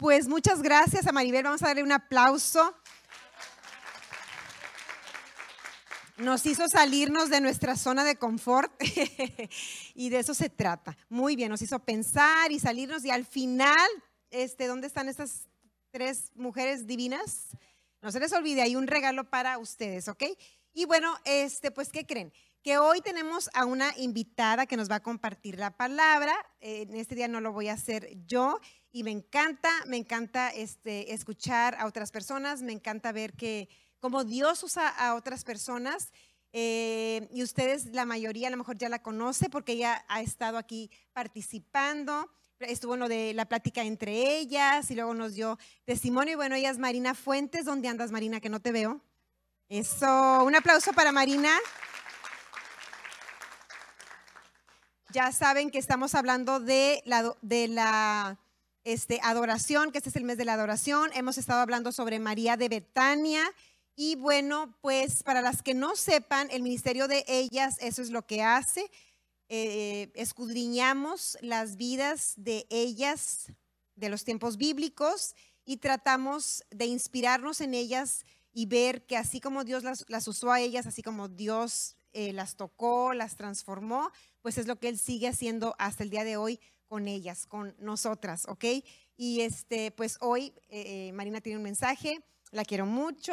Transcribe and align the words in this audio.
Pues 0.00 0.28
muchas 0.28 0.62
gracias 0.62 1.06
a 1.06 1.12
Maribel. 1.12 1.42
Vamos 1.42 1.62
a 1.62 1.66
darle 1.66 1.82
un 1.82 1.92
aplauso. 1.92 2.74
Nos 6.16 6.46
hizo 6.46 6.66
salirnos 6.70 7.28
de 7.28 7.42
nuestra 7.42 7.76
zona 7.76 8.02
de 8.02 8.16
confort 8.16 8.72
y 9.94 10.08
de 10.08 10.18
eso 10.18 10.32
se 10.32 10.48
trata. 10.48 10.96
Muy 11.10 11.36
bien, 11.36 11.50
nos 11.50 11.60
hizo 11.60 11.80
pensar 11.80 12.50
y 12.50 12.58
salirnos 12.58 13.04
y 13.04 13.10
al 13.10 13.26
final, 13.26 13.90
este, 14.30 14.68
¿dónde 14.68 14.86
están 14.86 15.10
estas 15.10 15.50
tres 15.90 16.32
mujeres 16.34 16.86
divinas? 16.86 17.48
No 18.00 18.10
se 18.10 18.20
les 18.20 18.32
olvide, 18.32 18.62
hay 18.62 18.76
un 18.76 18.86
regalo 18.86 19.28
para 19.28 19.58
ustedes, 19.58 20.08
¿ok? 20.08 20.24
Y 20.72 20.86
bueno, 20.86 21.14
este, 21.26 21.72
pues, 21.72 21.90
¿qué 21.90 22.06
creen? 22.06 22.32
Que 22.62 22.78
hoy 22.78 23.02
tenemos 23.02 23.50
a 23.52 23.66
una 23.66 23.92
invitada 23.98 24.64
que 24.64 24.78
nos 24.78 24.90
va 24.90 24.94
a 24.94 25.02
compartir 25.02 25.58
la 25.58 25.76
palabra. 25.76 26.34
en 26.60 26.94
este 26.94 27.14
día 27.14 27.28
no 27.28 27.42
lo 27.42 27.52
voy 27.52 27.68
a 27.68 27.74
hacer 27.74 28.08
yo 28.26 28.58
y 28.92 29.04
me 29.04 29.10
encanta, 29.10 29.70
me 29.86 29.96
encanta 29.96 30.50
este, 30.50 31.12
escuchar 31.12 31.76
a 31.78 31.86
otras 31.86 32.10
personas, 32.10 32.62
me 32.62 32.72
encanta 32.72 33.12
ver 33.12 33.34
que 33.34 33.68
como 34.00 34.24
Dios 34.24 34.62
usa 34.62 34.88
a 34.88 35.14
otras 35.14 35.44
personas. 35.44 36.12
Eh, 36.52 37.28
y 37.32 37.44
ustedes, 37.44 37.86
la 37.86 38.04
mayoría 38.04 38.48
a 38.48 38.50
lo 38.50 38.56
mejor 38.56 38.76
ya 38.76 38.88
la 38.88 39.02
conoce 39.02 39.48
porque 39.48 39.72
ella 39.72 40.04
ha 40.08 40.20
estado 40.20 40.58
aquí 40.58 40.90
participando. 41.12 42.28
Estuvo 42.58 42.94
en 42.94 43.00
lo 43.00 43.08
de 43.08 43.32
la 43.34 43.46
plática 43.46 43.82
entre 43.82 44.38
ellas 44.38 44.90
y 44.90 44.94
luego 44.94 45.14
nos 45.14 45.34
dio 45.34 45.58
testimonio. 45.84 46.32
Y 46.32 46.36
bueno, 46.36 46.56
ella 46.56 46.70
es 46.70 46.78
Marina 46.78 47.14
Fuentes. 47.14 47.64
¿Dónde 47.64 47.88
andas, 47.88 48.10
Marina? 48.10 48.40
Que 48.40 48.48
no 48.48 48.60
te 48.60 48.72
veo. 48.72 49.00
Eso, 49.68 50.44
un 50.44 50.56
aplauso 50.56 50.92
para 50.92 51.12
Marina. 51.12 51.56
Ya 55.12 55.30
saben 55.32 55.70
que 55.70 55.78
estamos 55.78 56.14
hablando 56.14 56.58
de 56.58 57.02
la, 57.04 57.36
de 57.40 57.68
la 57.68 58.38
este, 58.92 59.20
adoración, 59.22 59.92
que 59.92 59.98
este 59.98 60.10
es 60.10 60.16
el 60.16 60.24
mes 60.24 60.38
de 60.38 60.44
la 60.44 60.54
adoración. 60.54 61.10
Hemos 61.14 61.38
estado 61.38 61.60
hablando 61.60 61.92
sobre 61.92 62.18
María 62.18 62.56
de 62.56 62.68
Betania 62.68 63.42
y 63.94 64.16
bueno, 64.16 64.76
pues 64.80 65.22
para 65.22 65.42
las 65.42 65.62
que 65.62 65.74
no 65.74 65.94
sepan, 65.94 66.48
el 66.50 66.62
ministerio 66.62 67.06
de 67.06 67.24
ellas, 67.28 67.76
eso 67.80 68.02
es 68.02 68.10
lo 68.10 68.26
que 68.26 68.42
hace. 68.42 68.90
Eh, 69.48 70.10
escudriñamos 70.14 71.36
las 71.40 71.76
vidas 71.76 72.34
de 72.36 72.66
ellas 72.70 73.52
de 73.94 74.08
los 74.08 74.24
tiempos 74.24 74.56
bíblicos 74.56 75.34
y 75.64 75.76
tratamos 75.76 76.64
de 76.70 76.86
inspirarnos 76.86 77.60
en 77.60 77.74
ellas 77.74 78.24
y 78.52 78.66
ver 78.66 79.06
que 79.06 79.16
así 79.16 79.40
como 79.40 79.64
Dios 79.64 79.84
las, 79.84 80.28
usó 80.28 80.50
a 80.50 80.60
ellas, 80.60 80.86
así 80.86 81.02
como 81.02 81.28
Dios 81.28 81.96
eh, 82.12 82.32
las 82.32 82.56
tocó, 82.56 83.12
las 83.12 83.36
transformó, 83.36 84.10
pues 84.40 84.58
es 84.58 84.66
lo 84.66 84.78
que 84.80 84.88
Él 84.88 84.98
sigue 84.98 85.28
haciendo 85.28 85.76
hasta 85.78 86.02
el 86.02 86.10
día 86.10 86.24
de 86.24 86.36
hoy 86.36 86.60
con 86.90 87.06
ellas, 87.06 87.46
con 87.46 87.72
nosotras, 87.78 88.46
¿ok? 88.48 88.64
Y 89.16 89.42
este, 89.42 89.92
pues 89.92 90.18
hoy 90.20 90.52
eh, 90.70 91.12
Marina 91.12 91.40
tiene 91.40 91.56
un 91.58 91.62
mensaje, 91.62 92.20
la 92.50 92.64
quiero 92.64 92.84
mucho, 92.84 93.32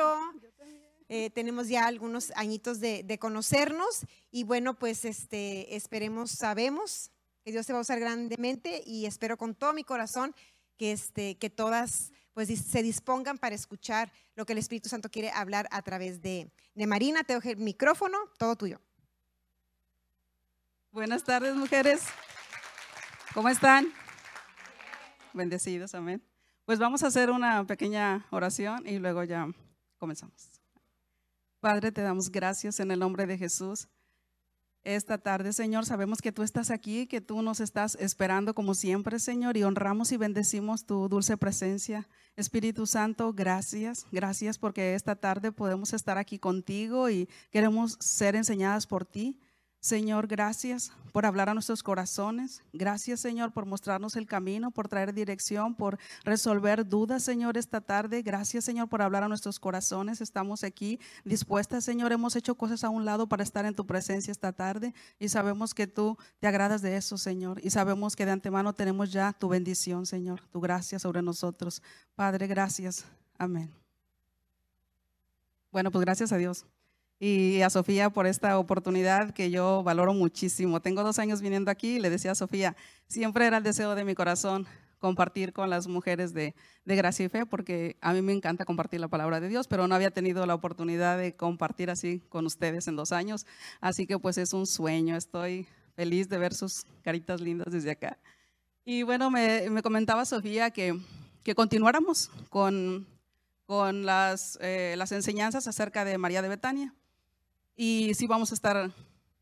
eh, 1.10 1.32
tenemos 1.32 1.68
ya 1.68 1.88
algunos 1.88 2.32
añitos 2.36 2.80
de, 2.80 3.18
conocernos 3.20 4.06
y 4.30 4.44
bueno, 4.44 4.78
pues 4.78 5.06
este, 5.06 5.76
esperemos, 5.76 6.30
sabemos 6.30 7.10
que 7.44 7.52
Dios 7.52 7.66
se 7.66 7.74
va 7.74 7.80
a 7.80 7.82
usar 7.82 8.00
grandemente 8.00 8.84
y 8.86 9.08
espero 9.08 9.38
con 9.38 9.56
todo 9.56 9.74
mi 9.74 9.84
corazón 9.84 10.36
que, 10.78 10.92
este, 10.92 11.40
que 11.40 11.50
todas 11.50 12.12
pues 12.36 12.50
se 12.50 12.84
dispongan 12.84 13.40
para 13.40 13.56
escuchar 13.56 14.12
lo 14.36 14.46
que 14.46 14.54
el 14.54 14.60
Espíritu 14.60 14.88
Santo 14.88 15.10
quiere 15.10 15.32
hablar 15.32 15.68
a 15.72 15.82
través 15.82 16.22
de, 16.22 16.52
de 16.76 16.86
Marina. 16.86 17.24
Te 17.24 17.34
dejo 17.34 17.50
el 17.50 17.58
micrófono, 17.58 18.20
todo 18.38 18.56
tuyo. 18.56 18.80
Buenas 20.92 21.24
tardes, 21.24 21.56
mujeres. 21.56 22.04
¿Cómo 23.38 23.50
están? 23.50 23.94
Bendecidos, 25.32 25.94
amén. 25.94 26.24
Pues 26.66 26.80
vamos 26.80 27.04
a 27.04 27.08
hacer 27.08 27.30
una 27.30 27.68
pequeña 27.68 28.26
oración 28.32 28.88
y 28.88 28.98
luego 28.98 29.24
ya 29.24 29.48
comenzamos. 30.00 30.60
Padre, 31.60 31.92
te 31.92 32.02
damos 32.02 32.32
gracias 32.32 32.80
en 32.80 32.90
el 32.90 32.98
nombre 32.98 33.28
de 33.28 33.38
Jesús. 33.38 33.90
Esta 34.84 35.20
tarde, 35.20 35.54
Señor, 35.54 35.86
sabemos 35.86 36.20
que 36.20 36.32
tú 36.32 36.42
estás 36.42 36.72
aquí, 36.72 37.06
que 37.06 37.22
tú 37.22 37.44
nos 37.44 37.60
estás 37.60 37.94
esperando 38.00 38.56
como 38.56 38.74
siempre, 38.74 39.20
Señor, 39.20 39.56
y 39.56 39.62
honramos 39.62 40.12
y 40.12 40.18
bendecimos 40.18 40.88
tu 40.88 41.08
dulce 41.08 41.38
presencia. 41.38 42.08
Espíritu 42.38 42.88
Santo, 42.88 43.34
gracias, 43.34 44.08
gracias 44.12 44.58
porque 44.58 44.96
esta 44.96 45.16
tarde 45.16 45.52
podemos 45.52 45.94
estar 45.94 46.18
aquí 46.18 46.40
contigo 46.40 47.08
y 47.12 47.30
queremos 47.52 47.98
ser 48.00 48.36
enseñadas 48.36 48.88
por 48.88 49.06
ti. 49.06 49.40
Señor, 49.80 50.28
gracias 50.28 50.92
por 51.14 51.26
hablar 51.26 51.50
a 51.50 51.54
nuestros 51.54 51.84
corazones. 51.84 52.64
Gracias, 52.74 53.20
Señor, 53.20 53.52
por 53.54 53.66
mostrarnos 53.66 54.16
el 54.16 54.26
camino, 54.26 54.72
por 54.72 54.88
traer 54.88 55.14
dirección, 55.14 55.76
por 55.76 55.98
resolver 56.24 56.88
dudas, 56.88 57.24
Señor, 57.24 57.58
esta 57.58 57.82
tarde. 57.82 58.22
Gracias, 58.22 58.66
Señor, 58.66 58.90
por 58.90 59.02
hablar 59.02 59.24
a 59.24 59.28
nuestros 59.28 59.60
corazones. 59.60 60.20
Estamos 60.20 60.64
aquí 60.64 61.00
dispuestas, 61.24 61.84
Señor. 61.84 62.12
Hemos 62.12 62.36
hecho 62.36 62.56
cosas 62.56 62.84
a 62.84 62.90
un 62.90 63.06
lado 63.06 63.28
para 63.28 63.44
estar 63.44 63.66
en 63.66 63.76
tu 63.76 63.86
presencia 63.86 64.32
esta 64.32 64.52
tarde 64.52 64.94
y 65.20 65.30
sabemos 65.30 65.74
que 65.74 65.88
tú 65.88 66.18
te 66.40 66.48
agradas 66.48 66.82
de 66.82 66.98
eso, 66.98 67.18
Señor. 67.18 67.60
Y 67.64 67.70
sabemos 67.70 68.16
que 68.16 68.26
de 68.26 68.32
antemano 68.32 68.74
tenemos 68.74 69.12
ya 69.12 69.34
tu 69.34 69.48
bendición, 69.48 70.06
Señor, 70.06 70.42
tu 70.52 70.60
gracia 70.60 71.00
sobre 71.00 71.22
nosotros. 71.22 71.82
Padre, 72.16 72.48
gracias. 72.48 73.06
Amén. 73.38 73.72
Bueno, 75.72 75.92
pues 75.92 76.04
gracias 76.04 76.32
a 76.32 76.38
Dios 76.38 76.66
y 77.20 77.62
a 77.62 77.70
Sofía 77.70 78.10
por 78.10 78.28
esta 78.28 78.60
oportunidad 78.60 79.32
que 79.32 79.50
yo 79.50 79.84
valoro 79.84 80.14
muchísimo. 80.14 80.82
Tengo 80.82 81.04
dos 81.04 81.20
años 81.20 81.42
viniendo 81.42 81.72
aquí 81.72 81.96
y 81.96 82.00
le 82.00 82.10
decía 82.10 82.32
a 82.32 82.36
Sofía, 82.36 82.76
siempre 83.08 83.48
era 83.48 83.58
el 83.58 83.64
deseo 83.64 83.96
de 83.96 84.04
mi 84.04 84.14
corazón 84.14 84.68
compartir 85.00 85.54
con 85.54 85.70
las 85.70 85.88
mujeres 85.88 86.34
de, 86.34 86.56
de 86.86 86.96
Gracia 86.96 87.26
y 87.26 87.30
Fe, 87.30 87.46
porque 87.46 87.98
a 88.02 88.14
mí 88.14 88.22
me 88.22 88.34
encanta 88.34 88.66
compartir 88.66 89.00
la 89.00 89.08
palabra 89.08 89.40
de 89.40 89.48
Dios, 89.48 89.68
pero 89.68 89.88
no 89.88 89.96
había 89.96 90.12
tenido 90.12 90.46
la 90.46 90.56
oportunidad 90.56 91.18
de 91.18 91.36
compartir 91.36 91.90
así 91.90 92.22
con 92.30 92.46
ustedes 92.46 92.88
en 92.88 92.96
dos 92.96 93.12
años. 93.12 93.46
Así 93.80 94.08
que 94.08 94.18
pues 94.18 94.38
es 94.38 94.54
un 94.54 94.66
sueño, 94.66 95.16
estoy 95.16 95.68
feliz 95.96 96.30
de 96.30 96.38
ver 96.38 96.54
sus 96.54 96.84
caritas 97.04 97.42
lindas 97.42 97.72
desde 97.72 97.92
acá. 97.92 98.18
Y 98.86 99.04
bueno, 99.04 99.30
me, 99.30 99.70
me 99.70 99.82
comentaba 99.82 100.26
Sofía 100.26 100.72
que, 100.72 101.00
que 101.44 101.56
continuáramos 101.56 102.32
con, 102.50 103.06
con 103.66 104.06
las, 104.06 104.58
eh, 104.62 104.96
las 104.98 105.12
enseñanzas 105.12 105.68
acerca 105.68 106.06
de 106.06 106.18
María 106.18 106.42
de 106.42 106.50
Betania 106.50 106.94
y 107.78 108.14
sí 108.16 108.28
vamos 108.28 108.52
a 108.52 108.56
estar 108.56 108.92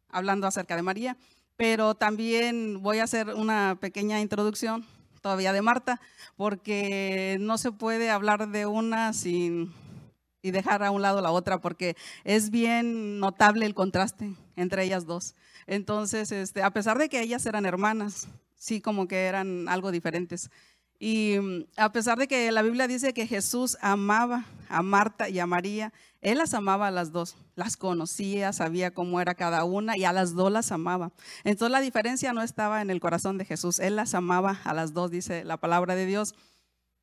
hablando 0.10 0.46
acerca 0.46 0.76
de 0.76 0.84
María, 0.84 1.18
pero 1.58 1.96
también 1.96 2.84
voy 2.84 3.00
a 3.00 3.06
hacer 3.06 3.30
una 3.30 3.78
pequeña 3.80 4.20
introducción 4.20 4.86
todavía 5.22 5.54
de 5.54 5.64
Marta, 5.64 6.00
porque 6.36 7.38
no 7.40 7.58
se 7.58 7.72
puede 7.72 8.12
hablar 8.12 8.50
de 8.50 8.68
una 8.68 9.14
sin 9.14 9.74
y 10.44 10.52
dejar 10.52 10.84
a 10.84 10.92
un 10.92 11.02
lado 11.02 11.22
la 11.22 11.32
otra, 11.32 11.60
porque 11.60 11.96
es 12.24 12.52
bien 12.52 13.20
notable 13.20 13.66
el 13.66 13.74
contraste 13.74 14.36
entre 14.56 14.84
ellas 14.84 15.08
dos. 15.08 15.34
Entonces, 15.66 16.32
este, 16.32 16.62
a 16.62 16.70
pesar 16.70 17.00
de 17.00 17.10
que 17.10 17.22
ellas 17.22 17.46
eran 17.48 17.66
hermanas, 17.66 18.28
sí 18.56 18.82
como 18.82 19.08
que 19.08 19.26
eran 19.26 19.68
algo 19.68 19.92
diferentes. 19.92 20.52
Y 21.00 21.38
mm, 21.40 21.66
a 21.78 21.92
pesar 21.92 22.18
de 22.18 22.28
que 22.28 22.52
la 22.52 22.62
Biblia 22.62 22.88
dice 22.88 23.14
que 23.14 23.28
Jesús 23.28 23.78
amaba 23.82 24.46
a 24.70 24.82
Marta 24.82 25.30
y 25.30 25.40
a 25.40 25.46
María, 25.46 25.94
Él 26.22 26.38
las 26.38 26.54
amaba 26.54 26.88
a 26.88 26.92
las 26.92 27.12
dos, 27.12 27.36
las 27.56 27.78
conocía, 27.78 28.54
sabía 28.54 28.92
cómo 28.92 29.22
era 29.22 29.36
cada 29.36 29.64
una 29.64 29.98
y 29.98 30.06
a 30.06 30.14
las 30.14 30.34
dos 30.34 30.52
las 30.52 30.72
amaba. 30.72 31.12
Entonces 31.44 31.72
la 31.72 31.82
diferencia 31.82 32.34
no 32.34 32.42
estaba 32.42 32.82
en 32.82 32.90
el 32.90 33.00
corazón 33.00 33.38
de 33.38 33.46
Jesús, 33.46 33.80
Él 33.80 33.96
las 33.96 34.14
amaba 34.16 34.60
a 34.64 34.74
las 34.74 34.94
dos, 34.94 35.12
dice 35.12 35.44
la 35.44 35.58
palabra 35.58 35.96
de 35.96 36.06
Dios. 36.06 36.36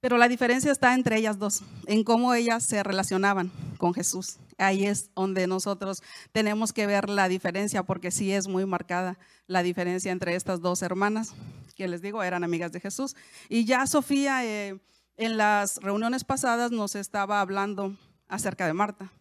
Pero 0.00 0.18
la 0.18 0.26
diferencia 0.26 0.72
está 0.72 0.94
entre 0.94 1.16
ellas 1.16 1.38
dos, 1.38 1.62
en 1.86 2.02
cómo 2.02 2.34
ellas 2.34 2.64
se 2.64 2.82
relacionaban 2.82 3.52
con 3.78 3.94
Jesús. 3.94 4.38
Ahí 4.58 4.84
es 4.84 5.10
donde 5.14 5.46
nosotros 5.46 6.02
tenemos 6.32 6.72
que 6.72 6.86
ver 6.86 7.08
la 7.08 7.28
diferencia, 7.28 7.84
porque 7.84 8.10
sí 8.10 8.32
es 8.32 8.48
muy 8.48 8.66
marcada 8.66 9.16
la 9.46 9.62
diferencia 9.62 10.10
entre 10.10 10.34
estas 10.34 10.60
dos 10.60 10.82
hermanas, 10.82 11.34
que 11.82 11.88
les 11.88 12.00
digo, 12.00 12.22
eran 12.22 12.44
amigas 12.44 12.70
de 12.70 12.78
Jesús. 12.78 13.16
Y 13.48 13.64
ya 13.64 13.88
Sofía 13.88 14.44
eh, 14.44 14.80
en 15.16 15.36
las 15.36 15.78
reuniones 15.78 16.22
pasadas 16.22 16.70
nos 16.70 16.94
estaba 16.94 17.40
hablando 17.40 17.96
acerca 18.28 18.68
de 18.68 18.72
Marta. 18.72 19.12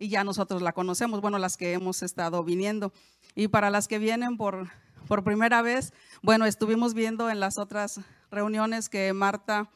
Y 0.00 0.08
ya 0.08 0.24
nosotros 0.24 0.60
la 0.60 0.72
conocemos, 0.72 1.20
bueno, 1.20 1.38
las 1.38 1.56
que 1.56 1.74
hemos 1.74 2.02
estado 2.02 2.42
viniendo. 2.42 2.92
Y 3.36 3.46
para 3.46 3.70
las 3.70 3.86
que 3.86 4.00
vienen 4.00 4.36
por, 4.36 4.68
por 5.06 5.22
primera 5.22 5.62
vez, 5.62 5.92
bueno, 6.20 6.44
estuvimos 6.44 6.92
viendo 6.92 7.30
en 7.30 7.38
las 7.38 7.56
otras 7.56 8.00
reuniones 8.32 8.88
que 8.88 9.12
Marta 9.12 9.70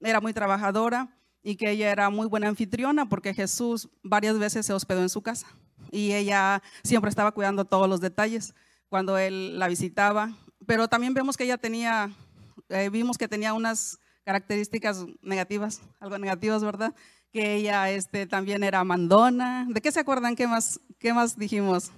era 0.00 0.20
muy 0.20 0.34
trabajadora 0.34 1.16
y 1.42 1.56
que 1.56 1.70
ella 1.70 1.90
era 1.90 2.10
muy 2.10 2.26
buena 2.26 2.48
anfitriona 2.48 3.08
porque 3.08 3.32
Jesús 3.32 3.88
varias 4.02 4.38
veces 4.38 4.66
se 4.66 4.74
hospedó 4.74 5.00
en 5.00 5.08
su 5.08 5.22
casa 5.22 5.46
y 5.90 6.12
ella 6.12 6.62
siempre 6.84 7.08
estaba 7.08 7.32
cuidando 7.32 7.64
todos 7.64 7.88
los 7.88 8.02
detalles 8.02 8.54
cuando 8.90 9.16
él 9.16 9.58
la 9.58 9.68
visitaba. 9.68 10.36
Pero 10.66 10.88
también 10.88 11.14
vemos 11.14 11.36
que 11.36 11.44
ella 11.44 11.58
tenía, 11.58 12.10
eh, 12.68 12.88
vimos 12.90 13.18
que 13.18 13.28
tenía 13.28 13.54
unas 13.54 13.98
características 14.24 15.06
negativas, 15.22 15.80
algo 16.00 16.18
negativas, 16.18 16.62
¿verdad? 16.64 16.94
Que 17.32 17.54
ella 17.54 17.90
este, 17.90 18.26
también 18.26 18.64
era 18.64 18.82
mandona. 18.84 19.66
¿De 19.68 19.80
qué 19.80 19.92
se 19.92 20.00
acuerdan? 20.00 20.36
¿Qué 20.36 20.46
más, 20.46 20.80
qué 20.98 21.12
más 21.12 21.36
dijimos? 21.38 21.92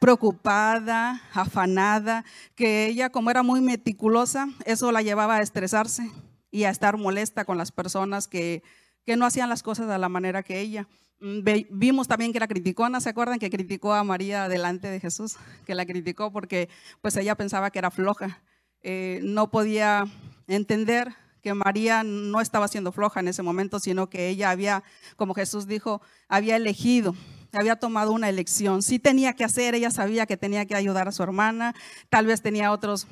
preocupada, 0.00 1.20
afanada, 1.34 2.24
que 2.56 2.86
ella 2.86 3.10
como 3.10 3.30
era 3.30 3.42
muy 3.42 3.60
meticulosa, 3.60 4.48
eso 4.64 4.90
la 4.92 5.02
llevaba 5.02 5.36
a 5.36 5.42
estresarse 5.42 6.10
y 6.50 6.64
a 6.64 6.70
estar 6.70 6.96
molesta 6.96 7.44
con 7.44 7.58
las 7.58 7.70
personas 7.70 8.26
que, 8.26 8.62
que 9.04 9.16
no 9.16 9.26
hacían 9.26 9.50
las 9.50 9.62
cosas 9.62 9.88
de 9.88 9.98
la 9.98 10.08
manera 10.08 10.42
que 10.42 10.58
ella. 10.58 10.88
Mm, 11.20 11.40
vimos 11.70 12.08
también 12.08 12.32
que 12.32 12.40
la 12.40 12.48
criticó, 12.48 12.88
¿no 12.88 13.00
se 13.00 13.10
acuerdan 13.10 13.38
que 13.38 13.50
criticó 13.50 13.92
a 13.92 14.02
María 14.04 14.48
delante 14.48 14.88
de 14.88 15.00
Jesús? 15.00 15.36
Que 15.66 15.74
la 15.74 15.86
criticó 15.86 16.32
porque 16.32 16.68
pues 17.02 17.16
ella 17.16 17.34
pensaba 17.34 17.70
que 17.70 17.78
era 17.78 17.90
floja. 17.90 18.40
Eh, 18.82 19.20
no 19.22 19.50
podía 19.50 20.04
entender 20.48 21.14
que 21.42 21.54
María 21.54 22.02
no 22.02 22.40
estaba 22.40 22.68
siendo 22.68 22.92
floja 22.92 23.20
en 23.20 23.28
ese 23.28 23.42
momento, 23.42 23.78
sino 23.78 24.08
que 24.10 24.28
ella 24.28 24.50
había, 24.50 24.82
como 25.16 25.34
Jesús 25.34 25.66
dijo, 25.66 26.02
había 26.28 26.56
elegido, 26.56 27.14
había 27.52 27.76
tomado 27.76 28.12
una 28.12 28.28
elección. 28.28 28.82
Sí 28.82 28.98
tenía 28.98 29.34
que 29.34 29.44
hacer, 29.44 29.74
ella 29.74 29.90
sabía 29.90 30.26
que 30.26 30.36
tenía 30.36 30.66
que 30.66 30.74
ayudar 30.74 31.08
a 31.08 31.12
su 31.12 31.22
hermana, 31.22 31.74
tal 32.08 32.26
vez 32.26 32.42
tenía 32.42 32.72
otros 32.72 33.06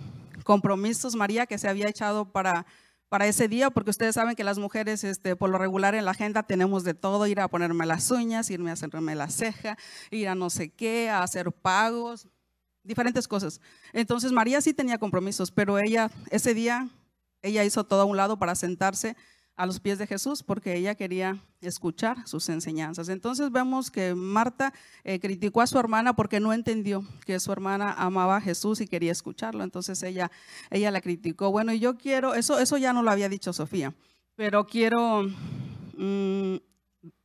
compromisos, 0.45 1.15
María, 1.15 1.47
que 1.47 1.59
se 1.59 1.69
había 1.69 1.89
echado 1.89 2.27
para 2.27 2.67
para 3.09 3.27
ese 3.27 3.49
día, 3.49 3.71
porque 3.71 3.91
ustedes 3.91 4.15
saben 4.15 4.37
que 4.37 4.45
las 4.45 4.59
mujeres, 4.59 5.03
este, 5.05 5.37
por 5.37 5.51
lo 5.51 5.59
regular 5.59 5.95
en 5.95 6.05
la 6.05 6.11
agenda 6.11 6.43
tenemos 6.43 6.85
de 6.85 6.95
todo, 6.95 7.27
ir 7.27 7.41
a 7.41 7.49
ponerme 7.49 7.87
las 7.87 8.11
uñas, 8.11 8.51
irme 8.51 8.71
a 8.71 8.75
hacerme 8.75 9.15
la 9.15 9.29
ceja, 9.29 9.79
ir 10.11 10.29
a 10.29 10.35
no 10.35 10.51
sé 10.51 10.71
qué, 10.71 11.09
a 11.09 11.23
hacer 11.23 11.51
pagos, 11.53 12.29
diferentes 12.83 13.27
cosas. 13.27 13.61
Entonces 13.93 14.33
María 14.33 14.61
sí 14.61 14.75
tenía 14.75 14.99
compromisos, 14.99 15.51
pero 15.51 15.79
ella 15.79 16.11
ese 16.31 16.55
día, 16.55 16.89
ella 17.43 17.65
hizo 17.65 17.85
todo 17.85 18.03
a 18.03 18.05
un 18.05 18.17
lado 18.17 18.39
para 18.39 18.55
sentarse 18.55 19.17
a 19.59 19.67
los 19.67 19.81
pies 19.81 19.99
de 19.99 20.07
Jesús 20.07 20.45
porque 20.45 20.77
ella 20.77 20.95
quería 20.95 21.37
escuchar 21.61 22.27
sus 22.29 22.49
enseñanzas. 22.49 23.09
Entonces 23.09 23.51
vemos 23.51 23.91
que 23.91 24.15
Marta 24.15 24.73
eh, 25.03 25.19
criticó 25.19 25.61
a 25.61 25.67
su 25.67 25.81
hermana 25.81 26.15
porque 26.15 26.39
no 26.39 26.53
entendió 26.53 27.05
que 27.27 27.41
su 27.41 27.51
hermana 27.51 27.93
amaba 27.93 28.37
a 28.37 28.41
Jesús 28.41 28.81
y 28.81 28.87
quería 28.87 29.11
escucharlo. 29.11 29.65
Entonces 29.65 30.01
ella, 30.05 30.31
ella 30.71 30.93
la 30.93 31.01
criticó. 31.01 31.51
Bueno, 31.51 31.73
y 31.73 31.81
yo 31.81 31.99
quiero, 31.99 32.35
eso, 32.35 32.61
eso 32.61 32.77
ya 32.79 32.93
no 32.93 33.03
lo 33.03 33.11
había 33.11 33.29
dicho 33.29 33.53
Sofía, 33.53 33.93
pero 34.37 34.65
quiero 34.65 35.25
mm, 35.97 36.55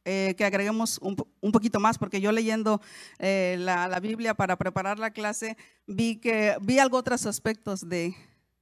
eh, 0.04 0.34
que 0.36 0.44
agreguemos 0.44 1.00
un, 1.04 1.16
poquito 1.52 1.80
más 1.80 2.00
porque 2.00 2.20
yo 2.20 2.32
leyendo 2.32 2.82
eh, 3.20 3.58
la, 3.60 4.00
Biblia 4.00 4.34
para 4.34 4.58
preparar 4.58 4.98
la 4.98 5.12
clase 5.12 5.56
vi 5.86 6.16
que 6.16 6.58
vi 6.62 6.80
algo 6.80 6.98
otros 6.98 7.28
aspectos 7.28 7.88
de, 7.88 8.16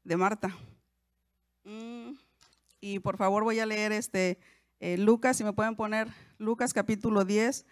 de 0.03 0.18
Marta. 0.18 0.53
Y 2.81 3.00
por 3.00 3.16
favor 3.16 3.44
voy 3.44 3.60
a 3.60 3.66
leer 3.66 3.92
este 3.92 4.39
eh, 4.80 4.98
Lucas, 4.98 5.38
si 5.38 5.44
me 5.44 5.54
pueden 5.54 5.75
poner 5.75 6.07
Lucas 6.39 6.74
capítulo 6.74 7.24
10 7.24 7.68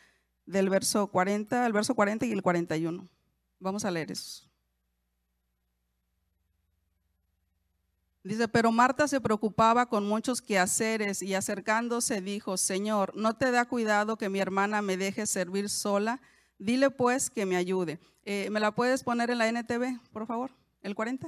del 0.46 0.70
verso 0.70 1.08
40, 1.08 1.66
el 1.66 1.74
verso 1.74 1.96
40 1.96 2.28
y 2.28 2.32
el 2.32 2.44
41. 2.44 3.08
Vamos 3.60 3.84
a 3.84 3.90
leer 3.90 4.12
eso. 4.12 4.48
Dice, 8.24 8.48
pero 8.48 8.72
Marta 8.72 9.08
se 9.08 9.20
preocupaba 9.20 9.88
con 9.88 10.08
muchos 10.08 10.40
quehaceres 10.40 11.24
y 11.24 11.34
acercándose 11.34 12.22
dijo, 12.22 12.58
Señor, 12.58 13.16
¿no 13.16 13.36
te 13.36 13.50
da 13.50 13.66
cuidado 13.66 14.18
que 14.18 14.30
mi 14.30 14.40
hermana 14.40 14.84
me 14.84 14.98
deje 14.98 15.26
servir 15.26 15.70
sola? 15.70 16.22
Dile 16.60 16.92
pues 16.92 17.32
que 17.32 17.48
me 17.48 17.56
ayude. 17.56 18.00
Eh, 18.26 18.50
¿Me 18.52 18.60
la 18.60 18.76
puedes 18.76 19.04
poner 19.04 19.32
en 19.32 19.40
la 19.40 19.48
NTV, 19.48 20.00
por 20.12 20.28
favor? 20.28 20.52
¿El 20.84 20.94
40? 20.94 21.28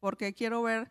Porque 0.00 0.32
quiero 0.32 0.62
ver 0.62 0.90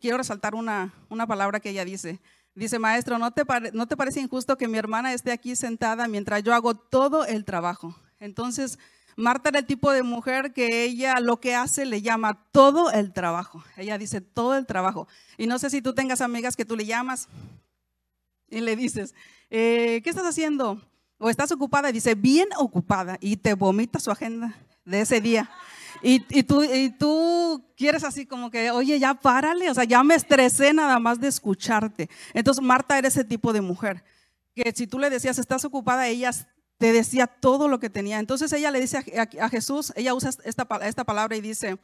quiero 0.00 0.18
resaltar 0.18 0.54
una, 0.54 0.92
una 1.08 1.26
palabra 1.26 1.60
que 1.60 1.70
ella 1.70 1.84
dice. 1.84 2.20
Dice, 2.54 2.78
maestro, 2.78 3.18
¿no 3.18 3.32
te, 3.32 3.42
¿no 3.72 3.88
te 3.88 3.96
parece 3.96 4.20
injusto 4.20 4.56
que 4.56 4.68
mi 4.68 4.78
hermana 4.78 5.12
esté 5.12 5.32
aquí 5.32 5.56
sentada 5.56 6.06
mientras 6.06 6.42
yo 6.42 6.54
hago 6.54 6.74
todo 6.74 7.24
el 7.26 7.44
trabajo? 7.44 7.96
Entonces, 8.20 8.78
Marta 9.16 9.48
era 9.48 9.60
el 9.60 9.66
tipo 9.66 9.92
de 9.92 10.02
mujer 10.02 10.52
que 10.52 10.84
ella 10.84 11.20
lo 11.20 11.40
que 11.40 11.54
hace 11.54 11.84
le 11.84 12.02
llama 12.02 12.44
todo 12.52 12.90
el 12.90 13.12
trabajo. 13.12 13.64
Ella 13.76 13.98
dice 13.98 14.20
todo 14.20 14.56
el 14.56 14.66
trabajo. 14.66 15.08
Y 15.36 15.46
no 15.46 15.58
sé 15.58 15.70
si 15.70 15.82
tú 15.82 15.94
tengas 15.94 16.20
amigas 16.20 16.56
que 16.56 16.64
tú 16.64 16.76
le 16.76 16.86
llamas 16.86 17.28
y 18.48 18.60
le 18.60 18.76
dices, 18.76 19.14
eh, 19.50 20.00
¿qué 20.02 20.10
estás 20.10 20.26
haciendo? 20.26 20.80
O 21.18 21.30
estás 21.30 21.52
ocupada 21.52 21.90
y 21.90 21.92
dice, 21.92 22.14
bien 22.14 22.48
ocupada. 22.56 23.18
Y 23.20 23.36
te 23.36 23.54
vomita 23.54 24.00
su 24.00 24.10
agenda 24.10 24.56
de 24.84 25.00
ese 25.00 25.20
día. 25.20 25.50
Y, 26.02 26.42
tú, 26.42 27.64
quieres 27.76 28.04
así 28.04 28.26
como 28.26 28.50
que, 28.50 28.70
oye, 28.70 28.98
ya 28.98 29.14
párale, 29.14 29.70
o 29.70 29.74
sea, 29.74 29.84
ya 29.84 30.02
me 30.02 30.14
estresé 30.14 30.72
nada 30.72 30.98
más 30.98 31.20
de 31.20 31.28
escucharte. 31.28 32.08
Entonces 32.32 32.62
Marta 32.62 32.98
era 32.98 33.08
ese 33.08 33.24
tipo 33.24 33.52
de 33.52 33.60
mujer, 33.60 34.04
que 34.54 34.72
si 34.74 34.86
tú 34.86 34.98
le 34.98 35.10
decías, 35.10 35.38
estás 35.38 35.64
ocupada, 35.64 36.08
ella 36.08 36.30
te 36.78 36.92
decía 36.92 37.26
todo 37.26 37.68
lo 37.68 37.78
que 37.78 37.90
tenía. 37.90 38.18
Entonces 38.18 38.52
ella 38.52 38.70
le 38.70 38.80
dice 38.80 38.98
a, 39.40 39.48
Jesús, 39.48 39.92
ella 39.96 40.14
usa 40.14 40.30
esta 40.44 41.04
palabra 41.04 41.36
y 41.36 41.40
dice, 41.40 41.78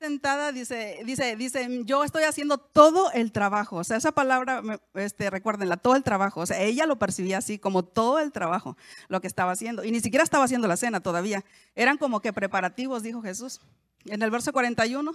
sentada, 0.00 0.52
dice, 0.52 1.00
dice, 1.04 1.36
dice, 1.36 1.82
yo 1.84 2.04
estoy 2.04 2.24
haciendo 2.24 2.58
todo 2.58 3.10
el 3.12 3.32
trabajo. 3.32 3.76
O 3.76 3.84
sea, 3.84 3.96
esa 3.96 4.12
palabra, 4.12 4.62
este, 4.94 5.30
recuérdenla, 5.30 5.76
todo 5.76 5.96
el 5.96 6.02
trabajo. 6.02 6.40
O 6.40 6.46
sea, 6.46 6.60
ella 6.60 6.86
lo 6.86 6.98
percibía 6.98 7.38
así, 7.38 7.58
como 7.58 7.84
todo 7.84 8.18
el 8.18 8.32
trabajo, 8.32 8.76
lo 9.08 9.20
que 9.20 9.26
estaba 9.26 9.52
haciendo. 9.52 9.84
Y 9.84 9.90
ni 9.90 10.00
siquiera 10.00 10.24
estaba 10.24 10.44
haciendo 10.44 10.68
la 10.68 10.76
cena 10.76 11.00
todavía. 11.00 11.44
Eran 11.74 11.96
como 11.96 12.20
que 12.20 12.32
preparativos, 12.32 13.02
dijo 13.02 13.22
Jesús. 13.22 13.60
En 14.04 14.22
el 14.22 14.30
verso 14.30 14.52
41, 14.52 15.12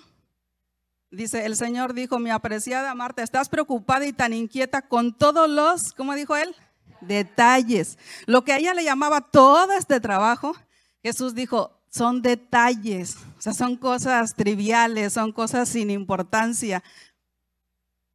dice, 1.12 1.46
el 1.46 1.56
Señor 1.56 1.94
dijo, 1.94 2.20
mi 2.20 2.32
apreciada 2.32 2.96
Marta, 2.96 3.22
estás 3.22 3.50
preocupada 3.50 4.06
y 4.06 4.14
tan 4.14 4.34
inquieta 4.34 4.82
con 4.82 5.16
todos 5.16 5.50
los, 5.50 5.94
¿cómo 5.94 6.16
dijo 6.16 6.36
él? 6.36 6.56
Detalles. 7.02 7.98
Lo 8.26 8.44
que 8.44 8.54
a 8.54 8.58
ella 8.58 8.74
le 8.74 8.84
llamaba 8.84 9.22
todo 9.22 9.72
este 9.74 10.00
trabajo, 10.00 10.56
Jesús 11.04 11.36
dijo, 11.36 11.79
son 11.90 12.22
detalles, 12.22 13.18
o 13.38 13.42
sea, 13.42 13.54
son 13.54 13.76
cosas 13.76 14.36
triviales, 14.36 15.14
son 15.14 15.32
cosas 15.32 15.70
sin 15.70 15.90
importancia. 15.90 16.84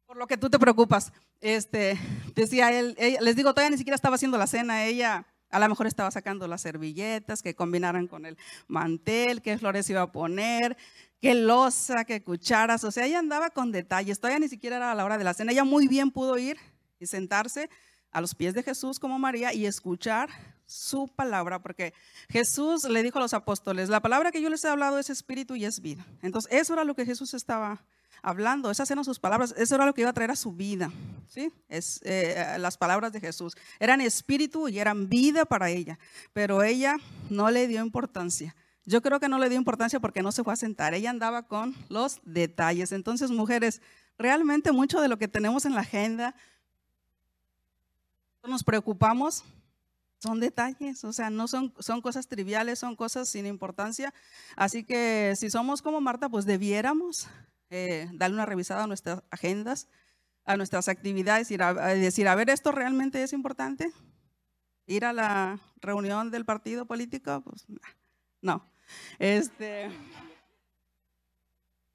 Por 0.05 0.17
lo 0.17 0.27
que 0.27 0.37
tú 0.37 0.49
te 0.49 0.59
preocupas. 0.59 1.11
Este, 1.41 1.99
decía 2.33 2.71
él, 2.71 2.95
les 3.21 3.35
digo, 3.35 3.53
todavía 3.53 3.71
ni 3.71 3.77
siquiera 3.77 3.95
estaba 3.95 4.15
haciendo 4.15 4.37
la 4.37 4.47
cena, 4.47 4.85
ella 4.85 5.27
a 5.51 5.59
lo 5.59 5.69
mejor 5.69 5.87
estaba 5.87 6.09
sacando 6.09 6.47
las 6.47 6.61
servilletas 6.61 7.41
que 7.41 7.55
combinaran 7.55 8.07
con 8.07 8.25
el 8.25 8.37
mantel, 8.67 9.41
qué 9.41 9.57
flores 9.57 9.89
iba 9.89 10.01
a 10.01 10.11
poner, 10.11 10.75
qué 11.21 11.35
losa, 11.35 12.03
qué 12.05 12.23
cucharas, 12.23 12.83
o 12.83 12.91
sea, 12.91 13.05
ella 13.05 13.19
andaba 13.19 13.49
con 13.49 13.71
detalles, 13.71 14.19
todavía 14.19 14.39
ni 14.39 14.49
siquiera 14.49 14.77
era 14.77 14.91
a 14.91 14.95
la 14.95 15.05
hora 15.05 15.17
de 15.17 15.23
la 15.23 15.33
cena, 15.33 15.51
ella 15.51 15.63
muy 15.63 15.87
bien 15.87 16.11
pudo 16.11 16.37
ir 16.37 16.57
y 16.99 17.05
sentarse 17.05 17.69
a 18.15 18.21
los 18.21 18.33
pies 18.33 18.53
de 18.53 18.63
Jesús 18.63 18.97
como 18.97 19.19
María 19.19 19.53
y 19.53 19.65
escuchar 19.65 20.29
su 20.65 21.09
palabra, 21.09 21.61
porque 21.61 21.93
Jesús 22.29 22.85
le 22.85 23.03
dijo 23.03 23.19
a 23.19 23.21
los 23.21 23.33
apóstoles, 23.33 23.89
la 23.89 23.99
palabra 23.99 24.31
que 24.31 24.41
yo 24.41 24.49
les 24.49 24.63
he 24.63 24.69
hablado 24.69 24.97
es 24.99 25.09
espíritu 25.09 25.57
y 25.57 25.65
es 25.65 25.81
vida. 25.81 26.05
Entonces, 26.21 26.49
eso 26.53 26.71
era 26.71 26.85
lo 26.85 26.95
que 26.95 27.05
Jesús 27.05 27.33
estaba 27.33 27.83
hablando, 28.21 28.71
esas 28.71 28.89
eran 28.89 29.03
sus 29.03 29.19
palabras, 29.19 29.53
eso 29.57 29.75
era 29.75 29.85
lo 29.85 29.93
que 29.93 29.99
iba 29.99 30.11
a 30.11 30.13
traer 30.13 30.31
a 30.31 30.37
su 30.37 30.53
vida, 30.53 30.93
¿sí? 31.27 31.51
Es, 31.67 31.99
eh, 32.05 32.55
las 32.57 32.77
palabras 32.77 33.11
de 33.11 33.19
Jesús 33.19 33.53
eran 33.81 33.99
espíritu 33.99 34.69
y 34.69 34.79
eran 34.79 35.09
vida 35.09 35.43
para 35.43 35.69
ella, 35.69 35.99
pero 36.31 36.63
ella 36.63 36.95
no 37.29 37.51
le 37.51 37.67
dio 37.67 37.83
importancia. 37.83 38.55
Yo 38.85 39.01
creo 39.01 39.19
que 39.19 39.27
no 39.27 39.39
le 39.39 39.49
dio 39.49 39.57
importancia 39.57 39.99
porque 39.99 40.21
no 40.21 40.31
se 40.31 40.45
fue 40.45 40.53
a 40.53 40.55
sentar, 40.55 40.93
ella 40.93 41.09
andaba 41.09 41.49
con 41.49 41.75
los 41.89 42.21
detalles. 42.23 42.93
Entonces, 42.93 43.29
mujeres, 43.29 43.81
realmente 44.17 44.71
mucho 44.71 45.01
de 45.01 45.09
lo 45.09 45.17
que 45.17 45.27
tenemos 45.27 45.65
en 45.65 45.75
la 45.75 45.81
agenda, 45.81 46.33
nos 48.47 48.63
preocupamos, 48.63 49.43
son 50.19 50.39
detalles, 50.39 51.03
o 51.03 51.13
sea, 51.13 51.29
no 51.29 51.47
son, 51.47 51.73
son 51.79 52.01
cosas 52.01 52.27
triviales, 52.27 52.79
son 52.79 52.95
cosas 52.95 53.29
sin 53.29 53.45
importancia. 53.45 54.13
Así 54.55 54.83
que 54.83 55.33
si 55.35 55.49
somos 55.49 55.81
como 55.81 56.01
Marta, 56.01 56.29
pues 56.29 56.45
debiéramos 56.45 57.27
eh, 57.69 58.09
darle 58.13 58.35
una 58.35 58.45
revisada 58.45 58.83
a 58.83 58.87
nuestras 58.87 59.23
agendas, 59.29 59.87
a 60.45 60.57
nuestras 60.57 60.87
actividades 60.87 61.51
y 61.51 61.57
decir, 61.57 62.27
a 62.27 62.35
ver, 62.35 62.49
¿esto 62.49 62.71
realmente 62.71 63.21
es 63.23 63.33
importante? 63.33 63.91
¿Ir 64.87 65.05
a 65.05 65.13
la 65.13 65.59
reunión 65.81 66.31
del 66.31 66.45
partido 66.45 66.85
político? 66.85 67.41
Pues 67.41 67.65
no. 68.41 68.67
Este, 69.17 69.89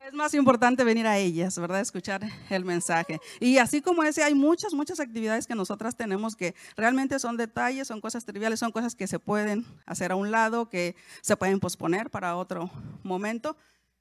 es 0.00 0.14
más 0.14 0.32
importante 0.34 0.82
venir 0.82 1.06
a 1.06 1.18
ellas, 1.18 1.58
¿verdad? 1.58 1.80
Escuchar 1.80 2.22
el 2.48 2.64
mensaje. 2.64 3.20
Y 3.38 3.58
así 3.58 3.82
como 3.82 4.02
ese, 4.02 4.22
hay 4.22 4.34
muchas, 4.34 4.72
muchas 4.72 4.98
actividades 4.98 5.46
que 5.46 5.54
nosotras 5.54 5.94
tenemos 5.94 6.36
que 6.36 6.54
realmente 6.76 7.18
son 7.18 7.36
detalles, 7.36 7.88
son 7.88 8.00
cosas 8.00 8.24
triviales, 8.24 8.58
son 8.60 8.72
cosas 8.72 8.94
que 8.94 9.06
se 9.06 9.18
pueden 9.18 9.66
hacer 9.86 10.12
a 10.12 10.16
un 10.16 10.30
lado, 10.30 10.68
que 10.68 10.96
se 11.20 11.36
pueden 11.36 11.60
posponer 11.60 12.10
para 12.10 12.36
otro 12.36 12.70
momento. 13.02 13.56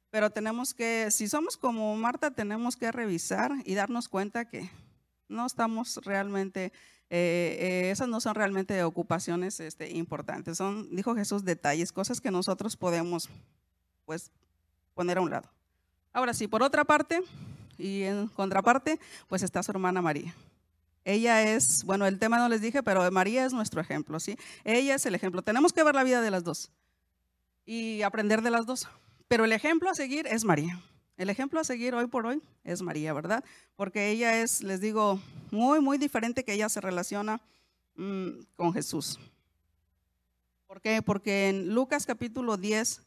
Pero 0.10 0.32
tenemos 0.32 0.74
que, 0.74 1.12
si 1.12 1.28
somos 1.28 1.58
como 1.58 1.96
Marta, 1.96 2.32
tenemos 2.32 2.76
que 2.78 2.92
revisar 2.92 3.52
y 3.66 3.76
darnos 3.76 4.08
cuenta 4.08 4.46
que 4.46 4.72
no 5.28 5.46
estamos 5.46 5.98
realmente, 6.04 6.72
eh, 7.10 7.58
eh, 7.60 7.92
esas 7.92 8.08
no 8.08 8.20
son 8.20 8.36
realmente 8.36 8.82
ocupaciones 8.84 9.60
este, 9.60 9.92
importantes. 9.92 10.58
Son, 10.58 10.96
dijo 10.96 11.14
Jesús, 11.14 11.44
detalles, 11.44 11.92
cosas 11.92 12.22
que 12.22 12.32
nosotros 12.32 12.78
podemos, 12.78 13.30
pues, 14.06 14.32
poner 14.96 15.20
a 15.20 15.22
un 15.22 15.30
lado. 15.30 15.59
Ahora 16.14 16.34
sí, 16.34 16.48
por 16.48 16.64
otra 16.64 16.84
parte, 16.84 17.22
y 17.78 18.04
en 18.04 18.28
contraparte, 18.28 19.00
pues 19.28 19.44
está 19.44 19.64
su 19.64 19.72
hermana 19.72 20.02
María. 20.02 20.36
Ella 21.06 21.54
es, 21.54 21.84
bueno, 21.86 22.06
el 22.06 22.20
tema 22.20 22.38
no 22.38 22.50
les 22.50 22.62
dije, 22.62 22.84
pero 22.84 23.10
María 23.12 23.46
es 23.46 23.54
nuestro 23.54 23.82
ejemplo, 23.82 24.20
¿sí? 24.20 24.38
Ella 24.64 24.96
es 24.96 25.06
el 25.06 25.16
ejemplo. 25.16 25.42
Tenemos 25.42 25.74
que 25.74 25.84
ver 25.84 25.96
la 25.96 26.04
vida 26.04 26.22
de 26.22 26.30
las 26.30 26.44
dos 26.44 26.72
y 27.66 28.02
aprender 28.02 28.42
de 28.42 28.52
las 28.52 28.66
dos. 28.66 28.88
Pero 29.28 29.46
el 29.46 29.54
ejemplo 29.54 29.90
a 29.90 29.96
seguir 29.96 30.28
es 30.28 30.44
María. 30.44 30.82
El 31.18 31.30
ejemplo 31.30 31.60
a 31.60 31.64
seguir 31.64 31.96
hoy 31.96 32.08
por 32.08 32.26
hoy 32.26 32.42
es 32.64 32.82
María, 32.82 33.14
¿verdad? 33.14 33.44
Porque 33.76 34.10
ella 34.10 34.42
es, 34.42 34.62
les 34.62 34.82
digo, 34.82 35.20
muy, 35.52 35.80
muy 35.80 35.98
diferente 35.98 36.44
que 36.44 36.54
ella 36.54 36.70
se 36.70 36.82
relaciona 36.82 37.42
mm, 37.96 38.30
con 38.56 38.74
Jesús. 38.74 39.20
¿Por 40.68 40.82
qué? 40.82 41.02
Porque 41.02 41.50
en 41.50 41.74
Lucas 41.74 42.06
capítulo 42.06 42.58
10 42.58 43.02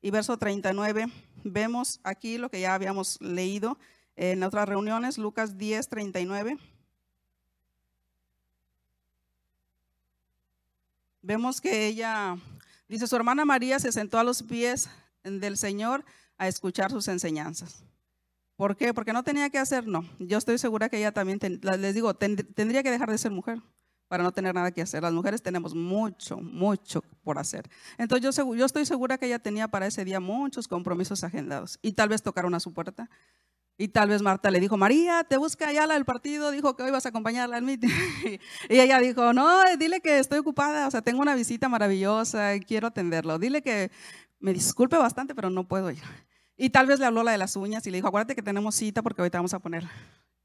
y 0.00 0.10
verso 0.10 0.36
39 0.38 1.06
vemos 1.44 2.00
aquí 2.04 2.38
lo 2.38 2.50
que 2.50 2.60
ya 2.60 2.74
habíamos 2.74 3.20
leído 3.20 3.78
en 4.16 4.42
otras 4.42 4.68
reuniones, 4.68 5.18
Lucas 5.18 5.58
10, 5.58 5.88
39. 5.88 6.58
Vemos 11.22 11.60
que 11.60 11.86
ella, 11.86 12.36
dice, 12.88 13.06
su 13.06 13.16
hermana 13.16 13.44
María 13.44 13.78
se 13.78 13.92
sentó 13.92 14.18
a 14.18 14.24
los 14.24 14.42
pies 14.42 14.88
del 15.22 15.56
Señor 15.56 16.04
a 16.36 16.48
escuchar 16.48 16.90
sus 16.90 17.08
enseñanzas. 17.08 17.84
¿Por 18.56 18.76
qué? 18.76 18.92
Porque 18.92 19.12
no 19.12 19.22
tenía 19.22 19.50
que 19.50 19.58
hacer, 19.58 19.86
no. 19.86 20.04
Yo 20.18 20.38
estoy 20.38 20.58
segura 20.58 20.88
que 20.88 20.98
ella 20.98 21.12
también, 21.12 21.38
les 21.62 21.94
digo, 21.94 22.14
tendría 22.14 22.82
que 22.82 22.90
dejar 22.90 23.10
de 23.10 23.18
ser 23.18 23.30
mujer 23.30 23.60
para 24.08 24.24
no 24.24 24.32
tener 24.32 24.54
nada 24.54 24.72
que 24.72 24.82
hacer. 24.82 25.02
Las 25.02 25.12
mujeres 25.12 25.42
tenemos 25.42 25.74
mucho, 25.74 26.38
mucho 26.38 27.02
por 27.22 27.38
hacer. 27.38 27.68
Entonces 27.98 28.34
yo, 28.34 28.64
estoy 28.64 28.86
segura 28.86 29.18
que 29.18 29.26
ella 29.26 29.38
tenía 29.38 29.68
para 29.68 29.86
ese 29.86 30.04
día 30.04 30.18
muchos 30.18 30.66
compromisos 30.66 31.22
agendados 31.22 31.78
y 31.82 31.92
tal 31.92 32.08
vez 32.08 32.22
tocaron 32.22 32.54
a 32.54 32.60
su 32.60 32.72
puerta. 32.72 33.08
Y 33.80 33.88
tal 33.88 34.08
vez 34.08 34.22
Marta 34.22 34.50
le 34.50 34.58
dijo, 34.58 34.76
María, 34.76 35.22
te 35.22 35.36
busca 35.36 35.72
la 35.72 35.94
del 35.94 36.04
partido, 36.04 36.50
dijo 36.50 36.74
que 36.74 36.82
hoy 36.82 36.90
vas 36.90 37.06
a 37.06 37.10
acompañarla 37.10 37.58
al 37.58 37.68
y 37.70 38.40
ella 38.68 38.98
dijo, 38.98 39.32
no, 39.32 39.62
dile 39.78 40.00
que 40.00 40.18
estoy 40.18 40.40
ocupada, 40.40 40.88
o 40.88 40.90
sea, 40.90 41.00
tengo 41.00 41.20
una 41.20 41.36
visita 41.36 41.68
maravillosa 41.68 42.56
y 42.56 42.60
quiero 42.60 42.88
atenderlo. 42.88 43.38
Dile 43.38 43.62
que 43.62 43.92
me 44.40 44.52
disculpe 44.52 44.96
bastante, 44.96 45.32
pero 45.32 45.48
no 45.48 45.68
puedo 45.68 45.92
ir. 45.92 46.02
Y 46.56 46.70
tal 46.70 46.86
vez 46.86 46.98
le 46.98 47.06
habló 47.06 47.22
la 47.22 47.30
de 47.30 47.38
las 47.38 47.54
uñas 47.54 47.86
y 47.86 47.92
le 47.92 47.98
dijo, 47.98 48.08
acuérdate 48.08 48.34
que 48.34 48.42
tenemos 48.42 48.74
cita 48.74 49.00
porque 49.00 49.22
ahorita 49.22 49.38
vamos 49.38 49.54
a 49.54 49.60
poner 49.60 49.84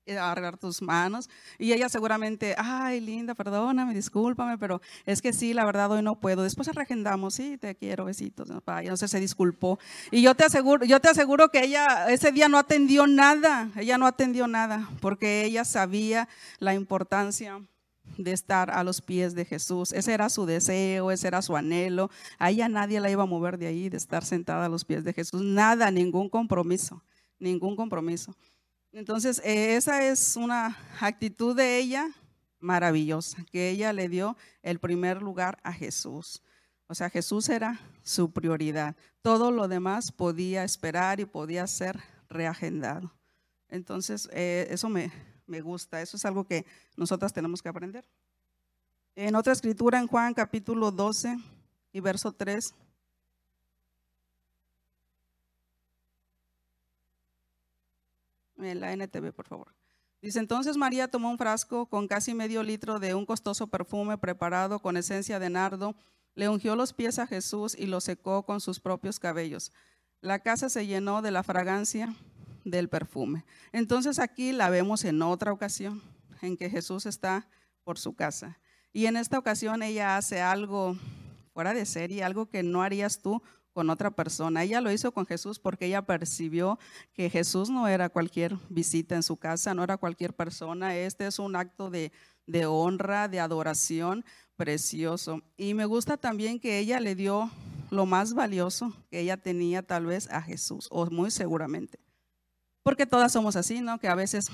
eh, 0.05 0.17
a 0.17 0.31
arreglar 0.31 0.57
tus 0.57 0.81
manos. 0.81 1.29
Y 1.57 1.71
ella 1.71 1.87
seguramente, 1.87 2.55
ay, 2.57 2.99
linda, 2.99 3.35
perdóname, 3.35 3.93
discúlpame, 3.93 4.57
pero 4.57 4.81
es 5.05 5.21
que 5.21 5.31
sí, 5.31 5.53
la 5.53 5.63
verdad 5.63 5.91
hoy 5.91 6.01
no 6.01 6.19
puedo. 6.19 6.43
Después 6.43 6.67
reagendamos, 6.73 7.35
sí, 7.35 7.57
te 7.57 7.75
quiero, 7.75 8.05
besitos. 8.05 8.49
No 8.49 8.97
sé, 8.97 9.07
se 9.07 9.19
disculpó. 9.19 9.79
Y 10.11 10.21
yo 10.21 10.35
te 10.35 10.43
aseguro, 10.43 10.85
yo 10.85 10.99
te 10.99 11.09
aseguro 11.09 11.49
que 11.49 11.63
ella 11.63 12.09
ese 12.09 12.33
día 12.33 12.49
no 12.49 12.57
atendió 12.57 13.07
nada, 13.07 13.69
ella 13.77 13.97
no 13.97 14.05
atendió 14.05 14.47
nada, 14.47 14.89
porque 14.99 15.45
ella 15.45 15.63
sabía 15.63 16.27
la 16.59 16.73
importancia 16.73 17.61
de 18.17 18.31
estar 18.33 18.71
a 18.71 18.83
los 18.83 19.01
pies 19.01 19.33
de 19.35 19.45
Jesús. 19.45 19.93
Ese 19.93 20.13
era 20.13 20.29
su 20.29 20.45
deseo, 20.45 21.11
ese 21.11 21.27
era 21.27 21.41
su 21.41 21.55
anhelo. 21.55 22.09
A 22.39 22.51
ella 22.51 22.67
nadie 22.67 22.99
la 22.99 23.09
iba 23.09 23.23
a 23.23 23.27
mover 23.27 23.57
de 23.57 23.67
ahí, 23.67 23.87
de 23.87 23.97
estar 23.97 24.25
sentada 24.25 24.65
a 24.65 24.69
los 24.69 24.83
pies 24.83 25.03
de 25.03 25.13
Jesús. 25.13 25.41
Nada, 25.41 25.89
ningún 25.91 26.29
compromiso, 26.29 27.01
ningún 27.39 27.75
compromiso. 27.75 28.35
Entonces, 28.93 29.41
eh, 29.43 29.75
esa 29.75 30.07
es 30.07 30.37
una 30.37 30.77
actitud 30.99 31.55
de 31.55 31.79
ella 31.79 32.09
maravillosa, 32.59 33.43
que 33.51 33.71
ella 33.71 33.91
le 33.91 34.07
dio 34.07 34.37
el 34.61 34.79
primer 34.79 35.21
lugar 35.21 35.57
a 35.63 35.73
Jesús. 35.73 36.43
O 36.85 36.93
sea, 36.93 37.09
Jesús 37.09 37.49
era 37.49 37.79
su 38.03 38.31
prioridad. 38.31 38.95
Todo 39.23 39.49
lo 39.49 39.67
demás 39.67 40.11
podía 40.11 40.63
esperar 40.63 41.19
y 41.19 41.25
podía 41.25 41.65
ser 41.65 41.99
reagendado. 42.29 43.11
Entonces, 43.67 44.29
eh, 44.31 44.67
eso 44.69 44.89
me, 44.89 45.11
me 45.47 45.61
gusta. 45.61 45.99
Eso 45.99 46.15
es 46.15 46.25
algo 46.25 46.43
que 46.43 46.63
nosotras 46.95 47.33
tenemos 47.33 47.63
que 47.63 47.69
aprender. 47.69 48.07
En 49.15 49.35
otra 49.35 49.53
escritura, 49.53 49.97
en 49.99 50.07
Juan 50.07 50.35
capítulo 50.35 50.91
12 50.91 51.35
y 51.93 51.99
verso 51.99 52.31
3. 52.31 52.75
En 58.57 58.79
la 58.79 58.93
NTV, 58.93 59.33
por 59.33 59.47
favor. 59.47 59.75
Dice, 60.21 60.39
entonces 60.39 60.77
María 60.77 61.09
tomó 61.09 61.29
un 61.29 61.37
frasco 61.37 61.87
con 61.87 62.07
casi 62.07 62.33
medio 62.33 62.63
litro 62.63 62.99
de 62.99 63.13
un 63.13 63.25
costoso 63.25 63.67
perfume 63.67 64.17
preparado 64.17 64.79
con 64.79 64.95
esencia 64.95 65.37
de 65.37 65.49
nardo, 65.49 65.95
le 66.35 66.47
ungió 66.47 66.75
los 66.75 66.93
pies 66.93 67.19
a 67.19 67.27
Jesús 67.27 67.75
y 67.77 67.87
lo 67.87 67.99
secó 67.99 68.43
con 68.43 68.61
sus 68.61 68.79
propios 68.79 69.19
cabellos. 69.19 69.71
La 70.21 70.39
casa 70.39 70.69
se 70.69 70.87
llenó 70.87 71.21
de 71.21 71.31
la 71.31 71.43
fragancia 71.43 72.15
del 72.63 72.87
perfume. 72.87 73.43
Entonces 73.71 74.19
aquí 74.19 74.53
la 74.53 74.69
vemos 74.69 75.03
en 75.03 75.21
otra 75.21 75.51
ocasión, 75.51 76.01
en 76.41 76.55
que 76.55 76.69
Jesús 76.69 77.05
está 77.05 77.47
por 77.83 77.99
su 77.99 78.15
casa. 78.15 78.59
Y 78.93 79.07
en 79.07 79.17
esta 79.17 79.37
ocasión 79.37 79.83
ella 79.83 80.15
hace 80.17 80.41
algo 80.41 80.95
fuera 81.53 81.73
de 81.73 81.85
serie, 81.85 82.23
algo 82.23 82.47
que 82.47 82.63
no 82.63 82.81
harías 82.81 83.21
tú 83.21 83.43
con 83.73 83.89
otra 83.89 84.11
persona. 84.11 84.63
Ella 84.63 84.81
lo 84.81 84.91
hizo 84.91 85.11
con 85.11 85.25
Jesús 85.25 85.59
porque 85.59 85.87
ella 85.87 86.03
percibió 86.03 86.79
que 87.13 87.29
Jesús 87.29 87.69
no 87.69 87.87
era 87.87 88.09
cualquier 88.09 88.57
visita 88.69 89.15
en 89.15 89.23
su 89.23 89.37
casa, 89.37 89.73
no 89.73 89.83
era 89.83 89.97
cualquier 89.97 90.33
persona. 90.33 90.95
Este 90.95 91.27
es 91.27 91.39
un 91.39 91.55
acto 91.55 91.89
de, 91.89 92.11
de 92.45 92.65
honra, 92.65 93.27
de 93.27 93.39
adoración 93.39 94.23
precioso. 94.55 95.41
Y 95.57 95.73
me 95.73 95.85
gusta 95.85 96.17
también 96.17 96.59
que 96.59 96.79
ella 96.79 96.99
le 96.99 97.15
dio 97.15 97.49
lo 97.89 98.05
más 98.05 98.33
valioso 98.33 98.93
que 99.09 99.19
ella 99.19 99.37
tenía 99.37 99.83
tal 99.83 100.05
vez 100.05 100.29
a 100.29 100.41
Jesús, 100.41 100.87
o 100.91 101.05
muy 101.07 101.31
seguramente. 101.31 101.99
Porque 102.83 103.05
todas 103.05 103.31
somos 103.31 103.55
así, 103.55 103.81
¿no? 103.81 103.99
Que 103.99 104.07
a 104.07 104.15
veces 104.15 104.47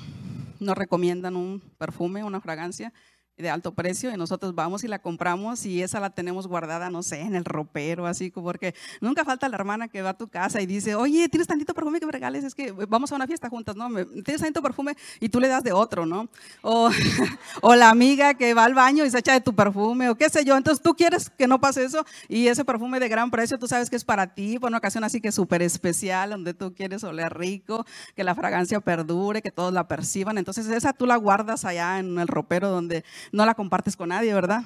nos 0.59 0.77
recomiendan 0.77 1.35
un 1.35 1.61
perfume, 1.77 2.23
una 2.23 2.41
fragancia, 2.41 2.93
de 3.41 3.49
alto 3.49 3.73
precio 3.73 4.11
y 4.11 4.17
nosotros 4.17 4.53
vamos 4.53 4.83
y 4.83 4.87
la 4.87 4.99
compramos 4.99 5.65
y 5.65 5.81
esa 5.81 5.99
la 5.99 6.09
tenemos 6.09 6.47
guardada, 6.47 6.89
no 6.89 7.03
sé, 7.03 7.21
en 7.21 7.35
el 7.35 7.45
ropero, 7.45 8.05
así 8.05 8.29
porque 8.31 8.75
nunca 9.01 9.23
falta 9.23 9.47
la 9.47 9.55
hermana 9.55 9.87
que 9.87 10.01
va 10.01 10.09
a 10.09 10.17
tu 10.17 10.27
casa 10.27 10.61
y 10.61 10.65
dice, 10.65 10.95
oye, 10.95 11.29
¿tienes 11.29 11.47
tantito 11.47 11.73
perfume 11.73 11.99
que 11.99 12.05
me 12.05 12.11
regales? 12.11 12.43
Es 12.43 12.53
que 12.53 12.71
vamos 12.71 13.11
a 13.11 13.15
una 13.15 13.27
fiesta 13.27 13.49
juntas, 13.49 13.75
¿no? 13.75 13.87
Tienes 14.23 14.41
tantito 14.41 14.61
perfume 14.61 14.95
y 15.19 15.29
tú 15.29 15.39
le 15.39 15.47
das 15.47 15.63
de 15.63 15.71
otro, 15.71 16.05
¿no? 16.05 16.27
O, 16.61 16.89
o 17.61 17.75
la 17.75 17.89
amiga 17.89 18.33
que 18.33 18.53
va 18.53 18.65
al 18.65 18.73
baño 18.73 19.05
y 19.05 19.09
se 19.09 19.19
echa 19.19 19.33
de 19.33 19.41
tu 19.41 19.55
perfume 19.55 20.09
o 20.09 20.15
qué 20.15 20.29
sé 20.29 20.43
yo. 20.43 20.57
Entonces 20.57 20.83
tú 20.83 20.93
quieres 20.95 21.29
que 21.29 21.47
no 21.47 21.61
pase 21.61 21.85
eso 21.85 22.05
y 22.27 22.47
ese 22.47 22.65
perfume 22.65 22.99
de 22.99 23.07
gran 23.07 23.31
precio, 23.31 23.57
tú 23.57 23.67
sabes 23.67 23.89
que 23.89 23.95
es 23.95 24.03
para 24.03 24.33
ti, 24.33 24.59
por 24.59 24.69
una 24.69 24.77
ocasión 24.79 25.03
así 25.03 25.21
que 25.21 25.31
súper 25.31 25.61
especial, 25.61 26.31
donde 26.31 26.53
tú 26.53 26.73
quieres 26.73 27.03
oler 27.03 27.33
rico, 27.37 27.85
que 28.15 28.23
la 28.23 28.35
fragancia 28.35 28.81
perdure, 28.81 29.41
que 29.41 29.51
todos 29.51 29.73
la 29.73 29.87
perciban. 29.87 30.37
Entonces 30.37 30.67
esa 30.67 30.91
tú 30.91 31.05
la 31.05 31.15
guardas 31.15 31.63
allá 31.63 31.99
en 31.99 32.19
el 32.19 32.27
ropero 32.27 32.69
donde 32.69 33.05
no 33.31 33.45
la 33.45 33.55
compartes 33.55 33.95
con 33.95 34.09
nadie, 34.09 34.33
¿verdad? 34.33 34.63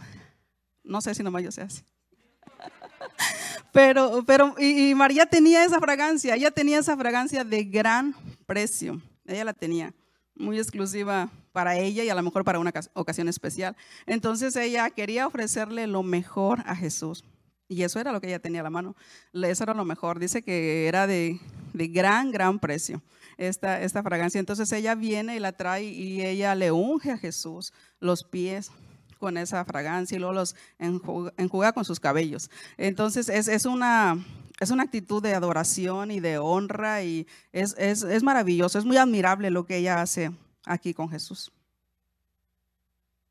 No 0.84 1.02
sé 1.02 1.16
si 1.16 1.24
nomás 1.24 1.44
yo 1.44 1.52
sé 1.52 1.62
así. 1.62 1.84
Pero, 3.72 4.24
pero, 4.28 4.54
y, 4.60 4.94
María 4.94 5.26
tenía 5.26 5.66
esa 5.66 5.80
fragancia, 5.80 6.36
ella 6.36 6.52
tenía 6.52 6.78
esa 6.78 6.96
fragancia 6.96 7.44
de 7.44 7.64
gran 7.64 8.16
precio, 8.46 9.02
ella 9.26 9.46
la 9.46 9.54
tenía, 9.54 9.96
muy 10.36 10.60
exclusiva 10.60 11.32
para 11.52 11.76
ella 11.76 12.04
y 12.04 12.10
a 12.10 12.14
lo 12.14 12.22
mejor 12.22 12.44
para 12.44 12.60
una 12.60 12.72
ocasión 12.94 13.30
especial. 13.30 13.76
Entonces 14.06 14.56
ella 14.58 14.92
quería 14.92 15.26
ofrecerle 15.26 15.88
lo 15.88 16.04
mejor 16.04 16.62
a 16.68 16.76
Jesús. 16.76 17.24
Y 17.68 17.82
eso 17.82 18.00
era 18.00 18.12
lo 18.12 18.22
que 18.22 18.28
ella 18.28 18.40
tenía 18.40 18.62
a 18.62 18.64
la 18.64 18.70
mano. 18.70 18.96
Eso 19.34 19.64
era 19.64 19.74
lo 19.74 19.86
mejor. 19.86 20.20
Dice 20.20 20.44
que 20.44 20.88
era 20.88 21.08
de, 21.08 21.40
de 21.74 21.88
gran, 21.88 22.32
gran 22.32 22.60
precio 22.60 23.02
esta, 23.38 23.82
esta 23.82 24.04
fragancia. 24.04 24.40
Entonces 24.40 24.72
ella 24.72 24.96
viene 24.96 25.36
y 25.36 25.40
la 25.40 25.54
trae 25.54 25.84
y 25.84 26.22
ella 26.22 26.56
le 26.56 26.72
unge 26.72 27.12
a 27.12 27.18
Jesús 27.18 27.74
los 28.00 28.24
pies 28.24 28.72
con 29.24 29.38
esa 29.38 29.64
fragancia 29.64 30.18
y 30.18 30.20
luego 30.20 30.34
los 30.34 30.56
enjuga, 30.80 31.72
con 31.72 31.86
sus 31.86 32.00
cabellos. 32.00 32.52
Entonces 32.78 33.30
es, 33.30 33.48
es, 33.48 33.66
una, 33.66 34.18
es 34.60 34.70
una 34.70 34.84
actitud 34.84 35.24
de 35.24 35.34
adoración 35.34 36.12
y 36.12 36.20
de 36.20 36.38
honra 36.38 37.04
y 37.04 37.26
es, 37.54 37.74
es, 37.78 38.04
es 38.04 38.22
maravilloso, 38.22 38.78
es 38.78 38.84
muy 38.84 38.98
admirable 38.98 39.50
lo 39.50 39.66
que 39.66 39.78
ella 39.78 40.02
hace 40.02 40.32
aquí 40.66 40.94
con 40.94 41.10
Jesús. 41.10 41.52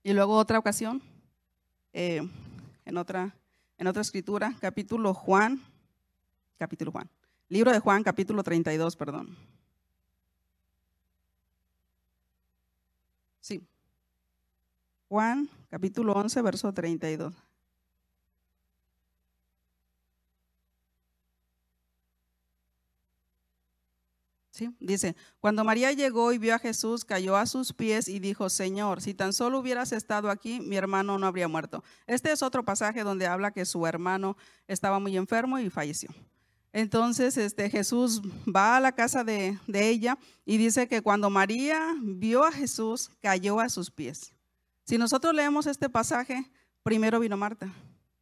Y 0.02 0.14
luego 0.14 0.36
otra 0.36 0.58
ocasión, 0.58 1.02
eh, 1.92 2.26
en, 2.84 2.96
otra, 2.96 3.36
en 3.78 3.86
otra 3.86 4.02
escritura, 4.02 4.54
capítulo 4.60 5.14
Juan, 5.14 5.62
capítulo 6.58 6.90
Juan, 6.90 7.08
libro 7.48 7.70
de 7.70 7.78
Juan, 7.78 8.02
capítulo 8.02 8.42
32, 8.42 8.96
perdón. 8.96 9.36
Sí. 13.42 13.66
Juan, 15.08 15.50
capítulo 15.68 16.12
11, 16.14 16.40
verso 16.42 16.72
32. 16.72 17.34
¿Sí? 24.52 24.70
Dice, 24.78 25.16
cuando 25.40 25.64
María 25.64 25.92
llegó 25.92 26.32
y 26.32 26.38
vio 26.38 26.54
a 26.54 26.58
Jesús, 26.58 27.04
cayó 27.04 27.36
a 27.36 27.46
sus 27.46 27.72
pies 27.72 28.06
y 28.08 28.20
dijo, 28.20 28.48
Señor, 28.48 29.00
si 29.00 29.12
tan 29.12 29.32
solo 29.32 29.58
hubieras 29.58 29.92
estado 29.92 30.30
aquí, 30.30 30.60
mi 30.60 30.76
hermano 30.76 31.18
no 31.18 31.26
habría 31.26 31.48
muerto. 31.48 31.82
Este 32.06 32.30
es 32.30 32.42
otro 32.42 32.64
pasaje 32.64 33.02
donde 33.02 33.26
habla 33.26 33.50
que 33.50 33.64
su 33.64 33.86
hermano 33.86 34.36
estaba 34.68 35.00
muy 35.00 35.16
enfermo 35.16 35.58
y 35.58 35.68
falleció. 35.68 36.10
Entonces 36.72 37.36
este, 37.36 37.68
Jesús 37.68 38.22
va 38.48 38.76
a 38.76 38.80
la 38.80 38.92
casa 38.92 39.24
de, 39.24 39.58
ella 39.72 40.18
y 40.46 40.56
dice 40.56 40.88
que 40.88 41.02
cuando 41.02 41.28
María 41.28 41.94
vio 42.00 42.44
a 42.44 42.52
Jesús, 42.52 43.10
cayó 43.20 43.60
a 43.60 43.68
sus 43.68 43.90
pies. 43.90 44.32
Si 44.84 44.96
nosotros 44.96 45.34
leemos 45.34 45.66
este 45.66 45.90
pasaje, 45.90 46.50
primero 46.82 47.20
vino 47.20 47.36
Marta 47.36 47.70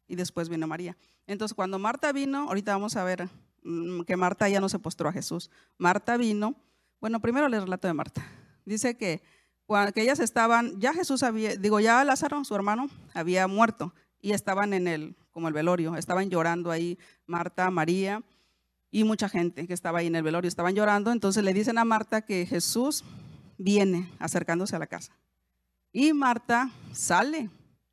y 0.07 0.15
después 0.15 0.49
vino 0.49 0.67
María. 0.67 0.97
Entonces 1.27 1.55
cuando 1.55 1.79
Marta 1.79 2.11
vino, 2.11 2.49
ahorita 2.49 2.73
vamos 2.73 2.97
a 2.97 3.05
ver 3.05 3.29
mm, 3.63 4.01
que 4.01 4.17
Marta 4.17 4.49
ya 4.49 4.59
no 4.59 4.67
se 4.67 4.79
postró 4.79 5.07
a 5.07 5.13
Jesús. 5.13 5.49
Marta 5.77 6.17
vino, 6.17 6.55
bueno, 6.99 7.21
primero 7.21 7.45
el 7.45 7.53
relato 7.53 7.87
de 7.87 7.93
Marta. 7.93 8.21
Dice 8.65 8.97
que, 8.97 9.21
que 9.93 10.01
ellas 10.01 10.19
estaban, 10.19 10.77
ya 10.77 10.93
Jesús 10.93 11.23
había, 11.23 11.55
digo, 11.55 11.79
ya 11.79 12.03
Lázaro, 12.03 12.43
su 12.43 12.53
hermano, 12.53 12.89
había 13.13 13.47
muerto 13.47 13.93
y 14.19 14.33
estaban 14.33 14.73
en 14.73 14.87
el, 14.87 15.15
como 15.31 15.47
el 15.47 15.53
velorio, 15.53 15.95
estaban 15.95 16.29
llorando 16.29 16.69
ahí 16.69 16.99
Marta, 17.25 17.71
María 17.71 18.21
y 18.91 19.05
mucha 19.05 19.29
gente 19.29 19.65
que 19.65 19.73
estaba 19.73 19.99
ahí 19.99 20.07
en 20.07 20.15
el 20.15 20.23
velorio, 20.23 20.47
estaban 20.47 20.75
llorando, 20.75 21.11
entonces 21.11 21.43
le 21.43 21.53
dicen 21.53 21.77
a 21.77 21.85
Marta 21.85 22.21
que 22.21 22.45
Jesús 22.45 23.03
viene 23.57 24.11
acercándose 24.19 24.75
a 24.75 24.79
la 24.79 24.87
casa. 24.87 25.13
Y 25.93 26.13
Marta 26.13 26.69
sale 26.91 27.49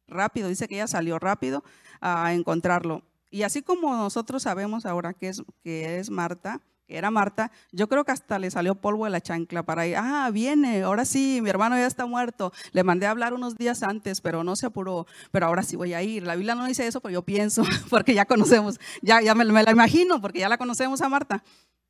rápido, 0.09 0.49
dice 0.49 0.67
que 0.67 0.75
ella 0.75 0.87
salió 0.89 1.19
rápido 1.19 1.63
a 2.01 2.35
encontrarlo. 2.35 3.03
Y 3.31 3.43
así 3.43 3.63
como 3.63 3.95
nosotros 3.97 4.43
sabemos 4.43 4.87
ahora 4.87 5.15
que 5.15 5.29
es, 5.29 5.43
que 5.63 5.99
es 5.99 6.11
Marta, 6.11 6.61
que 6.89 6.97
era 6.97 7.11
Marta, 7.11 7.53
yo 7.71 7.87
creo 7.87 8.03
que 8.05 8.13
hasta 8.13 8.39
le 8.39 8.51
salió 8.51 8.75
polvo 8.75 9.05
de 9.05 9.11
la 9.11 9.21
chancla 9.21 9.63
para 9.63 9.87
ir, 9.87 9.97
ah, 9.99 10.31
viene, 10.33 10.83
ahora 10.83 11.05
sí, 11.05 11.41
mi 11.43 11.51
hermano 11.51 11.77
ya 11.77 11.87
está 11.87 12.07
muerto. 12.07 12.51
Le 12.73 12.83
mandé 12.83 13.07
a 13.07 13.11
hablar 13.11 13.35
unos 13.35 13.57
días 13.57 13.83
antes, 13.83 14.23
pero 14.23 14.43
no 14.43 14.57
se 14.57 14.65
apuró, 14.65 15.07
pero 15.31 15.47
ahora 15.47 15.63
sí 15.63 15.77
voy 15.77 15.93
a 15.93 16.03
ir. 16.03 16.23
La 16.23 16.35
Biblia 16.35 16.55
no 16.55 16.65
dice 16.65 16.87
eso, 16.87 17.03
pero 17.03 17.13
yo 17.13 17.23
pienso, 17.23 17.63
porque 17.91 18.15
ya 18.15 18.25
conocemos, 18.25 18.81
ya, 19.03 19.21
ya 19.21 19.35
me, 19.35 19.45
me 19.45 19.63
la 19.63 19.71
imagino, 19.71 20.19
porque 20.23 20.39
ya 20.39 20.49
la 20.49 20.57
conocemos 20.57 21.03
a 21.03 21.11
Marta. 21.11 21.45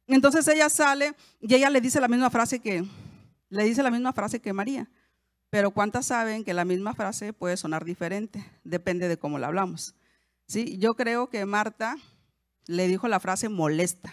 Entonces 0.09 0.49
ella 0.49 0.69
sale 0.69 1.14
y 1.40 1.55
ella 1.55 1.71
le 1.71 1.81
dice 1.81 2.00
la 2.00 2.09
misma 2.09 2.28
frase 2.28 2.59
que, 2.59 2.85
le 3.50 3.64
dice 3.64 3.85
la 3.85 3.93
misma 3.93 4.12
frase 4.12 4.40
que 4.40 4.52
María. 4.52 4.90
Pero 5.49 5.71
¿cuántas 5.71 6.07
saben 6.07 6.43
que 6.43 6.55
la 6.55 6.64
misma 6.64 6.93
frase 6.93 7.33
puede 7.33 7.57
sonar 7.57 7.85
diferente? 7.85 8.45
Depende 8.64 9.07
de 9.07 9.17
cómo 9.17 9.38
la 9.38 9.47
hablamos. 9.47 9.95
¿Sí? 10.49 10.76
Yo 10.78 10.95
creo 10.95 11.31
que 11.31 11.47
Marta 11.47 11.97
le 12.67 12.88
dijo 12.88 13.07
la 13.07 13.21
frase 13.21 13.49
molesta 13.49 14.12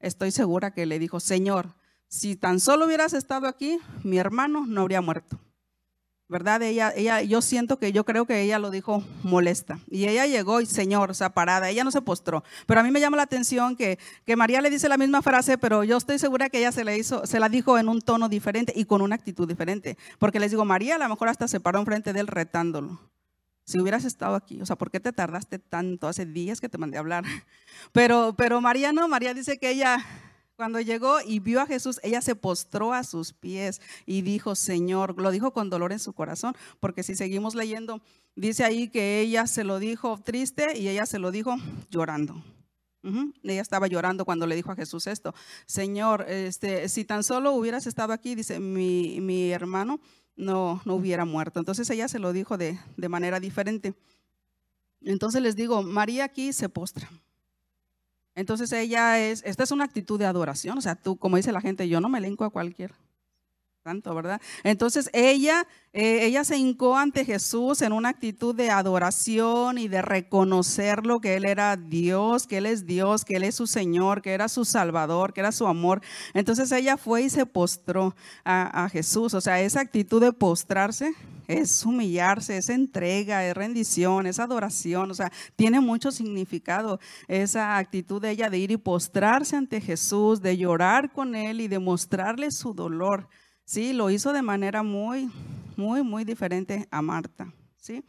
estoy 0.00 0.30
segura 0.30 0.72
que 0.72 0.86
le 0.86 0.98
dijo, 0.98 1.20
Señor, 1.20 1.74
si 2.08 2.34
tan 2.34 2.58
solo 2.58 2.86
hubieras 2.86 3.12
estado 3.12 3.46
aquí, 3.46 3.78
mi 4.02 4.18
hermano 4.18 4.66
no 4.66 4.80
habría 4.82 5.00
muerto. 5.00 5.38
¿Verdad? 6.28 6.62
Ella, 6.62 6.92
ella, 6.94 7.22
yo 7.22 7.42
siento 7.42 7.80
que 7.80 7.90
yo 7.90 8.04
creo 8.04 8.24
que 8.24 8.40
ella 8.40 8.60
lo 8.60 8.70
dijo 8.70 9.02
molesta. 9.24 9.80
Y 9.88 10.06
ella 10.06 10.26
llegó 10.26 10.60
y, 10.60 10.66
Señor, 10.66 11.10
o 11.10 11.14
sea, 11.14 11.30
parada, 11.30 11.70
ella 11.70 11.82
no 11.82 11.90
se 11.90 12.02
postró. 12.02 12.44
Pero 12.66 12.78
a 12.78 12.82
mí 12.84 12.92
me 12.92 13.00
llama 13.00 13.16
la 13.16 13.24
atención 13.24 13.74
que, 13.74 13.98
que 14.24 14.36
María 14.36 14.60
le 14.60 14.70
dice 14.70 14.88
la 14.88 14.96
misma 14.96 15.22
frase, 15.22 15.58
pero 15.58 15.82
yo 15.82 15.96
estoy 15.96 16.20
segura 16.20 16.48
que 16.48 16.58
ella 16.58 16.70
se, 16.70 16.84
le 16.84 16.96
hizo, 16.96 17.26
se 17.26 17.40
la 17.40 17.48
dijo 17.48 17.78
en 17.78 17.88
un 17.88 18.00
tono 18.00 18.28
diferente 18.28 18.72
y 18.76 18.84
con 18.84 19.02
una 19.02 19.16
actitud 19.16 19.48
diferente. 19.48 19.98
Porque 20.20 20.38
les 20.38 20.52
digo, 20.52 20.64
María 20.64 20.94
a 20.94 20.98
lo 20.98 21.08
mejor 21.08 21.28
hasta 21.28 21.48
se 21.48 21.58
paró 21.58 21.80
enfrente 21.80 22.12
de 22.12 22.20
él 22.20 22.28
retándolo 22.28 23.00
si 23.70 23.78
hubieras 23.78 24.04
estado 24.04 24.34
aquí, 24.34 24.60
o 24.60 24.66
sea, 24.66 24.76
¿por 24.76 24.90
qué 24.90 24.98
te 24.98 25.12
tardaste 25.12 25.58
tanto? 25.58 26.08
Hace 26.08 26.26
días 26.26 26.60
que 26.60 26.68
te 26.68 26.76
mandé 26.76 26.98
hablar. 26.98 27.24
Pero, 27.92 28.34
pero 28.36 28.60
María 28.60 28.92
no, 28.92 29.08
María 29.08 29.32
dice 29.32 29.58
que 29.58 29.70
ella 29.70 30.04
cuando 30.56 30.80
llegó 30.80 31.20
y 31.24 31.38
vio 31.38 31.62
a 31.62 31.66
Jesús, 31.66 31.98
ella 32.02 32.20
se 32.20 32.34
postró 32.34 32.92
a 32.92 33.02
sus 33.02 33.32
pies 33.32 33.80
y 34.04 34.20
dijo, 34.20 34.54
Señor, 34.54 35.18
lo 35.18 35.30
dijo 35.30 35.52
con 35.52 35.70
dolor 35.70 35.92
en 35.92 35.98
su 35.98 36.12
corazón, 36.12 36.54
porque 36.80 37.02
si 37.02 37.14
seguimos 37.14 37.54
leyendo, 37.54 38.02
dice 38.36 38.64
ahí 38.64 38.88
que 38.88 39.20
ella 39.20 39.46
se 39.46 39.64
lo 39.64 39.78
dijo 39.78 40.20
triste 40.22 40.76
y 40.76 40.88
ella 40.88 41.06
se 41.06 41.18
lo 41.18 41.30
dijo 41.30 41.56
llorando. 41.88 42.44
Ella 43.42 43.62
estaba 43.62 43.86
llorando 43.86 44.26
cuando 44.26 44.46
le 44.46 44.54
dijo 44.54 44.70
a 44.70 44.76
Jesús 44.76 45.06
esto, 45.06 45.34
Señor, 45.64 46.26
este, 46.28 46.90
si 46.90 47.06
tan 47.06 47.24
solo 47.24 47.52
hubieras 47.52 47.86
estado 47.86 48.12
aquí, 48.12 48.34
dice 48.34 48.60
mi, 48.60 49.20
mi 49.22 49.50
hermano, 49.52 50.00
no, 50.36 50.80
no 50.84 50.94
hubiera 50.94 51.24
muerto. 51.24 51.58
Entonces 51.58 51.88
ella 51.90 52.08
se 52.08 52.18
lo 52.18 52.32
dijo 52.32 52.58
de, 52.58 52.78
de 52.96 53.08
manera 53.08 53.40
diferente. 53.40 53.94
Entonces 55.02 55.42
les 55.42 55.56
digo, 55.56 55.82
María 55.82 56.24
aquí 56.24 56.52
se 56.52 56.68
postra. 56.68 57.08
Entonces 58.34 58.72
ella 58.72 59.18
es, 59.18 59.42
esta 59.44 59.64
es 59.64 59.70
una 59.70 59.84
actitud 59.84 60.18
de 60.18 60.26
adoración, 60.26 60.78
o 60.78 60.80
sea, 60.80 60.94
tú, 60.94 61.16
como 61.16 61.36
dice 61.36 61.52
la 61.52 61.60
gente, 61.60 61.88
yo 61.88 62.00
no 62.00 62.08
me 62.08 62.20
lenco 62.20 62.44
a 62.44 62.50
cualquier 62.50 62.94
tanto, 63.82 64.14
¿verdad? 64.14 64.42
Entonces 64.62 65.08
ella, 65.14 65.66
eh, 65.94 66.26
ella 66.26 66.44
se 66.44 66.58
hincó 66.58 66.98
ante 66.98 67.24
Jesús 67.24 67.80
en 67.80 67.94
una 67.94 68.10
actitud 68.10 68.54
de 68.54 68.68
adoración 68.70 69.78
y 69.78 69.88
de 69.88 70.02
reconocerlo, 70.02 71.20
que 71.20 71.36
Él 71.36 71.46
era 71.46 71.78
Dios, 71.78 72.46
que 72.46 72.58
Él 72.58 72.66
es 72.66 72.84
Dios, 72.84 73.24
que 73.24 73.36
Él 73.36 73.44
es 73.44 73.54
su 73.54 73.66
Señor, 73.66 74.20
que 74.20 74.32
era 74.32 74.48
su 74.48 74.66
Salvador, 74.66 75.32
que 75.32 75.40
era 75.40 75.50
su 75.50 75.66
amor. 75.66 76.02
Entonces 76.34 76.70
ella 76.72 76.98
fue 76.98 77.22
y 77.22 77.30
se 77.30 77.46
postró 77.46 78.14
a, 78.44 78.84
a 78.84 78.88
Jesús. 78.90 79.32
O 79.32 79.40
sea, 79.40 79.62
esa 79.62 79.80
actitud 79.80 80.20
de 80.20 80.34
postrarse 80.34 81.14
es 81.48 81.84
humillarse, 81.84 82.58
es 82.58 82.68
entrega, 82.68 83.46
es 83.46 83.54
rendición, 83.54 84.26
es 84.26 84.38
adoración, 84.38 85.10
o 85.10 85.14
sea, 85.14 85.32
tiene 85.56 85.80
mucho 85.80 86.12
significado 86.12 87.00
esa 87.28 87.78
actitud 87.78 88.20
de 88.20 88.30
ella 88.30 88.50
de 88.50 88.58
ir 88.58 88.70
y 88.70 88.76
postrarse 88.76 89.56
ante 89.56 89.80
Jesús, 89.80 90.42
de 90.42 90.58
llorar 90.58 91.12
con 91.12 91.34
Él 91.34 91.62
y 91.62 91.68
de 91.68 91.78
mostrarle 91.78 92.50
su 92.50 92.74
dolor. 92.74 93.28
Sí, 93.70 93.92
lo 93.92 94.10
hizo 94.10 94.32
de 94.32 94.42
manera 94.42 94.82
muy, 94.82 95.30
muy, 95.76 96.02
muy 96.02 96.24
diferente 96.24 96.88
a 96.90 97.02
Marta. 97.02 97.54
¿sí? 97.76 98.02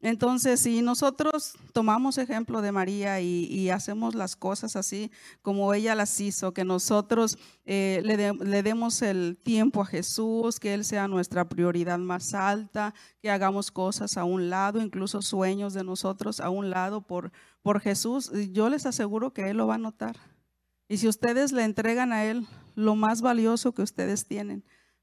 Entonces, 0.00 0.60
si 0.60 0.80
nosotros 0.80 1.54
tomamos 1.72 2.18
ejemplo 2.18 2.62
de 2.62 2.70
María 2.70 3.20
y, 3.20 3.68
hacemos 3.70 4.14
las 4.14 4.36
cosas 4.36 4.76
así 4.76 5.10
como 5.42 5.74
ella 5.74 5.96
las 5.96 6.20
hizo, 6.20 6.54
que 6.54 6.64
nosotros 6.64 7.36
eh, 7.64 8.00
le, 8.04 8.32
le, 8.32 8.62
demos 8.62 9.02
el 9.02 9.36
tiempo 9.42 9.82
a 9.82 9.86
Jesús, 9.86 10.60
que 10.60 10.72
Él 10.72 10.84
sea 10.84 11.08
nuestra 11.08 11.48
prioridad 11.48 11.98
más 11.98 12.32
alta, 12.32 12.94
que 13.20 13.28
hagamos 13.28 13.72
cosas 13.72 14.16
a 14.16 14.22
un 14.22 14.50
lado, 14.50 14.80
incluso 14.80 15.20
sueños 15.20 15.74
de 15.74 15.82
nosotros 15.82 16.38
a 16.38 16.48
un 16.48 16.70
lado 16.70 17.00
por, 17.00 17.32
por 17.60 17.80
Jesús, 17.80 18.30
yo 18.52 18.68
les 18.68 18.86
aseguro 18.86 19.32
que 19.32 19.50
Él 19.50 19.56
lo 19.56 19.66
va 19.66 19.74
a 19.74 19.78
notar. 19.78 20.14
Y 20.86 20.98
si 20.98 21.08
ustedes 21.08 21.50
le 21.50 21.64
entregan 21.64 22.12
a 22.12 22.24
Él 22.24 22.46
lo 22.76 22.94
más 22.94 23.20
valioso 23.20 23.72
que 23.72 23.82
ustedes 23.82 24.26
tienen, 24.26 24.62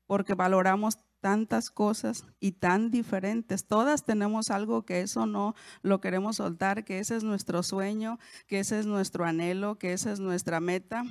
porque 0.10 0.34
valoramos 0.34 0.98
tantas 1.22 1.70
cosas 1.70 2.26
y 2.40 2.54
tan 2.54 2.90
diferentes. 2.90 3.68
Todas 3.68 4.06
tenemos 4.06 4.50
algo 4.50 4.84
que 4.84 5.02
eso 5.02 5.28
no 5.28 5.54
lo 5.84 6.02
queremos 6.02 6.38
soltar, 6.38 6.84
que 6.84 6.98
ese 6.98 7.16
es 7.16 7.24
nuestro 7.24 7.62
sueño, 7.62 8.18
que 8.48 8.58
ese 8.60 8.80
es 8.80 8.88
nuestro 8.88 9.24
anhelo, 9.24 9.78
que 9.78 9.94
esa 9.94 10.12
es 10.12 10.20
nuestra 10.20 10.60
meta. 10.62 11.04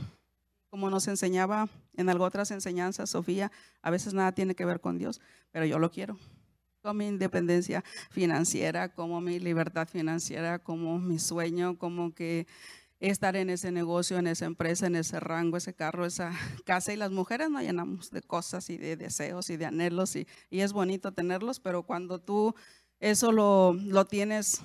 Como 0.69 0.91
nos 0.91 1.07
enseñaba 1.07 1.69
en 1.95 2.09
algo 2.09 2.25
otras 2.25 2.51
enseñanzas, 2.51 3.11
Sofía, 3.11 3.53
a 3.83 3.91
veces 3.91 4.15
nada 4.15 4.33
tiene 4.33 4.57
que 4.57 4.65
ver 4.65 4.81
con 4.81 4.99
Dios, 4.99 5.21
pero 5.53 5.65
yo 5.65 5.79
lo 5.79 5.93
quiero. 5.93 6.19
Con 6.83 6.97
mi 6.97 7.07
independencia 7.07 7.85
financiera, 8.11 8.89
como 8.89 9.21
mi 9.21 9.39
libertad 9.39 9.87
financiera, 9.87 10.59
como 10.59 10.99
mi 10.99 11.21
sueño, 11.21 11.79
como 11.79 12.17
que 12.17 12.49
estar 13.01 13.37
en 13.37 13.51
ese 13.51 13.71
negocio, 13.71 14.19
en 14.19 14.27
esa 14.27 14.47
empresa, 14.47 14.87
en 14.87 14.97
ese 14.97 15.21
rango, 15.21 15.57
ese 15.57 15.75
carro, 15.75 16.05
esa 16.05 16.33
casa. 16.65 16.93
Y 16.93 16.97
las 16.97 17.11
mujeres 17.11 17.51
nos 17.51 17.63
llenamos 17.63 18.11
de 18.11 18.23
cosas 18.23 18.71
y 18.71 18.77
de 18.77 18.97
deseos 18.97 19.51
y 19.51 19.57
de 19.57 19.67
anhelos 19.67 20.17
y, 20.17 20.27
es 20.51 20.73
bonito 20.73 21.13
tenerlos, 21.13 21.61
pero 21.61 21.85
cuando 21.85 22.19
tú 22.19 22.55
eso 23.01 23.31
lo, 23.31 23.75
lo 23.75 24.07
tienes 24.07 24.61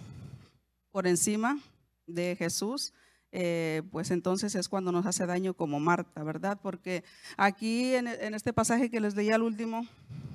por 0.91 1.05
encima 1.05 1.59
de 2.07 2.35
Jesús, 2.35 2.93
eh, 3.31 3.81
pues 3.91 4.11
entonces 4.11 4.53
es 4.55 4.69
cuando 4.69 4.91
nos 4.91 5.05
hace 5.05 5.25
daño 5.25 5.53
como 5.53 5.79
Marta, 5.79 6.23
¿verdad? 6.23 6.59
Porque 6.61 7.03
aquí 7.37 7.95
en, 7.95 8.07
este 8.07 8.53
pasaje 8.53 8.89
que 8.89 8.99
les 8.99 9.15
leí 9.15 9.31
al 9.31 9.41
último, 9.43 9.87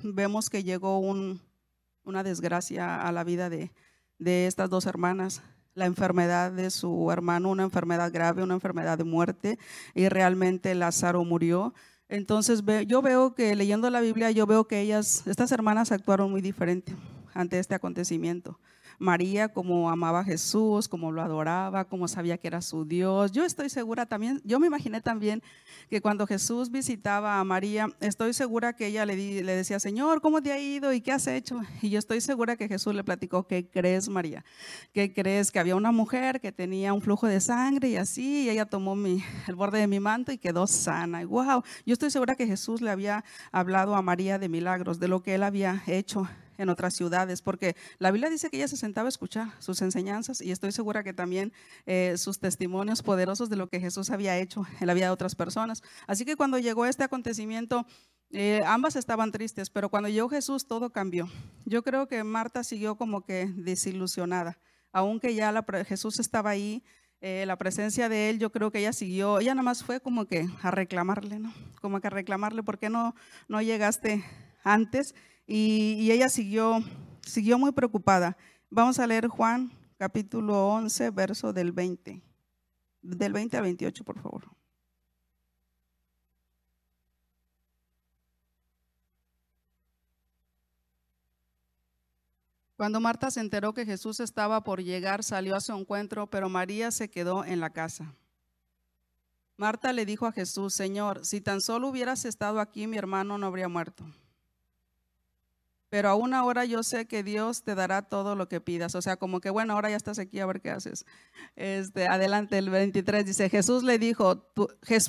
vemos 0.02 0.50
que 0.50 0.64
llegó 0.64 0.98
un, 0.98 1.40
una 2.04 2.22
desgracia 2.22 3.00
a 3.00 3.12
la 3.12 3.24
vida 3.24 3.50
de, 3.50 3.70
de 4.18 4.46
estas 4.46 4.70
dos 4.70 4.86
hermanas 4.86 5.42
la 5.78 5.86
enfermedad 5.86 6.52
de 6.52 6.70
su 6.70 7.10
hermano, 7.10 7.50
una 7.50 7.62
enfermedad 7.62 8.12
grave, 8.12 8.42
una 8.42 8.54
enfermedad 8.54 8.98
de 8.98 9.04
muerte, 9.04 9.58
y 9.94 10.08
realmente 10.08 10.74
Lázaro 10.74 11.24
murió. 11.24 11.72
Entonces 12.08 12.62
yo 12.86 13.00
veo 13.00 13.34
que 13.34 13.54
leyendo 13.54 13.88
la 13.88 14.00
Biblia, 14.00 14.30
yo 14.30 14.46
veo 14.46 14.66
que 14.66 14.80
ellas, 14.80 15.22
estas 15.26 15.52
hermanas 15.52 15.92
actuaron 15.92 16.30
muy 16.30 16.40
diferente 16.40 16.94
ante 17.32 17.58
este 17.58 17.74
acontecimiento. 17.74 18.58
María 18.98 19.48
como 19.48 19.90
amaba 19.90 20.20
a 20.20 20.24
Jesús, 20.24 20.88
como 20.88 21.12
lo 21.12 21.22
adoraba, 21.22 21.84
como 21.84 22.08
sabía 22.08 22.38
que 22.38 22.48
era 22.48 22.60
su 22.60 22.84
Dios. 22.84 23.32
Yo 23.32 23.44
estoy 23.44 23.70
segura 23.70 24.06
también, 24.06 24.40
yo 24.44 24.58
me 24.58 24.66
imaginé 24.66 25.00
también 25.00 25.42
que 25.88 26.00
cuando 26.00 26.26
Jesús 26.26 26.70
visitaba 26.70 27.38
a 27.38 27.44
María, 27.44 27.88
estoy 28.00 28.32
segura 28.32 28.74
que 28.74 28.86
ella 28.86 29.06
le, 29.06 29.16
decía, 29.16 29.78
Señor, 29.78 30.20
¿cómo 30.20 30.42
te 30.42 30.52
ha 30.52 30.58
ido 30.58 30.92
y 30.92 31.00
qué 31.00 31.12
has 31.12 31.26
hecho? 31.26 31.60
Y 31.82 31.90
yo 31.90 31.98
estoy 31.98 32.20
segura 32.20 32.56
que 32.56 32.68
Jesús 32.68 32.94
le 32.94 33.04
platicó, 33.04 33.46
¿qué 33.46 33.68
crees, 33.68 34.08
María? 34.08 34.44
¿Qué 34.92 35.12
crees? 35.12 35.50
Que 35.50 35.60
había 35.60 35.76
una 35.76 35.92
mujer 35.92 36.40
que 36.40 36.50
tenía 36.50 36.92
un 36.92 37.00
flujo 37.00 37.26
de 37.26 37.40
sangre 37.40 37.90
y 37.90 37.96
así, 37.96 38.44
y 38.44 38.50
ella 38.50 38.66
tomó 38.66 38.94
el 38.94 39.54
borde 39.54 39.78
de 39.78 39.86
mi 39.86 40.00
manto 40.00 40.32
y 40.32 40.38
quedó 40.38 40.66
sana. 40.66 41.22
Y 41.22 41.24
wow, 41.24 41.62
yo 41.86 41.92
estoy 41.92 42.10
segura 42.10 42.34
que 42.34 42.46
Jesús 42.46 42.80
le 42.80 42.90
había 42.90 43.24
hablado 43.52 43.94
a 43.94 44.02
María 44.02 44.38
de 44.38 44.48
milagros, 44.48 44.98
de 44.98 45.08
lo 45.08 45.22
que 45.22 45.36
él 45.36 45.42
había 45.42 45.82
hecho 45.86 46.28
en 46.58 46.68
otras 46.68 46.94
ciudades, 46.94 47.40
porque 47.40 47.76
la 47.98 48.10
Biblia 48.10 48.28
dice 48.28 48.50
que 48.50 48.58
ella 48.58 48.68
se 48.68 48.76
sentaba 48.76 49.06
a 49.06 49.08
escuchar 49.08 49.48
sus 49.60 49.80
enseñanzas 49.80 50.42
y 50.42 50.50
estoy 50.50 50.72
segura 50.72 51.02
que 51.02 51.14
también 51.14 51.52
eh, 51.86 52.16
sus 52.18 52.38
testimonios 52.38 53.02
poderosos 53.02 53.48
de 53.48 53.56
lo 53.56 53.68
que 53.68 53.80
Jesús 53.80 54.10
había 54.10 54.36
hecho 54.36 54.66
en 54.80 54.86
la 54.86 54.94
vida 54.94 55.06
de 55.06 55.12
otras 55.12 55.34
personas. 55.34 55.82
Así 56.06 56.24
que 56.24 56.36
cuando 56.36 56.58
llegó 56.58 56.84
este 56.84 57.04
acontecimiento, 57.04 57.86
eh, 58.30 58.60
ambas 58.66 58.96
estaban 58.96 59.32
tristes, 59.32 59.70
pero 59.70 59.88
cuando 59.88 60.08
llegó 60.08 60.28
Jesús 60.28 60.66
todo 60.66 60.90
cambió. 60.90 61.28
Yo 61.64 61.82
creo 61.82 62.08
que 62.08 62.22
Marta 62.24 62.62
siguió 62.64 62.96
como 62.96 63.24
que 63.24 63.50
desilusionada, 63.54 64.58
aunque 64.92 65.34
ya 65.34 65.52
la, 65.52 65.64
Jesús 65.86 66.18
estaba 66.18 66.50
ahí 66.50 66.82
eh, 67.20 67.44
la 67.46 67.56
presencia 67.56 68.08
de 68.08 68.30
él, 68.30 68.38
yo 68.38 68.52
creo 68.52 68.70
que 68.70 68.78
ella 68.78 68.92
siguió, 68.92 69.40
ella 69.40 69.54
nada 69.54 69.64
más 69.64 69.82
fue 69.82 70.00
como 70.00 70.26
que 70.26 70.46
a 70.62 70.70
reclamarle, 70.70 71.40
¿no? 71.40 71.52
Como 71.80 72.00
que 72.00 72.06
a 72.06 72.10
reclamarle, 72.10 72.62
¿por 72.62 72.78
qué 72.78 72.90
no, 72.90 73.14
no 73.48 73.60
llegaste 73.60 74.24
antes? 74.62 75.16
Y, 75.50 76.10
ella 76.12 76.28
siguió, 76.28 76.84
siguió 77.22 77.58
muy 77.58 77.72
preocupada. 77.72 78.36
Vamos 78.68 78.98
a 78.98 79.06
leer 79.06 79.28
Juan 79.28 79.72
capítulo 79.96 80.68
11, 80.68 81.10
verso 81.10 81.54
del 81.54 81.72
20. 81.72 82.22
Del 83.00 83.32
20 83.32 83.56
a 83.56 83.62
28, 83.62 84.04
por 84.04 84.20
favor. 84.20 84.44
Cuando 92.76 93.00
Marta 93.00 93.30
se 93.30 93.40
enteró 93.40 93.72
que 93.72 93.86
Jesús 93.86 94.20
estaba 94.20 94.62
por 94.62 94.82
llegar, 94.82 95.24
salió 95.24 95.56
a 95.56 95.60
su 95.60 95.72
encuentro, 95.72 96.28
pero 96.28 96.50
María 96.50 96.90
se 96.90 97.08
quedó 97.08 97.44
en 97.46 97.58
la 97.58 97.70
casa. 97.70 98.14
Marta 99.56 99.94
le 99.94 100.04
dijo 100.04 100.26
a 100.26 100.32
Jesús, 100.32 100.74
Señor, 100.74 101.24
si 101.24 101.40
tan 101.40 101.62
solo 101.62 101.88
hubieras 101.88 102.26
estado 102.26 102.60
aquí, 102.60 102.86
mi 102.86 102.98
hermano 102.98 103.38
no 103.38 103.46
habría 103.46 103.68
muerto. 103.68 104.04
Pero 105.90 106.10
aún 106.10 106.34
ahora 106.34 106.64
yo 106.64 106.82
sé 106.82 107.06
que 107.06 107.22
Dios 107.22 107.62
te 107.62 107.74
dará 107.74 108.02
todo 108.02 108.36
lo 108.36 108.48
que 108.48 108.60
pidas. 108.60 108.94
O 108.94 109.02
sea, 109.02 109.16
como 109.16 109.40
que 109.40 109.50
bueno, 109.50 109.72
ahora 109.72 109.90
ya 109.90 109.96
estás 109.96 110.18
aquí, 110.18 110.40
a 110.40 110.46
ver 110.46 110.60
qué 110.60 110.70
haces. 110.70 111.06
Este, 111.56 112.06
adelante, 112.06 112.58
el 112.58 112.70
23 112.70 113.24
dice, 113.24 113.48
Jesús 113.48 113.82
le 113.82 113.98
dijo, 113.98 114.46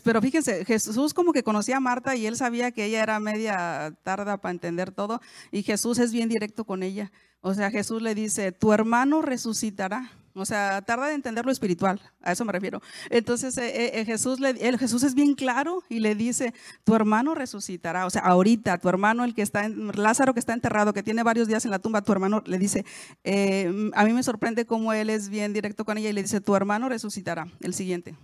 pero 0.04 0.22
fíjense, 0.22 0.64
Jesús 0.66 1.14
como 1.14 1.34
que 1.34 1.44
conocía 1.44 1.78
a 1.78 1.82
Marta 1.82 2.16
y 2.16 2.26
él 2.26 2.38
sabía 2.38 2.72
que 2.72 2.86
ella 2.86 3.04
era 3.04 3.20
media 3.20 3.94
tarda 4.04 4.38
para 4.38 4.52
entender 4.52 4.92
todo. 4.92 5.20
Y 5.52 5.64
Jesús 5.64 6.00
es 6.00 6.12
bien 6.14 6.30
directo 6.30 6.64
con 6.66 6.84
ella. 6.84 7.12
O 7.42 7.54
sea, 7.54 7.72
Jesús 7.72 8.02
le 8.02 8.16
dice, 8.16 8.52
tu 8.52 8.74
hermano 8.74 9.22
resucitará. 9.22 10.12
O 10.36 10.46
sea, 10.46 10.82
tarda 10.82 11.08
de 11.08 11.16
entender 11.16 11.46
lo 11.46 11.52
espiritual, 11.52 12.00
a 12.22 12.32
eso 12.32 12.46
me 12.46 12.52
refiero. 12.52 12.82
Entonces 13.10 13.58
eh, 13.58 14.00
eh, 14.00 14.02
eh, 14.02 14.06
Jesús 14.06 15.04
es 15.04 15.16
bien 15.16 15.34
claro 15.34 15.84
y 15.90 16.00
le 16.00 16.16
dice, 16.16 16.54
tu 16.84 16.96
hermano 16.96 17.36
resucitará. 17.36 18.06
O 18.06 18.10
sea, 18.10 18.22
ahorita, 18.22 18.78
tu 18.78 18.88
hermano, 18.90 19.24
el 19.24 19.34
que 19.34 19.42
está, 19.42 19.66
en, 19.66 19.92
Lázaro 19.96 20.34
que 20.34 20.40
está 20.40 20.54
enterrado, 20.54 20.94
que 20.94 21.04
tiene 21.04 21.24
varios 21.24 21.48
días 21.48 21.66
en 21.66 21.72
la 21.72 21.80
tumba, 21.80 22.04
tu 22.04 22.12
hermano 22.12 22.44
le 22.46 22.58
dice, 22.58 22.86
a 23.26 24.06
mí 24.06 24.14
me 24.14 24.24
sorprende 24.24 24.66
cómo 24.66 24.94
él 24.94 25.10
es 25.10 25.30
bien 25.30 25.52
directo 25.52 25.84
con 25.84 25.98
ella 25.98 26.10
y 26.10 26.14
le 26.14 26.22
dice, 26.22 26.42
tu 26.42 26.56
hermano 26.56 26.90
resucitará. 26.90 27.48
El 27.60 27.74
siguiente. 27.74 28.16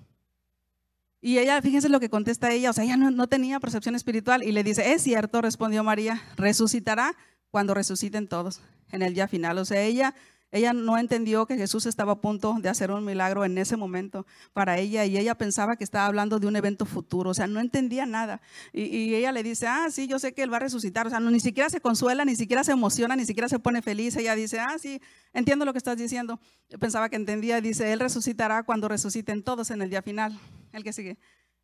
Y 1.22 1.40
ella, 1.40 1.62
fíjense 1.62 1.90
lo 1.90 2.00
que 2.00 2.10
contesta 2.10 2.52
ella, 2.52 2.70
o 2.70 2.74
sea, 2.74 2.84
ella 2.84 2.98
no, 2.98 3.10
no 3.10 3.28
tenía 3.28 3.60
percepción 3.60 3.96
espiritual 3.96 4.44
y 4.44 4.52
le 4.52 4.64
dice, 4.64 4.94
es 4.94 5.02
cierto, 5.02 5.42
respondió 5.42 5.84
María, 5.84 6.22
resucitará 6.38 7.16
cuando 7.50 7.74
resuciten 7.74 8.28
todos 8.28 8.62
en 8.92 9.02
el 9.02 9.14
día 9.14 9.28
final. 9.28 9.58
O 9.58 9.66
sea, 9.66 9.82
ella 9.82 10.14
ella 10.56 10.72
no 10.72 10.98
entendió 10.98 11.46
que 11.46 11.58
Jesús 11.58 11.86
estaba 11.86 12.14
a 12.14 12.22
punto 12.22 12.56
de 12.62 12.70
hacer 12.70 12.90
un 12.90 13.04
milagro 13.04 13.44
en 13.44 13.58
ese 13.58 13.76
momento 13.76 14.26
para 14.54 14.78
ella 14.78 15.04
y 15.04 15.18
ella 15.18 15.36
pensaba 15.36 15.76
que 15.76 15.84
estaba 15.84 16.06
hablando 16.06 16.40
de 16.40 16.48
un 16.48 16.56
evento 16.56 16.86
futuro, 16.86 17.32
o 17.32 17.34
sea, 17.34 17.46
no 17.46 17.60
entendía 17.60 18.06
nada. 18.06 18.40
Y, 18.72 19.16
ella 19.16 19.34
le 19.34 19.44
dice, 19.44 19.68
ah, 19.68 19.88
sí, 19.92 20.08
yo 20.08 20.18
sé 20.18 20.34
que 20.34 20.44
Él 20.44 20.54
va 20.54 20.56
a 20.56 20.62
resucitar, 20.62 21.08
o 21.08 21.10
sea, 21.10 21.20
no, 21.20 21.30
ni 21.30 21.42
siquiera 21.42 21.70
se 21.70 21.82
consuela, 21.82 22.24
ni 22.24 22.38
siquiera 22.38 22.64
se 22.64 22.72
emociona, 22.72 23.18
ni 23.18 23.26
siquiera 23.26 23.50
se 23.50 23.60
pone 23.60 23.82
feliz. 23.82 24.16
Ella 24.16 24.34
dice, 24.34 24.62
ah, 24.62 24.78
sí, 24.80 25.02
entiendo 25.34 25.66
lo 25.66 25.74
que 25.74 25.78
estás 25.78 25.98
diciendo. 25.98 26.40
Pensaba 26.80 27.10
que 27.10 27.18
entendía, 27.18 27.60
dice, 27.60 27.92
Él 27.92 28.00
resucitará 28.00 28.64
cuando 28.64 28.88
resuciten 28.88 29.44
todos 29.44 29.72
en 29.72 29.82
el 29.82 29.90
día 29.90 30.04
final. 30.04 30.40
El 30.72 30.86
que 30.86 30.94
sigue. 30.94 31.18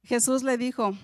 Jesús 0.04 0.44
le 0.44 0.58
dijo, 0.58 0.98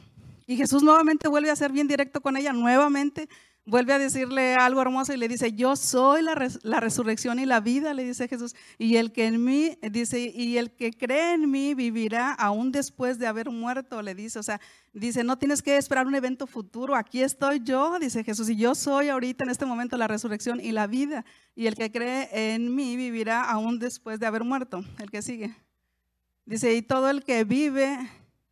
y 0.45 0.57
Jesús 0.57 0.83
nuevamente 0.83 1.29
vuelve 1.29 1.51
a 1.51 1.55
ser 1.55 1.71
bien 1.71 1.87
directo 1.87 2.19
con 2.19 2.35
ella, 2.35 2.51
nuevamente 2.51 3.29
vuelve 3.67 3.93
a 3.93 3.99
decirle 3.99 4.55
algo 4.55 4.81
hermoso 4.81 5.13
y 5.13 5.17
le 5.17 5.27
dice, 5.27 5.51
yo 5.51 5.75
soy 5.75 6.21
la, 6.23 6.79
resurrección 6.79 7.37
y 7.37 7.45
la 7.45 7.59
vida, 7.59 7.93
le 7.93 8.05
dice 8.05 8.27
Jesús. 8.27 8.55
Y 8.77 8.95
el 8.95 9.11
que 9.11 9.27
en 9.27 9.43
mí, 9.43 9.77
dice, 9.91 10.19
y 10.33 10.57
el 10.57 10.71
que 10.71 10.93
cree 10.93 11.33
en 11.33 11.51
mí 11.51 11.75
vivirá 11.75 12.31
aún 12.33 12.71
después 12.71 13.19
de 13.19 13.27
haber 13.27 13.49
muerto, 13.49 14.01
le 14.01 14.15
dice. 14.15 14.39
O 14.39 14.43
sea, 14.43 14.61
dice, 14.93 15.23
no 15.23 15.37
tienes 15.37 15.61
que 15.61 15.75
esperar 15.75 16.07
un 16.07 16.15
evento 16.15 16.47
futuro, 16.47 16.95
aquí 16.95 17.21
estoy 17.21 17.59
yo, 17.61 17.99
dice 17.99 18.23
Jesús, 18.23 18.49
y 18.49 18.55
yo 18.55 18.73
soy 18.73 19.09
ahorita 19.09 19.43
en 19.43 19.49
este 19.49 19.65
momento 19.65 19.97
la 19.97 20.07
resurrección 20.07 20.61
y 20.61 20.71
la 20.71 20.87
vida. 20.87 21.25
Y 21.53 21.67
el 21.67 21.75
que 21.75 21.91
cree 21.91 22.53
en 22.53 22.73
mí 22.73 22.95
vivirá 22.95 23.43
aún 23.43 23.79
después 23.79 24.19
de 24.19 24.25
haber 24.25 24.45
muerto. 24.45 24.83
El 24.97 25.11
que 25.11 25.21
sigue. 25.21 25.53
Dice, 26.45 26.73
y 26.73 26.81
todo 26.81 27.09
el 27.09 27.25
que 27.25 27.43
vive 27.43 27.99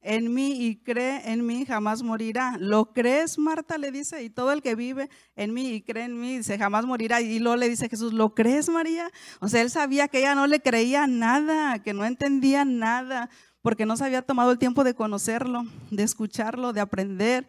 en 0.06 0.34
mí 0.34 0.68
y 0.68 0.76
cree 0.76 1.32
en 1.32 1.46
mí 1.46 1.66
jamás 1.66 2.04
morirá. 2.04 2.56
¿Lo 2.60 2.94
crees, 2.94 3.40
Marta? 3.40 3.78
Le 3.80 3.92
dice, 3.92 4.24
y 4.24 4.30
todo 4.30 4.52
el 4.52 4.62
que 4.62 4.76
vive 4.76 5.10
en 5.36 5.54
mí 5.54 5.72
y 5.72 5.82
cree 5.82 6.06
en 6.06 6.20
mí 6.20 6.38
dice 6.38 6.58
jamás 6.60 6.86
morirá. 6.86 7.22
Y 7.22 7.40
luego 7.40 7.58
le 7.58 7.68
dice 7.68 7.90
Jesús, 7.90 8.14
¿lo 8.14 8.36
crees, 8.36 8.70
María? 8.70 9.10
O 9.40 9.48
sea, 9.48 9.62
él 9.62 9.72
sabía 9.72 10.08
que 10.08 10.20
ella 10.20 10.36
no 10.36 10.46
le 10.46 10.62
creía 10.62 11.08
nada, 11.08 11.82
que 11.82 11.94
no 11.94 12.06
entendía 12.06 12.66
nada, 12.66 13.30
porque 13.64 13.88
no 13.88 13.98
se 13.98 14.06
había 14.06 14.22
tomado 14.22 14.52
el 14.52 14.60
tiempo 14.60 14.84
de 14.84 14.94
conocerlo, 14.94 15.64
de 15.90 16.04
escucharlo, 16.04 16.72
de 16.72 16.82
aprender. 16.82 17.48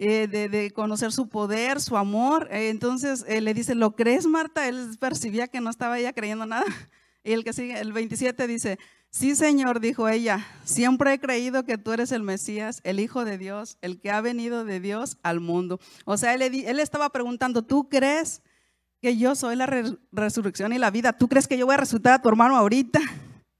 Eh, 0.00 0.28
de, 0.28 0.70
conocer 0.70 1.10
su 1.10 1.28
poder, 1.28 1.80
su 1.80 1.96
amor. 1.96 2.46
Eh, 2.52 2.68
entonces 2.68 3.24
eh, 3.26 3.40
le 3.40 3.52
dice, 3.52 3.74
¿lo 3.74 3.96
crees, 3.96 4.26
Marta? 4.26 4.68
Él 4.68 4.96
percibía 5.00 5.48
que 5.48 5.60
no 5.60 5.70
estaba 5.70 5.98
ella 5.98 6.12
creyendo 6.12 6.46
nada. 6.46 6.64
Y 7.24 7.32
el 7.32 7.44
que 7.44 7.52
sigue, 7.52 7.78
el 7.78 7.92
27 7.92 8.46
dice, 8.46 8.78
Sí, 9.10 9.34
Señor, 9.34 9.80
dijo 9.80 10.08
ella, 10.08 10.46
siempre 10.64 11.14
he 11.14 11.18
creído 11.18 11.64
que 11.64 11.78
tú 11.78 11.92
eres 11.92 12.12
el 12.12 12.22
Mesías, 12.22 12.80
el 12.84 13.00
Hijo 13.00 13.24
de 13.24 13.38
Dios, 13.38 13.78
el 13.80 14.00
que 14.00 14.10
ha 14.10 14.20
venido 14.20 14.64
de 14.64 14.80
Dios 14.80 15.16
al 15.22 15.40
mundo. 15.40 15.80
O 16.04 16.16
sea, 16.18 16.34
él, 16.34 16.42
él 16.42 16.78
estaba 16.78 17.08
preguntando, 17.10 17.62
¿tú 17.62 17.88
crees 17.88 18.42
que 19.00 19.16
yo 19.16 19.34
soy 19.34 19.56
la 19.56 19.66
resurrección 20.12 20.72
y 20.72 20.78
la 20.78 20.90
vida? 20.90 21.14
¿Tú 21.14 21.26
crees 21.26 21.48
que 21.48 21.56
yo 21.56 21.66
voy 21.66 21.74
a 21.74 21.78
resucitar 21.78 22.14
a 22.14 22.22
tu 22.22 22.28
hermano 22.28 22.56
ahorita? 22.56 23.00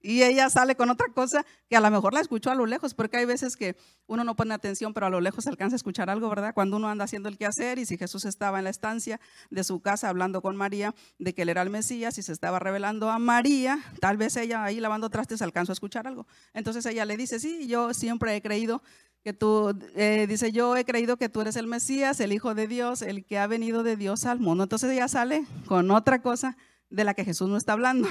Y 0.01 0.23
ella 0.23 0.49
sale 0.49 0.77
con 0.77 0.91
otra 0.91 1.09
cosa 1.13 1.45
que 1.69 1.77
a 1.77 1.81
lo 1.81 1.91
mejor 1.91 2.15
la 2.15 2.21
escuchó 2.21 2.51
a 2.51 2.55
lo 2.55 2.67
lejos, 2.67 2.95
porque 2.95 3.17
hay 3.17 3.25
veces 3.25 3.57
que 3.57 3.77
uno 4.07 4.23
no 4.23 4.37
pone 4.37 4.55
atención, 4.55 4.95
pero 4.95 5.07
a 5.07 5.11
lo 5.11 5.21
lejos 5.21 5.47
alcanza 5.47 5.75
a 5.75 5.79
escuchar 5.79 6.09
algo, 6.09 6.29
¿verdad? 6.29 6.55
Cuando 6.55 6.77
uno 6.77 6.89
anda 6.89 7.05
haciendo 7.05 7.29
el 7.29 7.37
quehacer 7.37 7.79
y 7.79 7.87
si 7.87 7.99
Jesús 7.99 8.25
estaba 8.25 8.59
en 8.59 8.65
la 8.65 8.71
estancia 8.71 9.21
de 9.51 9.65
su 9.65 9.81
casa 9.81 10.09
hablando 10.09 10.41
con 10.41 10.57
María 10.57 10.95
de 11.19 11.35
que 11.35 11.43
él 11.43 11.49
era 11.49 11.63
el 11.63 11.71
Mesías 11.71 12.17
y 12.19 12.23
se 12.23 12.33
estaba 12.33 12.59
revelando 12.59 13.11
a 13.11 13.19
María, 13.19 13.79
tal 14.01 14.17
vez 14.17 14.37
ella 14.37 14.63
ahí 14.63 14.79
lavando 14.79 15.11
trastes 15.11 15.43
alcanzó 15.43 15.73
a 15.73 15.75
escuchar 15.75 16.07
algo. 16.07 16.27
Entonces 16.55 16.87
ella 16.87 17.05
le 17.05 17.17
dice, 17.17 17.41
sí, 17.41 17.67
yo 17.67 17.93
siempre 17.93 18.37
he 18.37 18.41
creído 18.41 18.83
que 19.25 19.33
tú, 19.33 19.77
eh, 19.97 20.27
dice, 20.29 20.53
yo 20.53 20.77
he 20.77 20.85
creído 20.85 21.17
que 21.17 21.29
tú 21.29 21.41
eres 21.41 21.57
el 21.57 21.67
Mesías, 21.67 22.21
el 22.21 22.33
Hijo 22.33 22.55
de 22.55 22.69
Dios, 22.69 23.03
el 23.03 23.25
que 23.25 23.39
ha 23.39 23.47
venido 23.47 23.83
de 23.83 23.97
Dios 23.97 24.27
al 24.27 24.39
mundo. 24.39 24.63
Entonces 24.63 24.91
ella 24.93 25.09
sale 25.09 25.45
con 25.67 25.91
otra 25.91 26.23
cosa 26.23 26.57
de 26.89 27.05
la 27.05 27.15
que 27.15 27.25
Jesús 27.25 27.49
no 27.49 27.57
está 27.57 27.73
hablando. 27.73 28.09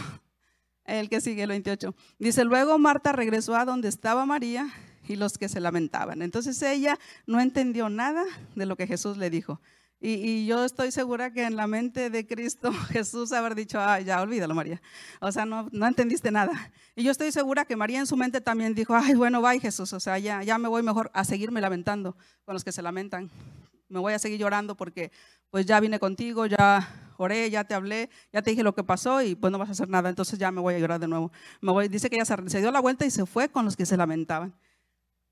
El 0.87 1.09
que 1.09 1.21
sigue, 1.21 1.43
el 1.43 1.49
28. 1.49 1.93
Dice, 2.17 2.45
luego 2.45 2.79
Marta 2.79 3.11
regresó 3.11 3.55
a 3.55 3.65
donde 3.65 3.89
estaba 3.89 4.25
María 4.25 4.69
y 5.07 5.17
los 5.17 5.37
que 5.37 5.49
se 5.49 5.59
lamentaban. 5.59 6.21
Entonces 6.21 6.61
ella 6.61 6.97
no 7.25 7.41
entendió 7.41 7.89
nada 7.89 8.23
de 8.55 8.65
lo 8.65 8.77
que 8.77 8.87
Jesús 8.87 9.17
le 9.17 9.29
dijo. 9.29 9.61
Y, 9.99 10.45
yo 10.45 10.63
estoy 10.63 10.91
segura 10.91 11.33
que 11.33 11.43
en 11.43 11.55
la 11.55 11.65
mente 11.65 12.09
de 12.09 12.27
Cristo 12.27 12.71
Jesús 12.89 13.31
haber 13.33 13.55
dicho, 13.55 13.79
ah, 13.81 13.99
ya 13.99 14.21
olvídalo 14.21 14.55
María. 14.55 14.81
O 15.19 15.31
sea, 15.31 15.45
no, 15.45 15.67
no 15.71 15.87
entendiste 15.87 16.31
nada. 16.31 16.71
Y 16.95 17.03
yo 17.03 17.11
estoy 17.11 17.31
segura 17.31 17.65
que 17.65 17.75
María 17.75 17.99
en 17.99 18.07
su 18.07 18.15
mente 18.15 18.39
también 18.39 18.73
dijo, 18.73 18.95
ay, 18.95 19.15
bueno, 19.15 19.41
bye 19.41 19.59
Jesús. 19.59 19.91
O 19.93 19.99
sea, 19.99 20.19
ya, 20.19 20.43
ya 20.43 20.57
me 20.57 20.69
voy 20.69 20.83
mejor 20.83 21.11
a 21.13 21.25
seguirme 21.25 21.61
lamentando 21.61 22.15
con 22.45 22.53
los 22.53 22.63
que 22.63 22.71
se 22.71 22.81
lamentan. 22.81 23.29
Me 23.89 23.99
voy 23.99 24.13
a 24.13 24.19
seguir 24.19 24.39
llorando 24.39 24.77
porque 24.77 25.11
pues 25.49 25.65
ya 25.65 25.79
vine 25.79 25.99
contigo, 25.99 26.45
ya 26.45 26.87
oré, 27.17 27.49
ya 27.49 27.63
te 27.63 27.73
hablé, 27.73 28.09
ya 28.31 28.41
te 28.41 28.51
dije 28.51 28.63
lo 28.63 28.73
que 28.73 28.83
pasó 28.83 29.21
y 29.21 29.35
pues 29.35 29.51
no 29.51 29.57
vas 29.57 29.69
a 29.69 29.71
hacer 29.73 29.89
nada, 29.89 30.09
entonces 30.09 30.37
ya 30.39 30.51
me 30.51 30.61
voy 30.61 30.75
a 30.75 30.79
llorar 30.79 30.99
de 30.99 31.07
nuevo. 31.07 31.31
Me 31.61 31.71
voy, 31.71 31.87
dice 31.87 32.09
que 32.09 32.15
ella 32.15 32.25
se, 32.25 32.59
dio 32.59 32.71
la 32.71 32.79
vuelta 32.79 33.05
y 33.05 33.11
se 33.11 33.25
fue 33.25 33.49
con 33.49 33.65
los 33.65 33.75
que 33.75 33.85
se 33.85 33.97
lamentaban. 33.97 34.53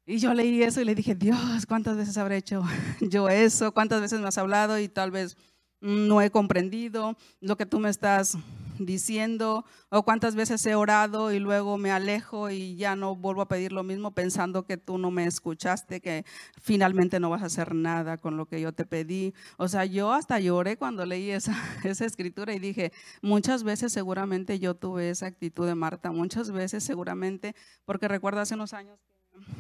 Y 0.06 0.20
yo 0.20 0.34
leí 0.34 0.62
eso 0.62 0.82
y 0.82 0.86
le 0.86 0.94
dije, 0.94 1.16
Dios, 1.16 1.66
¿cuántas 1.68 1.98
veces 1.98 2.18
habré 2.18 2.38
hecho 2.38 2.64
yo 3.02 3.30
eso? 3.30 3.74
¿Cuántas 3.74 4.02
veces 4.02 4.20
me 4.20 4.28
has 4.28 4.38
hablado 4.38 4.78
y 4.80 4.88
tal 4.88 5.12
vez 5.12 5.38
no 5.82 6.22
he 6.22 6.30
comprendido 6.32 7.18
lo 7.40 7.58
que 7.58 7.66
tú 7.66 7.80
me 7.80 7.90
estás 7.90 8.38
diciendo 8.80 9.66
o 9.90 10.04
cuántas 10.04 10.36
veces 10.36 10.66
he 10.66 10.76
orado 10.76 11.32
y 11.32 11.40
luego 11.40 11.78
me 11.78 11.92
alejo 11.92 12.50
y 12.50 12.76
ya 12.76 12.96
no 12.96 13.16
vuelvo 13.16 13.42
a 13.42 13.48
pedir 13.48 13.72
lo 13.72 13.84
mismo 13.84 14.12
pensando 14.12 14.66
que 14.66 14.78
tú 14.78 14.98
no 14.98 15.12
me 15.12 15.26
escuchaste, 15.26 16.02
que 16.02 16.26
finalmente 16.62 17.20
no 17.20 17.30
vas 17.30 17.44
a 17.44 17.48
hacer 17.48 17.74
nada 17.76 18.18
con 18.18 18.38
lo 18.38 18.46
que 18.46 18.62
yo 18.62 18.74
te 18.74 18.86
pedí. 18.86 19.34
O 19.58 19.68
sea, 19.68 19.86
yo 19.86 20.14
hasta 20.14 20.40
lloré 20.40 20.78
cuando 20.78 21.06
leí 21.06 21.32
esa, 21.32 21.54
esa 21.84 22.06
escritura 22.06 22.54
y 22.54 22.60
dije, 22.60 22.92
muchas 23.22 23.64
veces 23.64 23.94
seguramente 23.94 24.60
yo 24.60 24.76
tuve 24.76 25.10
esa 25.10 25.28
actitud 25.28 25.68
de 25.68 25.76
Marta, 25.76 26.12
muchas 26.12 26.52
veces 26.52 26.84
seguramente, 26.84 27.56
porque 27.86 28.08
recuerdo 28.08 28.42
hace 28.42 28.56
unos 28.56 28.74
años 28.74 29.00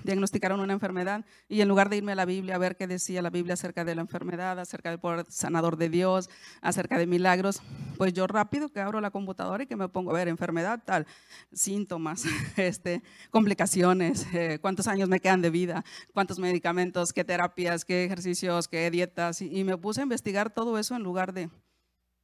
diagnosticaron 0.04 0.60
una 0.60 0.74
enfermedad 0.74 1.26
y 1.48 1.62
en 1.62 1.68
lugar 1.68 1.90
de 1.90 1.98
irme 1.98 2.12
a 2.12 2.16
la 2.16 2.26
Biblia 2.26 2.56
a 2.56 2.58
ver 2.58 2.76
qué 2.76 2.88
decía 2.88 3.22
la 3.22 3.30
Biblia 3.30 3.56
acerca 3.56 3.84
de 3.84 3.96
la 3.96 4.02
enfermedad, 4.02 4.60
acerca 4.60 4.90
del 4.90 5.00
poder 5.00 5.26
sanador 5.30 5.78
de 5.78 5.90
Dios, 5.90 6.30
acerca 6.62 6.98
de 6.98 7.08
milagros, 7.08 7.62
pues 7.98 8.14
yo 8.14 8.28
rápido 8.28 8.70
que 8.70 8.82
abro 8.82 9.02
la 9.02 9.12
computadora 9.12 9.64
y 9.64 9.68
que 9.68 9.76
me 9.76 9.90
pongo 9.90 10.12
a 10.12 10.14
ver 10.14 10.28
enfermedad, 10.28 10.82
tal, 10.86 11.08
síntomas, 11.52 12.26
este, 12.58 13.02
complicaciones, 13.32 14.28
eh, 14.34 14.60
cuántos 14.62 14.88
años 14.88 15.10
me 15.10 15.20
quedan 15.20 15.42
de 15.42 15.50
vida, 15.50 15.84
cuántos 16.14 16.40
medicamentos, 16.40 17.14
qué 17.14 17.24
terapias, 17.24 17.86
qué 17.86 18.06
ejercicios, 18.06 18.68
qué 18.68 18.90
dietas, 18.92 19.42
y, 19.42 19.64
me 19.66 19.78
puse 19.78 20.02
a 20.02 20.04
investigar 20.04 20.52
todo 20.52 20.78
eso 20.78 20.96
en 20.96 21.02
lugar 21.02 21.34
de 21.34 21.50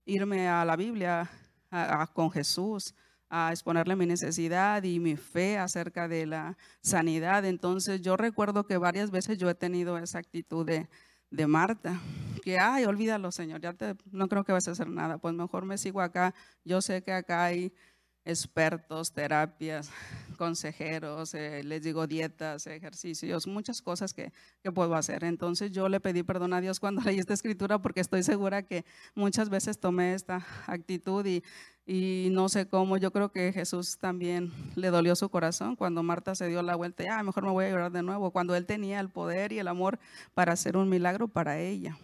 irme 0.05 0.47
a 0.47 0.63
la 0.63 0.75
Biblia 0.75 1.29
con 2.13 2.29
Jesús 2.29 2.93
a 3.33 3.49
exponerle 3.51 3.95
mi 3.95 4.05
necesidad 4.05 4.83
y 4.83 4.99
mi 4.99 5.15
fe 5.15 5.57
acerca 5.57 6.09
de 6.09 6.25
la 6.25 6.57
sanidad. 6.81 7.45
Entonces 7.45 8.01
yo 8.01 8.17
recuerdo 8.17 8.65
que 8.65 8.77
varias 8.77 9.09
veces 9.09 9.37
yo 9.37 9.49
he 9.49 9.55
tenido 9.55 9.97
esa 9.97 10.19
actitud 10.19 10.65
de, 10.65 10.89
de 11.29 11.47
Marta, 11.47 11.97
que, 12.43 12.59
ay, 12.59 12.83
olvídalo, 12.83 13.31
Señor, 13.31 13.61
ya 13.61 13.71
te, 13.71 13.95
no 14.11 14.27
creo 14.27 14.43
que 14.43 14.51
vas 14.51 14.67
a 14.67 14.71
hacer 14.71 14.89
nada, 14.89 15.17
pues 15.17 15.33
mejor 15.33 15.63
me 15.63 15.77
sigo 15.77 16.01
acá. 16.01 16.35
Yo 16.65 16.81
sé 16.81 17.03
que 17.03 17.13
acá 17.13 17.45
hay 17.45 17.71
expertos, 18.25 19.13
terapias, 19.13 19.89
consejeros, 20.37 21.33
eh, 21.33 21.63
les 21.63 21.81
digo 21.81 22.05
dietas, 22.07 22.67
ejercicios, 22.67 23.47
muchas 23.47 23.81
cosas 23.81 24.13
que, 24.13 24.33
que, 24.61 24.71
puedo 24.71 24.95
hacer. 24.95 25.23
Entonces 25.23 25.71
yo 25.71 25.87
le 25.87 25.99
pedí 25.99 26.21
perdón 26.23 26.53
a 26.53 26.61
Dios 26.61 26.79
cuando 26.79 27.01
leí 27.05 27.19
esta 27.19 27.33
escritura 27.33 27.79
porque 27.79 28.01
estoy 28.01 28.23
segura 28.23 28.63
que 28.63 28.83
muchas 29.15 29.49
veces 29.49 29.79
tomé 29.79 30.13
esta 30.13 30.45
actitud 30.67 31.25
y, 31.25 31.43
y 31.85 32.29
no 32.31 32.47
sé 32.49 32.67
cómo, 32.67 32.97
yo 32.97 33.11
creo 33.11 33.31
que 33.31 33.51
Jesús 33.51 33.97
también 33.97 34.51
le 34.75 34.89
dolió 34.89 35.15
su 35.15 35.29
corazón 35.29 35.75
cuando 35.75 36.03
Marta 36.03 36.35
se 36.35 36.47
dio 36.47 36.61
la 36.61 36.75
vuelta, 36.75 37.03
ah, 37.09 37.23
mejor 37.23 37.43
me 37.43 37.51
voy 37.51 37.65
a 37.65 37.69
llorar 37.69 37.91
de 37.91 38.03
nuevo, 38.03 38.31
cuando 38.31 38.55
él 38.55 38.65
tenía 38.65 38.99
el 38.99 39.09
poder 39.09 39.51
y 39.51 39.59
el 39.59 39.67
amor 39.67 39.99
para 40.33 40.53
hacer 40.53 40.77
un 40.77 40.89
milagro 40.89 41.27
para 41.27 41.59
ella. 41.59 41.97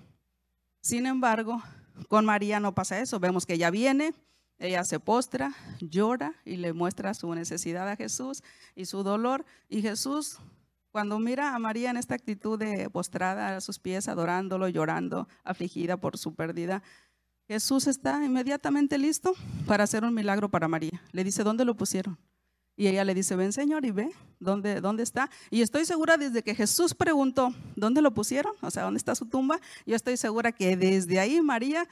Sin 0.81 1.05
embargo, 1.05 1.61
con 2.07 2.25
María 2.25 2.59
no 2.59 2.73
pasa 2.73 2.99
eso, 2.99 3.19
vemos 3.19 3.45
que 3.45 3.53
ella 3.53 3.69
viene, 3.69 4.13
ella 4.59 4.83
se 4.83 4.99
postra, 4.99 5.53
llora 5.79 6.33
y 6.43 6.57
le 6.57 6.73
muestra 6.73 7.13
su 7.13 7.33
necesidad 7.35 7.87
a 7.87 7.95
Jesús 7.95 8.43
y 8.75 8.85
su 8.85 9.03
dolor. 9.03 9.45
Y 9.69 9.81
Jesús, 9.81 10.39
cuando 10.91 11.19
mira 11.19 11.53
a 11.53 11.59
María 11.59 11.91
en 11.91 11.97
esta 11.97 12.15
actitud 12.15 12.57
de 12.57 12.89
postrada 12.89 13.55
a 13.55 13.61
sus 13.61 13.77
pies, 13.77 14.07
adorándolo, 14.07 14.67
llorando, 14.67 15.27
afligida 15.43 15.97
por 15.97 16.17
su 16.17 16.33
pérdida, 16.33 16.81
Jesús 17.47 17.87
está 17.87 18.23
inmediatamente 18.23 18.97
listo 18.97 19.33
para 19.65 19.85
hacer 19.85 20.03
un 20.03 20.13
milagro 20.13 20.49
para 20.49 20.67
María. 20.67 21.01
Le 21.11 21.23
dice, 21.23 21.43
¿dónde 21.43 21.63
lo 21.63 21.75
pusieron? 21.75 22.17
Y 22.75 22.87
ella 22.87 23.03
le 23.05 23.15
dice, 23.15 23.35
ven 23.35 23.53
Señor 23.53 23.85
y 23.85 23.91
ve 23.91 24.11
dónde, 24.39 24.81
dónde 24.81 25.01
está. 25.01 25.29
Y 25.49 25.61
estoy 25.61 25.85
segura 25.85 26.17
desde 26.17 26.43
que 26.43 26.53
Jesús 26.53 26.93
preguntó, 26.93 27.53
¿dónde 27.75 28.01
lo 28.01 28.13
pusieron? 28.13 28.53
O 28.61 28.69
sea, 28.69 28.83
¿dónde 28.83 28.97
está 28.97 29.15
su 29.15 29.25
tumba? 29.25 29.59
Yo 29.85 29.95
estoy 29.95 30.17
segura 30.17 30.51
que 30.51 30.77
desde 30.77 31.19
ahí 31.19 31.41
María, 31.41 31.87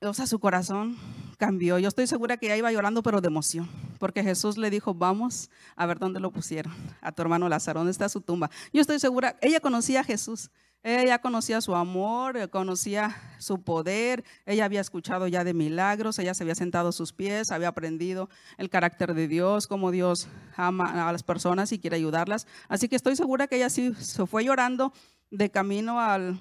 o 0.00 0.14
sea, 0.14 0.26
su 0.26 0.40
corazón 0.40 0.96
cambió. 1.36 1.78
Yo 1.78 1.88
estoy 1.88 2.06
segura 2.06 2.38
que 2.38 2.46
ella 2.46 2.56
iba 2.56 2.72
llorando, 2.72 3.02
pero 3.02 3.20
de 3.20 3.28
emoción, 3.28 3.68
porque 3.98 4.24
Jesús 4.24 4.58
le 4.58 4.70
dijo, 4.70 4.94
vamos 4.94 5.50
a 5.76 5.86
ver 5.86 5.98
dónde 5.98 6.20
lo 6.20 6.32
pusieron, 6.32 6.72
a 7.00 7.12
tu 7.12 7.22
hermano 7.22 7.48
Lázaro, 7.48 7.80
dónde 7.80 7.92
está 7.92 8.08
su 8.08 8.20
tumba. 8.20 8.50
Yo 8.72 8.80
estoy 8.80 8.98
segura, 8.98 9.38
ella 9.40 9.60
conocía 9.60 10.00
a 10.00 10.04
Jesús, 10.04 10.50
ella 10.82 11.18
conocía 11.18 11.60
su 11.60 11.74
amor, 11.74 12.36
eh, 12.36 12.48
conocía 12.48 13.16
su 13.38 13.62
poder, 13.62 14.24
ella 14.46 14.64
había 14.64 14.80
escuchado 14.80 15.26
ya 15.26 15.44
de 15.44 15.54
milagros, 15.54 16.18
ella 16.18 16.34
se 16.34 16.44
había 16.44 16.54
sentado 16.54 16.90
a 16.90 16.92
sus 16.92 17.12
pies, 17.12 17.50
había 17.50 17.68
aprendido 17.68 18.28
el 18.56 18.70
carácter 18.70 19.14
de 19.14 19.28
Dios, 19.28 19.66
cómo 19.66 19.90
Dios 19.90 20.28
ama 20.56 21.08
a 21.08 21.12
las 21.12 21.22
personas 21.22 21.72
y 21.72 21.78
quiere 21.78 21.96
ayudarlas. 21.96 22.46
Así 22.68 22.88
que 22.88 22.96
estoy 22.96 23.16
segura 23.16 23.46
que 23.48 23.56
ella 23.56 23.70
sí 23.70 23.92
se 23.94 24.26
fue 24.26 24.44
llorando 24.44 24.92
de 25.30 25.50
camino 25.50 26.00
al, 26.00 26.38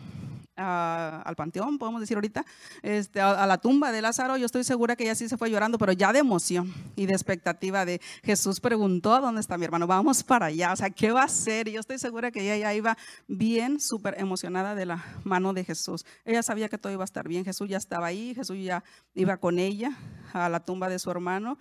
al 0.58 1.36
panteón, 1.36 1.78
podemos 1.78 2.02
decir 2.02 2.18
ahorita, 2.18 2.46
este, 2.82 3.22
a, 3.22 3.46
la 3.46 3.58
tumba 3.60 3.92
de 3.92 4.02
Lázaro, 4.02 4.38
yo 4.38 4.46
estoy 4.46 4.64
segura 4.64 4.96
que 4.96 5.04
ella 5.04 5.16
sí 5.16 5.30
se 5.30 5.38
fue 5.38 5.52
llorando, 5.52 5.78
pero 5.78 5.92
ya 5.92 6.12
de 6.12 6.20
emoción 6.20 6.74
y 6.96 7.06
de 7.06 7.14
expectativa 7.14 7.86
de 7.86 8.02
Jesús 8.24 8.60
preguntó, 8.60 9.20
¿dónde 9.22 9.42
está 9.42 9.58
mi 9.58 9.66
hermano? 9.66 9.88
Vamos 9.88 10.24
para 10.24 10.48
allá, 10.48 10.74
o 10.74 10.76
sea, 10.76 10.90
¿qué 10.90 11.12
va 11.12 11.22
a 11.22 11.26
hacer? 11.26 11.68
Y 11.68 11.74
yo 11.74 11.80
estoy 11.80 12.00
segura 12.00 12.32
que 12.32 12.42
ella 12.42 12.58
ya 12.58 12.74
iba 12.74 12.98
bien, 13.28 13.80
súper 13.80 14.16
emocionada 14.20 14.76
de 14.76 14.86
la 14.86 15.04
mano 15.24 15.54
de 15.54 15.64
Jesús. 15.64 16.06
Ella 16.26 16.42
sabía 16.44 16.70
que 16.70 16.78
todo 16.78 16.92
iba 16.92 17.04
a 17.04 17.06
estar 17.06 17.28
bien, 17.28 17.46
Jesús 17.46 17.70
ya 17.70 17.78
estaba 17.78 18.08
ahí, 18.08 18.34
Jesús 18.34 18.58
ya 18.60 18.84
iba 19.14 19.38
con 19.38 19.60
ella 19.60 19.92
a 20.34 20.50
la 20.50 20.60
tumba 20.60 20.90
de 20.90 21.00
su 21.00 21.12
hermano. 21.12 21.58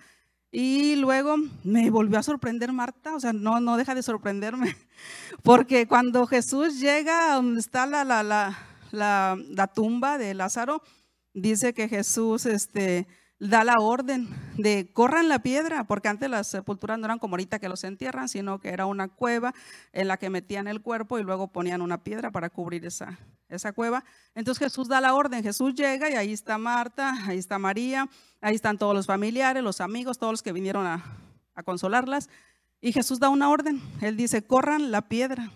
Y 0.53 0.97
luego 0.97 1.37
me 1.65 1.91
volvió 1.91 2.19
a 2.19 2.23
sorprender 2.23 2.73
Marta, 2.73 3.15
o 3.15 3.21
sea, 3.21 3.33
no, 3.33 3.61
no 3.61 3.77
deja 3.77 3.95
de 3.95 4.03
sorprenderme, 4.03 4.75
porque 5.43 5.87
cuando 5.87 6.27
Jesús 6.27 6.81
llega 6.81 7.35
donde 7.35 7.61
está 7.61 7.85
la, 7.85 8.05
la, 8.05 8.23
la 8.23 8.57
la, 8.93 9.71
tumba 9.75 10.19
de 10.19 10.35
Lázaro, 10.35 10.83
dice 11.35 11.75
que 11.75 11.89
Jesús 11.89 12.47
este, 12.47 13.07
da 13.39 13.65
la 13.65 13.75
orden 13.81 14.29
de 14.57 14.91
corran 14.93 15.29
la 15.29 15.41
piedra, 15.41 15.85
porque 15.85 16.09
antes 16.09 16.31
las 16.31 16.49
sepulturas 16.49 16.99
no 16.99 17.05
eran 17.05 17.19
como 17.19 17.35
ahorita 17.35 17.59
que 17.59 17.69
los 17.69 17.85
entierran, 17.85 18.29
sino 18.29 18.59
que 18.59 18.71
era 18.71 18.87
una 18.87 19.09
cueva 19.09 19.55
en 19.93 20.09
la 20.09 20.17
que 20.17 20.31
metían 20.31 20.69
el 20.69 20.81
cuerpo 20.81 21.19
y 21.19 21.23
luego 21.23 21.49
ponían 21.49 21.83
una 21.83 22.03
piedra 22.03 22.31
para 22.31 22.49
cubrir 22.49 22.87
esa, 22.87 23.19
esa 23.49 23.73
cueva. 23.73 24.05
Entonces 24.35 24.65
Jesús 24.65 24.89
da 24.89 25.01
la 25.01 25.15
orden, 25.15 25.43
Jesús 25.43 25.75
llega 25.75 26.11
y 26.11 26.15
ahí 26.15 26.33
está 26.33 26.59
Marta, 26.59 27.15
ahí 27.27 27.39
está 27.39 27.59
María, 27.59 28.09
ahí 28.41 28.55
están 28.55 28.79
todos 28.79 28.95
los 28.95 29.07
familiares, 29.07 29.63
los 29.63 29.81
amigos, 29.81 30.19
todos 30.19 30.33
los 30.33 30.43
que 30.43 30.53
vinieron 30.53 30.87
a, 30.87 31.05
a 31.55 31.63
consolarlas. 31.63 32.31
Y 32.81 32.93
Jesús 32.93 33.19
da 33.19 33.29
una 33.29 33.51
orden, 33.51 33.83
él 34.01 34.17
dice, 34.17 34.47
corran 34.47 34.91
la 34.91 35.09
piedra. 35.09 35.51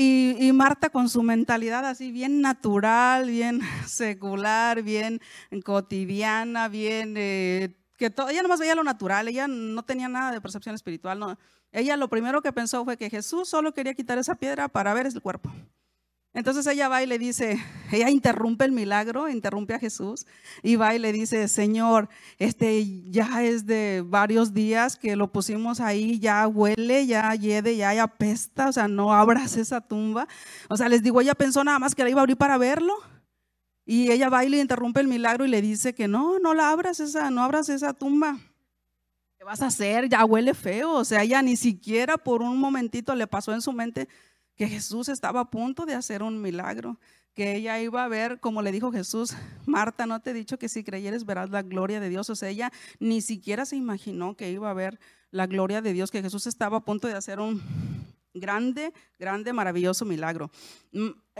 Y, 0.00 0.52
Marta 0.52 0.90
con 0.90 1.08
su 1.08 1.24
mentalidad 1.24 1.84
así 1.84 2.12
bien 2.12 2.40
natural, 2.40 3.28
bien 3.28 3.60
secular, 3.86 4.82
bien 4.82 5.20
cotidiana, 5.64 6.68
bien... 6.68 7.14
Eh, 7.16 7.74
que 7.96 8.08
todo, 8.08 8.28
ella 8.28 8.42
nomás 8.42 8.60
veía 8.60 8.76
lo 8.76 8.84
natural, 8.84 9.26
ella 9.26 9.48
no 9.48 9.82
tenía 9.82 10.08
nada 10.08 10.30
de 10.30 10.40
percepción 10.40 10.76
espiritual. 10.76 11.36
Ella 11.72 11.96
lo 11.96 12.08
primero 12.08 12.40
que 12.42 12.52
pensó 12.52 12.84
fue 12.84 12.96
que 12.96 13.10
Jesús 13.10 13.48
solo 13.48 13.74
quería 13.74 13.92
quitar 13.92 14.18
esa 14.18 14.36
piedra 14.36 14.68
para 14.68 14.94
ver 14.94 15.06
el 15.06 15.20
cuerpo. 15.20 15.50
Entonces 16.38 16.68
ella 16.68 16.88
va 16.88 17.02
y 17.02 17.06
le 17.06 17.18
dice, 17.18 17.58
ella 17.90 18.10
interrumpe 18.10 18.64
el 18.64 18.70
milagro, 18.70 19.28
interrumpe 19.28 19.74
a 19.74 19.80
Jesús 19.80 20.24
y 20.62 20.76
va 20.76 20.94
y 20.94 21.00
le 21.00 21.12
dice, 21.12 21.48
Señor, 21.48 22.08
este 22.38 23.10
ya 23.10 23.42
es 23.42 23.66
de 23.66 24.04
varios 24.06 24.54
días 24.54 24.94
que 24.94 25.16
lo 25.16 25.32
pusimos 25.32 25.80
ahí, 25.80 26.20
ya 26.20 26.46
huele, 26.46 27.08
ya 27.08 27.34
hiede, 27.34 27.76
ya 27.76 28.00
apesta, 28.00 28.68
o 28.68 28.72
sea, 28.72 28.86
no 28.86 29.12
abras 29.12 29.56
esa 29.56 29.80
tumba. 29.80 30.28
O 30.68 30.76
sea, 30.76 30.88
les 30.88 31.02
digo, 31.02 31.20
ella 31.20 31.34
pensó 31.34 31.64
nada 31.64 31.80
más 31.80 31.96
que 31.96 32.04
la 32.04 32.10
iba 32.10 32.20
a 32.20 32.22
abrir 32.22 32.36
para 32.36 32.56
verlo. 32.56 32.94
Y 33.84 34.12
ella 34.12 34.28
va 34.28 34.44
y 34.44 34.48
le 34.48 34.60
interrumpe 34.60 35.00
el 35.00 35.08
milagro 35.08 35.44
y 35.44 35.48
le 35.48 35.60
dice 35.60 35.92
que 35.92 36.06
no, 36.06 36.38
no 36.38 36.54
la 36.54 36.70
abras 36.70 37.00
esa, 37.00 37.32
no 37.32 37.42
abras 37.42 37.68
esa 37.68 37.94
tumba. 37.94 38.38
¿Qué 39.38 39.44
vas 39.44 39.60
a 39.60 39.66
hacer? 39.66 40.08
Ya 40.08 40.24
huele 40.24 40.54
feo. 40.54 40.92
O 40.92 41.04
sea, 41.04 41.24
ella 41.24 41.42
ni 41.42 41.56
siquiera 41.56 42.16
por 42.16 42.42
un 42.42 42.60
momentito 42.60 43.16
le 43.16 43.26
pasó 43.26 43.52
en 43.52 43.60
su 43.60 43.72
mente 43.72 44.06
que 44.58 44.68
Jesús 44.68 45.08
estaba 45.08 45.40
a 45.40 45.50
punto 45.50 45.86
de 45.86 45.94
hacer 45.94 46.22
un 46.22 46.42
milagro, 46.42 46.98
que 47.32 47.54
ella 47.54 47.80
iba 47.80 48.04
a 48.04 48.08
ver, 48.08 48.40
como 48.40 48.60
le 48.60 48.72
dijo 48.72 48.90
Jesús, 48.90 49.34
Marta, 49.66 50.04
no 50.04 50.20
te 50.20 50.30
he 50.30 50.34
dicho 50.34 50.58
que 50.58 50.68
si 50.68 50.82
creyeres 50.82 51.24
verás 51.24 51.50
la 51.50 51.62
gloria 51.62 52.00
de 52.00 52.08
Dios. 52.08 52.28
O 52.28 52.34
sea, 52.34 52.48
ella 52.48 52.72
ni 52.98 53.22
siquiera 53.22 53.64
se 53.64 53.76
imaginó 53.76 54.36
que 54.36 54.50
iba 54.50 54.68
a 54.68 54.74
ver 54.74 54.98
la 55.30 55.46
gloria 55.46 55.80
de 55.80 55.92
Dios, 55.92 56.10
que 56.10 56.22
Jesús 56.22 56.48
estaba 56.48 56.78
a 56.78 56.84
punto 56.84 57.06
de 57.06 57.14
hacer 57.14 57.38
un 57.38 57.62
grande, 58.34 58.92
grande, 59.18 59.52
maravilloso 59.52 60.04
milagro. 60.04 60.50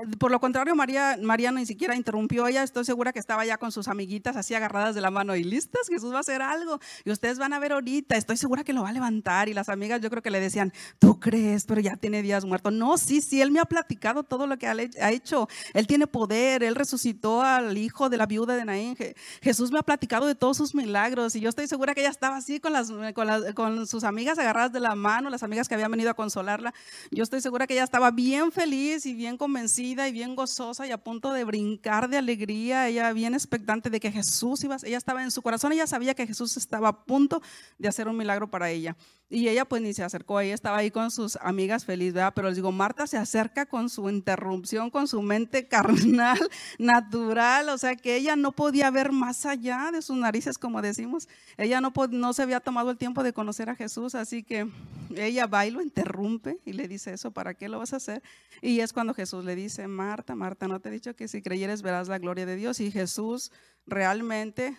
Mm, 0.06 0.12
por 0.12 0.30
lo 0.30 0.40
contrario, 0.40 0.74
María, 0.74 1.18
María 1.20 1.52
ni 1.52 1.66
siquiera 1.66 1.96
interrumpió. 1.96 2.46
Ella 2.46 2.62
estoy 2.62 2.84
segura 2.84 3.12
que 3.12 3.18
estaba 3.18 3.44
ya 3.44 3.58
con 3.58 3.72
sus 3.72 3.88
amiguitas 3.88 4.36
así 4.36 4.54
agarradas 4.54 4.94
de 4.94 5.00
la 5.00 5.10
mano 5.10 5.34
y 5.36 5.44
listas. 5.44 5.88
Jesús 5.88 6.12
va 6.12 6.18
a 6.18 6.20
hacer 6.20 6.42
algo. 6.42 6.78
Y 7.04 7.10
ustedes 7.10 7.38
van 7.38 7.52
a 7.52 7.58
ver 7.58 7.72
ahorita. 7.72 8.16
Estoy 8.16 8.36
segura 8.36 8.64
que 8.64 8.72
lo 8.72 8.82
va 8.82 8.90
a 8.90 8.92
levantar. 8.92 9.48
Y 9.48 9.54
las 9.54 9.68
amigas 9.68 10.00
yo 10.00 10.10
creo 10.10 10.22
que 10.22 10.30
le 10.30 10.40
decían, 10.40 10.72
tú 10.98 11.18
crees, 11.20 11.64
pero 11.64 11.80
ya 11.80 11.96
tiene 11.96 12.22
días 12.22 12.44
muerto. 12.44 12.70
No, 12.70 12.98
sí, 12.98 13.20
sí, 13.20 13.40
él 13.40 13.50
me 13.50 13.60
ha 13.60 13.64
platicado 13.64 14.22
todo 14.22 14.46
lo 14.46 14.58
que 14.58 14.66
ha 14.66 15.10
hecho. 15.10 15.48
Él 15.74 15.86
tiene 15.86 16.06
poder. 16.06 16.62
Él 16.62 16.74
resucitó 16.74 17.42
al 17.42 17.76
hijo 17.76 18.08
de 18.08 18.16
la 18.16 18.26
viuda 18.26 18.56
de 18.56 18.64
Naín. 18.64 18.96
Jesús 19.42 19.70
me 19.72 19.78
ha 19.78 19.82
platicado 19.82 20.26
de 20.26 20.34
todos 20.34 20.56
sus 20.56 20.74
milagros. 20.74 21.34
Y 21.36 21.40
yo 21.40 21.48
estoy 21.48 21.66
segura 21.66 21.94
que 21.94 22.00
ella 22.00 22.10
estaba 22.10 22.36
así 22.36 22.60
con, 22.60 22.72
las, 22.72 22.90
con, 23.14 23.52
con 23.54 23.86
sus 23.86 24.04
amigas 24.04 24.38
agarradas 24.38 24.72
de 24.72 24.80
la 24.80 24.94
mano, 24.94 25.30
las 25.30 25.42
amigas 25.42 25.68
que 25.68 25.74
habían 25.74 25.90
venido 25.90 26.10
a 26.10 26.14
consolarla. 26.14 26.72
Yo 27.10 27.22
estoy 27.22 27.40
segura 27.40 27.66
que 27.66 27.74
ella 27.74 27.84
estaba 27.84 28.10
bien 28.10 28.52
feliz 28.52 29.06
y 29.06 29.14
bien 29.14 29.36
convencida 29.36 29.87
y 29.88 30.12
bien 30.12 30.36
gozosa 30.36 30.86
y 30.86 30.90
a 30.90 30.98
punto 30.98 31.32
de 31.32 31.44
brincar 31.44 32.08
de 32.08 32.18
alegría, 32.18 32.88
ella 32.88 33.12
bien 33.12 33.34
expectante 33.34 33.90
de 33.90 34.00
que 34.00 34.12
Jesús 34.12 34.62
iba, 34.64 34.76
ella 34.82 34.98
estaba 34.98 35.22
en 35.22 35.30
su 35.30 35.42
corazón, 35.42 35.72
ella 35.72 35.86
sabía 35.86 36.14
que 36.14 36.26
Jesús 36.26 36.56
estaba 36.56 36.88
a 36.88 37.04
punto 37.04 37.40
de 37.78 37.88
hacer 37.88 38.08
un 38.08 38.16
milagro 38.16 38.50
para 38.50 38.70
ella. 38.70 38.96
Y 39.30 39.48
ella 39.48 39.66
pues 39.66 39.82
ni 39.82 39.92
se 39.92 40.02
acercó, 40.02 40.40
ella 40.40 40.54
estaba 40.54 40.78
ahí 40.78 40.90
con 40.90 41.10
sus 41.10 41.36
amigas 41.42 41.84
feliz, 41.84 42.14
¿verdad? 42.14 42.32
Pero 42.34 42.48
les 42.48 42.56
digo, 42.56 42.72
Marta 42.72 43.06
se 43.06 43.18
acerca 43.18 43.66
con 43.66 43.90
su 43.90 44.08
interrupción, 44.08 44.88
con 44.88 45.06
su 45.06 45.20
mente 45.20 45.68
carnal, 45.68 46.38
natural, 46.78 47.68
o 47.68 47.76
sea 47.76 47.94
que 47.94 48.16
ella 48.16 48.36
no 48.36 48.52
podía 48.52 48.90
ver 48.90 49.12
más 49.12 49.44
allá 49.44 49.90
de 49.92 50.00
sus 50.00 50.16
narices, 50.16 50.56
como 50.56 50.80
decimos. 50.80 51.28
Ella 51.58 51.82
no, 51.82 51.92
no 52.10 52.32
se 52.32 52.42
había 52.42 52.60
tomado 52.60 52.90
el 52.90 52.96
tiempo 52.96 53.22
de 53.22 53.34
conocer 53.34 53.68
a 53.68 53.74
Jesús, 53.74 54.14
así 54.14 54.42
que 54.42 54.66
ella 55.14 55.46
va 55.46 55.66
y 55.66 55.72
lo 55.72 55.82
interrumpe 55.82 56.58
y 56.64 56.72
le 56.72 56.88
dice 56.88 57.12
eso, 57.12 57.30
¿para 57.30 57.52
qué 57.52 57.68
lo 57.68 57.78
vas 57.78 57.92
a 57.92 57.96
hacer? 57.96 58.22
Y 58.62 58.80
es 58.80 58.94
cuando 58.94 59.12
Jesús 59.12 59.44
le 59.44 59.54
dice, 59.54 59.88
Marta, 59.88 60.34
Marta, 60.36 60.68
¿no 60.68 60.80
te 60.80 60.88
he 60.88 60.92
dicho 60.92 61.14
que 61.14 61.28
si 61.28 61.42
creyeres 61.42 61.82
verás 61.82 62.08
la 62.08 62.18
gloria 62.18 62.46
de 62.46 62.56
Dios? 62.56 62.80
Y 62.80 62.90
Jesús 62.90 63.52
realmente 63.86 64.74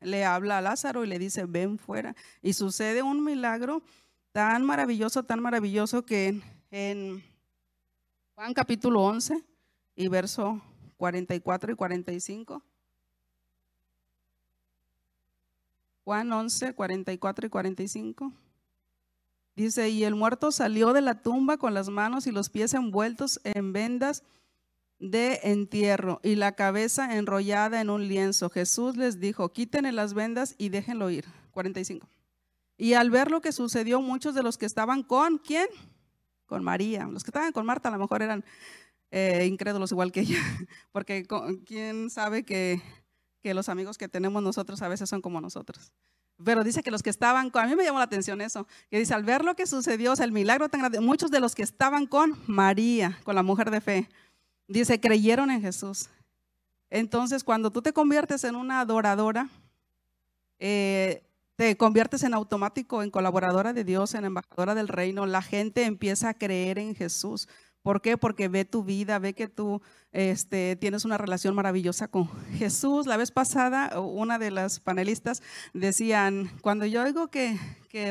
le 0.00 0.24
habla 0.24 0.58
a 0.58 0.60
Lázaro 0.62 1.04
y 1.04 1.08
le 1.08 1.18
dice, 1.18 1.44
ven 1.44 1.78
fuera. 1.78 2.14
Y 2.42 2.52
sucede 2.52 3.02
un 3.02 3.24
milagro 3.24 3.82
tan 4.32 4.64
maravilloso, 4.64 5.22
tan 5.22 5.40
maravilloso 5.40 6.04
que 6.04 6.40
en 6.70 7.22
Juan 8.34 8.54
capítulo 8.54 9.02
11 9.02 9.42
y 9.96 10.08
verso 10.08 10.60
44 10.96 11.72
y 11.72 11.74
45. 11.74 12.62
Juan 16.04 16.32
11, 16.32 16.74
44 16.74 17.46
y 17.46 17.50
45. 17.50 18.32
Dice, 19.56 19.88
y 19.90 20.04
el 20.04 20.14
muerto 20.14 20.52
salió 20.52 20.92
de 20.92 21.00
la 21.00 21.20
tumba 21.20 21.56
con 21.56 21.74
las 21.74 21.88
manos 21.88 22.26
y 22.26 22.30
los 22.30 22.48
pies 22.48 22.74
envueltos 22.74 23.40
en 23.42 23.72
vendas 23.72 24.22
de 24.98 25.40
entierro 25.44 26.20
y 26.22 26.34
la 26.34 26.52
cabeza 26.52 27.16
enrollada 27.16 27.80
en 27.80 27.90
un 27.90 28.08
lienzo. 28.08 28.50
Jesús 28.50 28.96
les 28.96 29.20
dijo, 29.20 29.52
quítenle 29.52 29.92
las 29.92 30.14
vendas 30.14 30.54
y 30.58 30.68
déjenlo 30.68 31.10
ir. 31.10 31.24
45. 31.52 32.08
Y 32.76 32.94
al 32.94 33.10
ver 33.10 33.30
lo 33.30 33.40
que 33.40 33.52
sucedió, 33.52 34.00
muchos 34.00 34.34
de 34.34 34.42
los 34.42 34.56
que 34.56 34.66
estaban 34.66 35.02
con, 35.02 35.38
¿quién? 35.38 35.66
Con 36.46 36.62
María. 36.62 37.06
Los 37.06 37.24
que 37.24 37.30
estaban 37.30 37.52
con 37.52 37.66
Marta 37.66 37.88
a 37.88 37.92
lo 37.92 37.98
mejor 37.98 38.22
eran 38.22 38.44
eh, 39.10 39.46
incrédulos 39.46 39.90
igual 39.90 40.12
que 40.12 40.20
ella, 40.20 40.38
porque 40.92 41.26
quién 41.66 42.10
sabe 42.10 42.44
que, 42.44 42.80
que 43.42 43.54
los 43.54 43.68
amigos 43.68 43.98
que 43.98 44.08
tenemos 44.08 44.42
nosotros 44.42 44.82
a 44.82 44.88
veces 44.88 45.08
son 45.08 45.20
como 45.20 45.40
nosotros. 45.40 45.92
Pero 46.44 46.62
dice 46.62 46.84
que 46.84 46.92
los 46.92 47.02
que 47.02 47.10
estaban 47.10 47.50
con, 47.50 47.64
a 47.64 47.66
mí 47.66 47.74
me 47.74 47.82
llamó 47.82 47.98
la 47.98 48.04
atención 48.04 48.40
eso, 48.40 48.68
que 48.90 48.98
dice, 48.98 49.12
al 49.12 49.24
ver 49.24 49.44
lo 49.44 49.56
que 49.56 49.66
sucedió, 49.66 50.12
o 50.12 50.16
sea, 50.16 50.24
el 50.24 50.30
milagro 50.30 50.68
tan 50.68 50.80
grande, 50.80 51.00
muchos 51.00 51.32
de 51.32 51.40
los 51.40 51.56
que 51.56 51.64
estaban 51.64 52.06
con 52.06 52.38
María, 52.46 53.18
con 53.24 53.34
la 53.34 53.42
mujer 53.42 53.72
de 53.72 53.80
fe, 53.80 54.08
Dice, 54.68 55.00
creyeron 55.00 55.50
en 55.50 55.62
Jesús. 55.62 56.10
Entonces, 56.90 57.42
cuando 57.42 57.70
tú 57.70 57.82
te 57.82 57.92
conviertes 57.92 58.44
en 58.44 58.54
una 58.54 58.80
adoradora, 58.80 59.48
eh, 60.58 61.24
te 61.56 61.76
conviertes 61.76 62.22
en 62.22 62.34
automático 62.34 63.02
en 63.02 63.10
colaboradora 63.10 63.72
de 63.72 63.82
Dios, 63.82 64.14
en 64.14 64.24
embajadora 64.24 64.74
del 64.74 64.86
reino, 64.86 65.26
la 65.26 65.42
gente 65.42 65.84
empieza 65.84 66.28
a 66.28 66.34
creer 66.34 66.78
en 66.78 66.94
Jesús. 66.94 67.48
¿Por 67.88 68.02
qué? 68.02 68.18
Porque 68.18 68.48
ve 68.48 68.66
tu 68.66 68.84
vida, 68.84 69.18
ve 69.18 69.32
que 69.32 69.48
tú 69.48 69.80
este, 70.12 70.76
tienes 70.76 71.06
una 71.06 71.16
relación 71.16 71.54
maravillosa 71.54 72.06
con 72.06 72.28
Jesús. 72.50 73.06
La 73.06 73.16
vez 73.16 73.30
pasada, 73.30 73.98
una 73.98 74.38
de 74.38 74.50
las 74.50 74.78
panelistas 74.78 75.42
decían, 75.72 76.50
cuando 76.60 76.84
yo 76.84 77.02
oigo 77.02 77.28
que, 77.28 77.56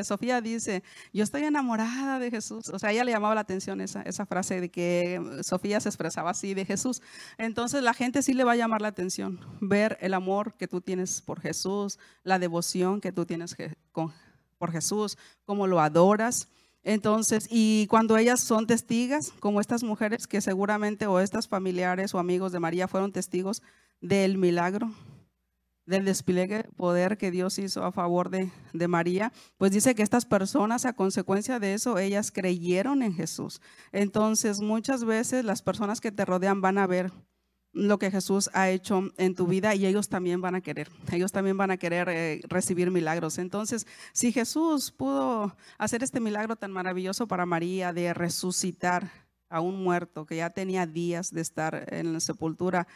Sofía 0.02 0.40
dice, 0.40 0.82
yo 1.12 1.22
estoy 1.22 1.44
enamorada 1.44 2.18
de 2.18 2.28
Jesús, 2.28 2.70
o 2.70 2.78
sea, 2.80 2.90
ella 2.90 3.04
le 3.04 3.12
llamaba 3.12 3.36
la 3.36 3.42
atención 3.42 3.80
esa, 3.80 4.02
esa 4.02 4.26
frase 4.26 4.60
de 4.60 4.68
que 4.68 5.22
Sofía 5.42 5.78
se 5.78 5.90
expresaba 5.90 6.30
así 6.30 6.54
de 6.54 6.64
Jesús. 6.64 7.00
Entonces 7.36 7.80
la 7.80 7.94
gente 7.94 8.22
sí 8.22 8.34
le 8.34 8.42
va 8.42 8.54
a 8.54 8.56
llamar 8.56 8.82
la 8.82 8.88
atención, 8.88 9.38
ver 9.60 9.96
el 10.00 10.14
amor 10.14 10.54
que 10.54 10.66
tú 10.66 10.80
tienes 10.80 11.22
por 11.22 11.40
Jesús, 11.40 12.00
la 12.24 12.40
devoción 12.40 13.00
que 13.00 13.12
tú 13.12 13.26
tienes 13.26 13.54
por 13.92 14.72
Jesús, 14.72 15.16
cómo 15.44 15.68
lo 15.68 15.78
adoras. 15.78 16.48
Entonces, 16.82 17.48
y 17.50 17.86
cuando 17.88 18.16
ellas 18.16 18.40
son 18.40 18.66
testigas, 18.66 19.32
como 19.40 19.60
estas 19.60 19.82
mujeres 19.82 20.26
que 20.26 20.40
seguramente 20.40 21.06
o 21.06 21.20
estas 21.20 21.48
familiares 21.48 22.14
o 22.14 22.18
amigos 22.18 22.52
de 22.52 22.60
María 22.60 22.88
fueron 22.88 23.12
testigos 23.12 23.62
del 24.00 24.38
milagro, 24.38 24.90
del 25.86 26.04
despliegue 26.04 26.64
poder 26.76 27.16
que 27.16 27.30
Dios 27.30 27.58
hizo 27.58 27.82
a 27.82 27.92
favor 27.92 28.28
de, 28.28 28.50
de, 28.74 28.88
María, 28.88 29.32
pues 29.56 29.72
dice 29.72 29.94
que 29.94 30.02
estas 30.02 30.26
personas 30.26 30.84
a 30.84 30.92
consecuencia 30.92 31.58
de 31.58 31.72
eso, 31.72 31.98
ellas 31.98 32.30
creyeron 32.30 33.02
en 33.02 33.14
Jesús. 33.14 33.60
Entonces, 33.90 34.60
muchas 34.60 35.04
veces 35.04 35.44
las 35.44 35.62
personas 35.62 36.00
que 36.00 36.12
te 36.12 36.26
rodean 36.26 36.60
van 36.60 36.76
a 36.76 36.86
ver 36.86 37.10
lo 37.72 37.98
que 37.98 38.10
Jesús 38.10 38.50
ha 38.54 38.70
hecho 38.70 39.10
en 39.18 39.34
tu 39.34 39.46
vida 39.46 39.74
y 39.74 39.86
ellos 39.86 40.08
también 40.08 40.40
van 40.40 40.54
a 40.54 40.60
querer, 40.60 40.88
ellos 41.12 41.32
también 41.32 41.56
van 41.56 41.70
a 41.70 41.76
querer 41.76 42.08
eh, 42.08 42.40
recibir 42.48 42.90
milagros. 42.90 43.38
Entonces, 43.38 43.86
si 44.12 44.32
Jesús 44.32 44.90
pudo 44.90 45.56
hacer 45.76 46.02
este 46.02 46.20
milagro 46.20 46.56
tan 46.56 46.72
maravilloso 46.72 47.28
para 47.28 47.46
María 47.46 47.92
de 47.92 48.14
resucitar 48.14 49.10
a 49.50 49.60
un 49.60 49.82
muerto 49.82 50.26
que 50.26 50.36
ya 50.36 50.50
tenía 50.50 50.86
días 50.86 51.32
de 51.32 51.40
estar 51.40 51.86
en 51.92 52.12
la 52.12 52.20
sepultura, 52.20 52.86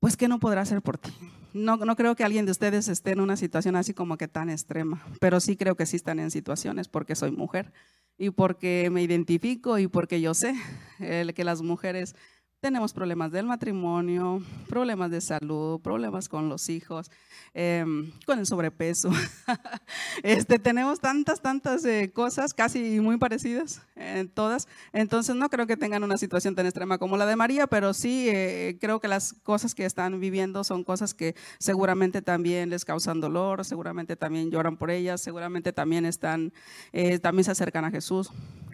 pues 0.00 0.16
¿qué 0.16 0.28
no 0.28 0.38
podrá 0.38 0.62
hacer 0.62 0.82
por 0.82 0.98
ti? 0.98 1.12
No, 1.52 1.76
no 1.76 1.96
creo 1.96 2.14
que 2.16 2.24
alguien 2.24 2.44
de 2.44 2.52
ustedes 2.52 2.88
esté 2.88 3.12
en 3.12 3.20
una 3.20 3.36
situación 3.36 3.76
así 3.76 3.94
como 3.94 4.16
que 4.16 4.28
tan 4.28 4.50
extrema, 4.50 5.04
pero 5.20 5.40
sí 5.40 5.56
creo 5.56 5.76
que 5.76 5.86
sí 5.86 5.96
están 5.96 6.18
en 6.18 6.30
situaciones 6.30 6.88
porque 6.88 7.14
soy 7.14 7.30
mujer 7.30 7.72
y 8.18 8.30
porque 8.30 8.88
me 8.90 9.02
identifico 9.02 9.78
y 9.78 9.88
porque 9.88 10.20
yo 10.20 10.34
sé 10.34 10.54
que 10.98 11.44
las 11.44 11.62
mujeres 11.62 12.14
tenemos 12.60 12.92
problemas 12.92 13.30
del 13.30 13.46
matrimonio, 13.46 14.42
problemas 14.68 15.10
de 15.10 15.20
salud, 15.20 15.80
problemas 15.80 16.28
con 16.28 16.48
los 16.48 16.68
hijos, 16.68 17.10
em, 17.54 18.10
con 18.24 18.38
el 18.38 18.46
sobrepeso. 18.46 19.10
este, 20.22 20.58
tenemos 20.58 21.00
tantas, 21.00 21.40
tantas 21.40 21.84
eh, 21.84 22.10
cosas 22.12 22.54
casi 22.54 22.98
muy 23.00 23.18
parecidas, 23.18 23.82
en 23.94 24.28
todas. 24.28 24.68
Entonces 24.92 25.36
no 25.36 25.48
creo 25.50 25.66
que 25.66 25.76
tengan 25.76 26.02
una 26.02 26.16
situación 26.16 26.54
tan 26.54 26.66
extrema 26.66 26.98
como 26.98 27.16
la 27.16 27.26
de 27.26 27.36
María, 27.36 27.66
pero 27.66 27.92
sí 27.92 28.28
eh, 28.28 28.78
creo 28.80 29.00
que 29.00 29.08
las 29.08 29.34
cosas 29.42 29.74
que 29.74 29.84
están 29.84 30.18
viviendo 30.18 30.64
son 30.64 30.82
cosas 30.82 31.14
que 31.14 31.36
seguramente 31.58 32.22
también 32.22 32.70
les 32.70 32.84
causan 32.84 33.20
dolor, 33.20 33.64
seguramente 33.64 34.16
también 34.16 34.50
lloran 34.50 34.76
por 34.76 34.90
ellas, 34.90 35.20
seguramente 35.20 35.72
también 35.72 36.06
están, 36.06 36.52
eh, 36.92 37.18
también 37.18 37.44
se 37.44 37.50
acercan 37.50 37.84
a 37.84 37.90
Jesús 37.90 38.30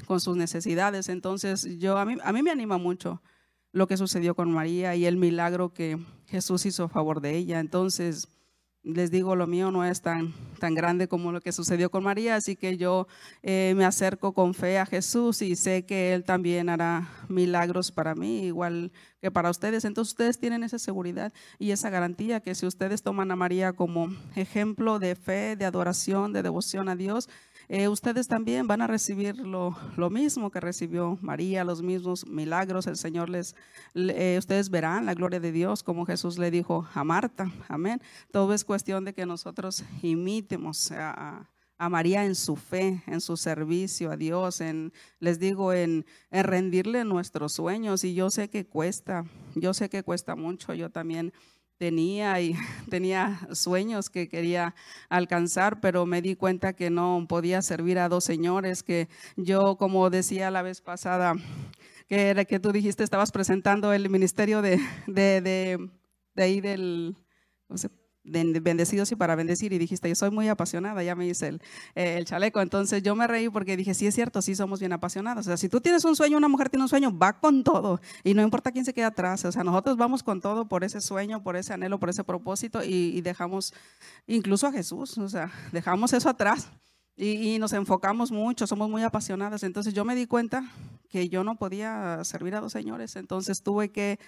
con 0.07 0.21
sus 0.21 0.37
necesidades. 0.37 1.09
Entonces 1.09 1.79
yo 1.79 1.99
a 1.99 2.05
mí, 2.05 2.17
a 2.23 2.33
mí 2.33 2.43
me 2.43 2.51
anima 2.51 2.79
mucho 2.79 3.21
lo 3.73 3.87
que 3.87 3.97
sucedió 3.97 4.35
con 4.35 4.53
María 4.53 4.95
y 4.95 5.07
el 5.07 5.17
milagro 5.17 5.73
que 5.73 5.99
Jesús 6.27 6.67
hizo 6.67 6.85
a 6.85 6.89
favor 6.89 7.21
de 7.21 7.37
ella. 7.37 7.59
Entonces, 7.59 8.29
les 8.85 9.13
digo, 9.13 9.37
lo 9.37 9.47
mío 9.47 9.71
no 9.71 9.85
es 9.85 10.03
tan, 10.03 10.35
tan 10.59 10.75
grande 10.75 11.07
como 11.07 11.31
lo 11.31 11.41
que 11.41 11.53
sucedió 11.53 11.91
con 11.91 12.03
María, 12.03 12.35
así 12.35 12.57
que 12.57 12.77
yo 12.77 13.07
eh, 13.43 13.75
me 13.77 13.85
acerco 13.85 14.33
con 14.33 14.55
fe 14.55 14.79
a 14.79 14.87
Jesús 14.87 15.41
y 15.41 15.55
sé 15.55 15.87
que 15.87 16.13
Él 16.15 16.25
también 16.25 16.69
hará 16.69 17.09
milagros 17.29 17.93
para 17.93 18.17
mí, 18.17 18.47
igual 18.47 18.91
que 19.21 19.31
para 19.31 19.51
ustedes. 19.51 19.85
Entonces 19.85 20.13
ustedes 20.13 20.39
tienen 20.39 20.65
esa 20.65 20.81
seguridad 20.81 21.33
y 21.61 21.71
esa 21.71 21.91
garantía 21.91 22.41
que 22.41 22.57
si 22.57 22.67
ustedes 22.67 23.03
toman 23.03 23.31
a 23.31 23.37
María 23.37 23.73
como 23.73 24.09
ejemplo 24.35 24.99
de 24.99 25.15
fe, 25.15 25.55
de 25.55 25.65
adoración, 25.65 26.33
de 26.33 26.43
devoción 26.43 26.89
a 26.89 26.97
Dios, 26.97 27.29
eh, 27.69 27.89
ustedes 27.89 28.29
también 28.29 28.67
van 28.67 28.83
a 28.83 28.87
recibir 28.87 29.37
lo, 29.37 29.75
mismo 30.11 30.51
que 30.51 30.61
recibió 30.61 31.19
María, 31.21 31.65
los 31.65 31.83
mismos 31.83 32.27
milagros. 32.27 32.87
El 32.87 32.97
Señor 32.97 33.29
les, 33.29 33.55
eh, 33.95 34.37
ustedes 34.39 34.71
verán 34.71 35.07
la 35.07 35.15
gloria 35.15 35.41
de 35.41 35.53
Dios, 35.53 35.83
como 35.83 36.07
Jesús 36.07 36.39
le 36.39 36.51
dijo 36.51 36.87
a 36.95 37.05
Marta. 37.05 37.51
Amén. 37.69 38.01
Todo 38.31 38.55
es 38.55 38.65
cuestión 38.65 39.05
de 39.05 39.15
que 39.15 39.27
nosotros 39.27 39.85
imitemos 40.03 40.93
a, 40.93 41.49
María 41.91 42.25
en 42.25 42.37
su 42.37 42.55
fe, 42.55 43.03
en 43.09 43.21
su 43.21 43.37
servicio 43.37 44.13
a 44.13 44.17
Dios, 44.17 44.61
en, 44.61 44.93
les 45.19 45.41
digo, 45.41 45.73
en, 45.73 46.07
en 46.31 46.45
rendirle 46.45 47.05
nuestros 47.05 47.55
sueños. 47.55 48.05
Y 48.05 48.15
yo 48.15 48.31
sé 48.31 48.49
que 48.49 48.65
cuesta, 48.65 49.25
yo 49.57 49.75
sé 49.75 49.91
que 49.91 50.05
cuesta 50.05 50.37
mucho. 50.37 50.75
Yo 50.75 50.91
también 50.91 51.33
tenía 51.83 52.41
y 52.41 52.55
tenía 52.91 53.41
sueños 53.51 54.09
que 54.09 54.29
quería 54.29 54.73
alcanzar, 55.09 55.81
pero 55.81 56.07
me 56.07 56.23
di 56.23 56.37
cuenta 56.37 56.75
que 56.75 56.91
no 56.91 57.27
podía 57.29 57.61
servir 57.61 57.99
a 57.99 58.09
dos 58.09 58.23
señores, 58.23 58.85
que 58.85 59.09
yo, 59.35 59.77
como 59.77 60.09
decía 60.09 60.53
la 60.53 60.63
vez 60.63 60.81
pasada, 60.81 61.35
que 62.07 62.29
era 62.29 62.45
que 62.45 62.61
tú 62.61 62.71
dijiste, 62.71 63.03
estabas 63.03 63.33
presentando 63.33 63.93
el 63.93 64.09
ministerio 64.11 64.63
de, 64.63 64.79
de, 65.09 65.41
de, 65.41 65.91
de 66.37 66.43
ahí 66.45 66.61
del, 66.61 67.17
de 67.69 67.91
bendecidos 68.25 69.11
y 69.11 69.17
para 69.17 69.35
bendecir 69.35 69.73
y 69.73 69.79
dijiste, 69.79 70.09
yo 70.09 70.15
soy 70.15 70.31
muy 70.31 70.49
apasionada, 70.49 71.03
ya 71.03 71.15
me 71.15 71.27
hice 71.27 71.49
el, 71.49 71.63
eh, 71.95 72.17
el, 72.19 72.25
chaleco. 72.25 72.61
Entonces 72.61 73.03
yo 73.03 73.17
me 73.17 73.27
reí 73.27 73.49
porque 73.49 73.77
dije, 73.77 73.95
sí 73.95 74.07
es 74.07 74.15
cierto, 74.15 74.43
sí 74.43 74.55
somos 74.55 74.81
bien 74.81 74.93
apasionados. 74.93 75.47
O 75.47 75.51
sea, 75.51 75.57
si 75.57 75.69
tú 75.69 75.81
tienes 75.81 76.05
un 76.05 76.15
sueño, 76.15 76.37
una 76.37 76.49
mujer 76.49 76.69
tiene 76.69 76.85
un 76.85 76.89
sueño, 76.89 77.17
va 77.17 77.41
con 77.41 77.65
todo 77.65 78.01
y 78.23 78.35
no 78.35 78.43
importa 78.43 78.71
quién 78.71 78.85
se 78.85 78.95
quede 78.95 79.07
atrás. 79.07 79.45
O 79.45 79.53
sea, 79.53 79.65
nosotros 79.65 79.97
vamos 79.97 80.23
con 80.23 80.41
todo 80.41 80.69
por 80.69 80.85
ese 80.85 81.01
sueño, 81.01 81.43
por 81.43 81.57
ese 81.57 81.73
anhelo, 81.73 81.99
por 81.99 82.11
ese 82.11 82.25
propósito 82.25 82.83
y, 82.85 83.21
dejamos 83.23 83.73
incluso 84.27 84.67
a 84.67 84.73
Jesús, 84.73 85.17
o 85.17 85.29
sea, 85.29 85.51
dejamos 85.73 86.13
eso 86.13 86.29
atrás. 86.29 86.69
Y, 87.15 87.55
y, 87.55 87.59
nos 87.59 87.73
enfocamos 87.73 88.33
mucho, 88.33 88.67
somos 88.67 88.89
muy 88.89 89.03
apasionadas. 89.03 89.63
Entonces 89.65 89.95
yo 89.95 90.05
me 90.05 90.15
di 90.15 90.27
cuenta 90.27 90.65
que 91.11 91.29
yo 91.29 91.45
no 91.45 91.57
podía 91.57 92.25
servir 92.25 92.55
a 92.55 92.61
dos 92.61 92.73
señores, 92.73 93.17
entonces 93.17 93.63
tuve 93.63 93.91
que, 93.91 94.19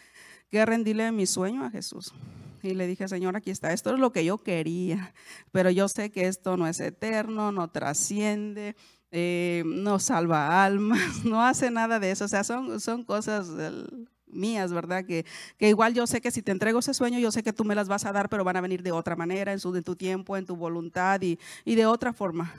que 0.50 0.66
rendirle 0.66 1.10
mi 1.10 1.26
sueño 1.26 1.64
a 1.64 1.70
Jesús 1.70 2.12
y 2.68 2.74
le 2.74 2.86
dije, 2.86 3.08
Señor, 3.08 3.36
aquí 3.36 3.50
está, 3.50 3.72
esto 3.72 3.92
es 3.92 3.98
lo 3.98 4.12
que 4.12 4.24
yo 4.24 4.38
quería, 4.38 5.14
pero 5.52 5.70
yo 5.70 5.88
sé 5.88 6.10
que 6.10 6.26
esto 6.26 6.56
no 6.56 6.66
es 6.66 6.80
eterno, 6.80 7.52
no 7.52 7.70
trasciende, 7.70 8.76
eh, 9.10 9.62
no 9.66 9.98
salva 9.98 10.64
almas, 10.64 10.98
no 11.24 11.42
hace 11.42 11.70
nada 11.70 12.00
de 12.00 12.10
eso, 12.10 12.24
o 12.24 12.28
sea, 12.28 12.44
son, 12.44 12.80
son 12.80 13.04
cosas 13.04 13.48
mías, 14.26 14.72
¿verdad? 14.72 15.04
Que, 15.04 15.24
que 15.56 15.68
igual 15.68 15.94
yo 15.94 16.06
sé 16.06 16.20
que 16.20 16.30
si 16.30 16.42
te 16.42 16.52
entrego 16.52 16.80
ese 16.80 16.94
sueño, 16.94 17.18
yo 17.18 17.30
sé 17.30 17.42
que 17.42 17.52
tú 17.52 17.64
me 17.64 17.74
las 17.74 17.88
vas 17.88 18.04
a 18.04 18.12
dar, 18.12 18.28
pero 18.28 18.44
van 18.44 18.56
a 18.56 18.60
venir 18.60 18.82
de 18.82 18.92
otra 18.92 19.16
manera, 19.16 19.52
en, 19.52 19.60
su, 19.60 19.74
en 19.74 19.84
tu 19.84 19.96
tiempo, 19.96 20.36
en 20.36 20.46
tu 20.46 20.56
voluntad 20.56 21.20
y, 21.22 21.38
y 21.64 21.74
de 21.74 21.86
otra 21.86 22.12
forma. 22.12 22.52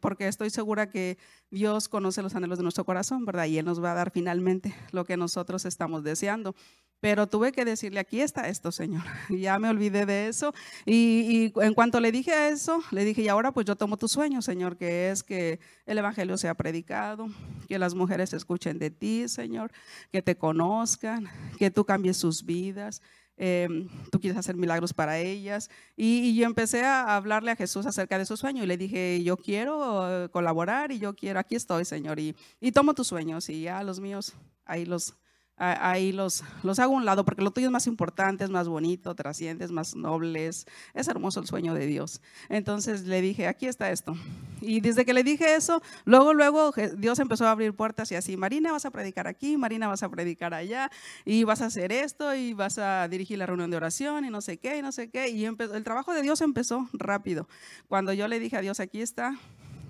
Porque 0.00 0.28
estoy 0.28 0.50
segura 0.50 0.90
que 0.90 1.18
Dios 1.50 1.88
conoce 1.88 2.22
los 2.22 2.34
anhelos 2.34 2.58
de 2.58 2.64
nuestro 2.64 2.84
corazón, 2.84 3.24
¿verdad? 3.24 3.46
Y 3.46 3.58
Él 3.58 3.64
nos 3.64 3.82
va 3.82 3.92
a 3.92 3.94
dar 3.94 4.10
finalmente 4.10 4.74
lo 4.92 5.04
que 5.04 5.16
nosotros 5.16 5.64
estamos 5.64 6.02
deseando. 6.02 6.54
Pero 7.00 7.28
tuve 7.28 7.52
que 7.52 7.64
decirle, 7.64 8.00
aquí 8.00 8.20
está 8.20 8.48
esto, 8.48 8.72
Señor. 8.72 9.04
Y 9.28 9.38
ya 9.40 9.58
me 9.58 9.68
olvidé 9.68 10.04
de 10.04 10.28
eso. 10.28 10.52
Y, 10.84 11.52
en 11.62 11.74
cuanto 11.74 12.00
le 12.00 12.10
dije 12.10 12.48
eso, 12.48 12.82
le 12.90 13.04
dije, 13.04 13.22
y 13.22 13.28
ahora 13.28 13.52
pues 13.52 13.66
yo 13.66 13.76
tomo 13.76 13.96
tu 13.96 14.08
sueño, 14.08 14.42
Señor, 14.42 14.76
que 14.76 15.10
es 15.10 15.22
que 15.22 15.60
el 15.86 15.98
Evangelio 15.98 16.36
sea 16.36 16.54
predicado, 16.54 17.28
que 17.68 17.78
las 17.78 17.94
mujeres 17.94 18.32
escuchen 18.32 18.78
de 18.78 18.90
ti, 18.90 19.28
Señor, 19.28 19.70
que 20.10 20.22
te 20.22 20.36
conozcan, 20.36 21.28
que 21.58 21.70
tú 21.70 21.84
cambies 21.84 22.16
sus 22.16 22.44
vidas. 22.44 23.00
Em, 23.38 23.88
tú 24.10 24.20
quieres 24.20 24.38
hacer 24.38 24.56
milagros 24.56 24.92
para 24.92 25.18
ellas. 25.18 25.70
Y, 25.96 26.34
yo 26.36 26.44
empecé 26.44 26.84
a 26.84 27.16
hablarle 27.16 27.50
a 27.50 27.56
Jesús 27.56 27.86
acerca 27.86 28.18
de 28.18 28.26
su 28.26 28.36
sueño 28.36 28.62
y 28.62 28.66
le 28.66 28.76
dije, 28.76 29.22
yo 29.22 29.36
quiero 29.36 30.24
eh, 30.24 30.28
colaborar 30.28 30.92
y 30.92 30.98
yo 30.98 31.14
quiero, 31.14 31.40
aquí 31.40 31.54
estoy, 31.56 31.84
Señor, 31.84 32.18
y, 32.18 32.36
y 32.60 32.72
tomo 32.72 32.94
tus 32.94 33.06
sueños 33.06 33.48
y 33.48 33.62
ya 33.62 33.82
los 33.82 34.00
míos, 34.00 34.34
ahí 34.64 34.84
los, 34.84 35.14
ahí 35.58 36.12
los, 36.12 36.44
los 36.62 36.78
hago 36.78 36.94
a 36.94 36.96
un 36.96 37.04
lado 37.04 37.24
porque 37.24 37.42
lo 37.42 37.50
tuyo 37.50 37.66
es 37.66 37.72
más 37.72 37.86
importante, 37.86 38.44
es 38.44 38.50
más 38.50 38.68
bonito, 38.68 39.14
trasciende, 39.14 39.64
es 39.64 39.72
más 39.72 39.96
noble, 39.96 40.46
es, 40.46 40.66
hermoso 40.94 41.40
el 41.40 41.46
sueño 41.46 41.74
de 41.74 41.86
Dios. 41.86 42.20
Entonces 42.48 43.02
le 43.02 43.20
dije, 43.20 43.46
aquí 43.46 43.66
está 43.66 43.90
esto. 43.90 44.14
Y 44.60 44.80
desde 44.80 45.04
que 45.04 45.12
le 45.12 45.24
dije 45.24 45.54
eso, 45.54 45.82
luego, 46.04 46.34
luego 46.34 46.72
Dios 46.96 47.18
empezó 47.18 47.46
a 47.46 47.50
abrir 47.50 47.74
puertas 47.74 48.10
y 48.12 48.14
así, 48.14 48.36
Marina 48.36 48.72
vas 48.72 48.84
a 48.84 48.90
predicar 48.90 49.26
aquí, 49.26 49.56
Marina 49.56 49.88
vas 49.88 50.02
a 50.02 50.08
predicar 50.08 50.54
allá, 50.54 50.90
y 51.24 51.44
vas 51.44 51.60
a 51.60 51.66
hacer 51.66 51.92
esto, 51.92 52.34
y 52.34 52.54
vas 52.54 52.78
a 52.78 53.08
dirigir 53.08 53.38
la 53.38 53.46
reunión 53.46 53.70
de 53.70 53.76
oración, 53.76 54.24
y 54.24 54.30
no 54.30 54.40
sé 54.40 54.58
qué, 54.58 54.78
y 54.78 54.82
no 54.82 54.92
sé 54.92 55.10
qué. 55.10 55.28
Y 55.28 55.44
el 55.44 55.84
trabajo 55.84 56.12
de 56.12 56.22
Dios 56.22 56.40
empezó 56.40 56.88
rápido. 56.92 57.48
Cuando 57.88 58.12
yo 58.12 58.28
le 58.28 58.38
dije 58.38 58.56
a 58.56 58.60
Dios, 58.60 58.80
aquí 58.80 59.00
está, 59.00 59.38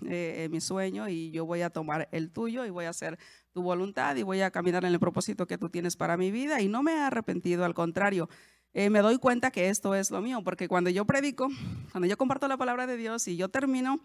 eh, 0.06 0.48
mi 0.50 0.60
sueño 0.60 1.08
y 1.08 1.30
yo 1.32 1.44
voy 1.44 1.62
a 1.62 1.70
tomar 1.70 2.08
el 2.12 2.30
tuyo 2.30 2.64
y 2.64 2.70
voy 2.70 2.84
a 2.84 2.90
hacer 2.90 3.18
tu 3.58 3.64
voluntad 3.64 4.14
y 4.14 4.22
voy 4.22 4.40
a 4.40 4.52
caminar 4.52 4.84
en 4.84 4.92
el 4.92 5.00
propósito 5.00 5.48
que 5.48 5.58
tú 5.58 5.68
tienes 5.68 5.96
para 5.96 6.16
mi 6.16 6.30
vida 6.30 6.60
y 6.60 6.68
no 6.68 6.84
me 6.84 6.92
he 6.92 7.00
arrepentido, 7.00 7.64
al 7.64 7.74
contrario. 7.74 8.28
Eh, 8.72 8.88
me 8.88 9.00
doy 9.00 9.18
cuenta 9.18 9.50
que 9.50 9.68
esto 9.68 9.96
es 9.96 10.12
lo 10.12 10.20
mío, 10.20 10.42
porque 10.44 10.68
cuando 10.68 10.90
yo 10.90 11.04
predico, 11.04 11.48
cuando 11.90 12.06
yo 12.06 12.16
comparto 12.16 12.46
la 12.46 12.56
palabra 12.56 12.86
de 12.86 12.96
Dios 12.96 13.26
y 13.26 13.36
yo 13.36 13.48
termino, 13.48 13.98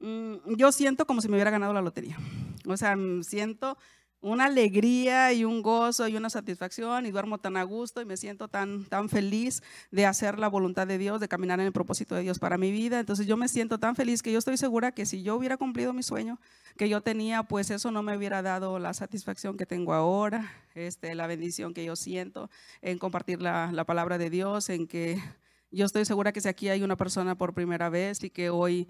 mm, 0.00 0.56
yo 0.56 0.72
siento 0.72 1.06
como 1.06 1.22
si 1.22 1.28
me 1.28 1.36
hubiera 1.36 1.52
ganado 1.52 1.72
la 1.72 1.82
lotería. 1.82 2.18
O 2.66 2.76
sea, 2.76 2.96
mm, 2.96 3.22
siento 3.22 3.78
una 4.26 4.46
alegría 4.46 5.32
y 5.32 5.44
un 5.44 5.62
gozo 5.62 6.08
y 6.08 6.16
una 6.16 6.30
satisfacción 6.30 7.06
y 7.06 7.12
duermo 7.12 7.38
tan 7.38 7.56
a 7.56 7.62
gusto 7.62 8.02
y 8.02 8.04
me 8.04 8.16
siento 8.16 8.48
tan, 8.48 8.84
tan 8.86 9.08
feliz 9.08 9.62
de 9.92 10.04
hacer 10.04 10.40
la 10.40 10.48
voluntad 10.48 10.86
de 10.86 10.98
Dios, 10.98 11.20
de 11.20 11.28
caminar 11.28 11.60
en 11.60 11.66
el 11.66 11.72
propósito 11.72 12.16
de 12.16 12.22
Dios 12.22 12.40
para 12.40 12.58
mi 12.58 12.72
vida. 12.72 12.98
Entonces 12.98 13.28
yo 13.28 13.36
me 13.36 13.46
siento 13.46 13.78
tan 13.78 13.94
feliz 13.94 14.22
que 14.22 14.32
yo 14.32 14.38
estoy 14.38 14.56
segura 14.56 14.90
que 14.90 15.06
si 15.06 15.22
yo 15.22 15.36
hubiera 15.36 15.56
cumplido 15.56 15.92
mi 15.92 16.02
sueño 16.02 16.40
que 16.76 16.88
yo 16.88 17.02
tenía, 17.02 17.44
pues 17.44 17.70
eso 17.70 17.92
no 17.92 18.02
me 18.02 18.16
hubiera 18.16 18.42
dado 18.42 18.80
la 18.80 18.94
satisfacción 18.94 19.56
que 19.56 19.64
tengo 19.64 19.94
ahora, 19.94 20.52
este, 20.74 21.14
la 21.14 21.28
bendición 21.28 21.72
que 21.72 21.84
yo 21.84 21.94
siento 21.94 22.50
en 22.82 22.98
compartir 22.98 23.40
la, 23.40 23.70
la 23.72 23.84
palabra 23.84 24.18
de 24.18 24.28
Dios, 24.28 24.68
en 24.70 24.88
que 24.88 25.22
yo 25.70 25.86
estoy 25.86 26.04
segura 26.04 26.32
que 26.32 26.40
si 26.40 26.48
aquí 26.48 26.68
hay 26.68 26.82
una 26.82 26.96
persona 26.96 27.38
por 27.38 27.54
primera 27.54 27.88
vez 27.90 28.24
y 28.24 28.30
que 28.30 28.50
hoy 28.50 28.88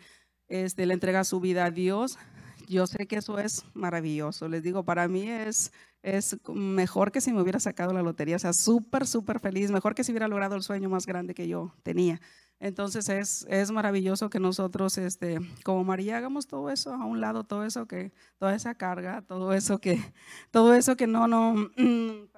este, 0.49 0.87
le 0.87 0.95
entrega 0.95 1.25
su 1.25 1.41
vida 1.41 1.67
a 1.67 1.71
Dios, 1.71 2.19
yo 2.67 2.87
sé 2.87 3.07
que 3.07 3.17
eso 3.17 3.39
es 3.39 3.65
maravilloso. 3.75 4.49
Les 4.49 4.63
digo, 4.63 4.85
para 4.85 5.09
mí 5.09 5.29
es, 5.29 5.73
es 6.03 6.37
mejor 6.49 7.13
que 7.13 7.21
si 7.21 7.33
me 7.33 7.41
hubiera 7.41 7.61
sacado 7.61 7.93
la 7.93 8.03
lotería. 8.03 8.37
O 8.37 8.39
sea, 8.39 8.53
súper, 8.53 9.07
súper 9.07 9.41
feliz. 9.41 9.71
Mejor 9.71 9.95
que 9.95 10.05
si 10.05 10.13
hubiera 10.13 10.29
logrado 10.29 10.57
el 10.57 10.63
sueño 10.63 10.89
más 10.89 11.07
grande 11.07 11.35
que 11.35 11.49
yo 11.49 11.75
tenía. 11.83 12.21
Entonces 12.59 13.09
es, 13.09 13.47
es 13.51 13.71
maravilloso 13.71 14.31
que 14.31 14.41
nosotros, 14.41 14.97
este, 14.97 15.39
como 15.63 15.85
María, 15.85 16.17
hagamos 16.17 16.47
todo 16.47 16.71
eso 16.71 16.95
a 16.95 17.05
un 17.05 17.21
lado, 17.21 17.45
todo 17.45 17.65
eso 17.65 17.87
que, 17.87 18.13
toda 18.39 18.55
esa 18.55 18.75
carga, 18.75 19.23
todo 19.23 19.53
eso 19.53 19.79
que, 19.79 20.01
todo 20.51 20.75
eso 20.75 20.97
que 20.97 21.07
no, 21.07 21.29
no, 21.29 21.53
mm, 21.77 22.29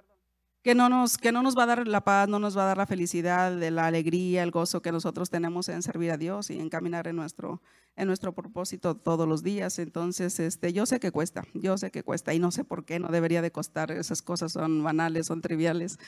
que 0.63 0.75
no, 0.75 0.89
nos, 0.89 1.19
que 1.19 1.31
no 1.31 1.43
nos 1.43 1.57
va 1.57 1.63
a 1.63 1.67
dar 1.67 1.87
la 1.87 2.03
paz, 2.03 2.29
no 2.29 2.41
nos 2.41 2.59
va 2.59 2.65
a 2.65 2.67
dar 2.67 2.79
la 2.79 2.87
felicidad, 2.87 3.53
la 3.53 3.87
alegría, 3.87 4.43
el 4.43 4.51
gozo 4.51 4.83
que 4.83 4.91
nosotros 4.91 5.31
tenemos 5.31 5.69
en 5.69 5.83
servir 5.83 6.11
a 6.11 6.17
Dios 6.17 6.51
y 6.51 6.59
en 6.59 6.69
caminar 6.69 7.07
en 7.07 7.17
nuestro, 7.17 7.63
en 7.99 8.07
nuestro 8.07 8.33
propósito 8.33 8.95
todos 8.95 9.29
los 9.29 9.43
días. 9.43 9.79
Entonces, 9.79 10.39
este, 10.39 10.73
yo 10.73 10.87
sé 10.87 11.01
que 11.01 11.11
cuesta, 11.11 11.45
yo 11.53 11.77
sé 11.77 11.91
que 11.91 12.05
cuesta 12.05 12.33
y 12.33 12.39
no 12.39 12.51
sé 12.53 12.65
por 12.65 12.85
qué, 12.85 13.01
no 13.01 13.09
debería 13.09 13.43
de 13.43 13.51
costar, 13.51 13.91
esas 13.91 14.23
cosas 14.23 14.53
son 14.53 14.83
banales, 14.83 15.27
son 15.27 15.41
triviales, 15.43 15.99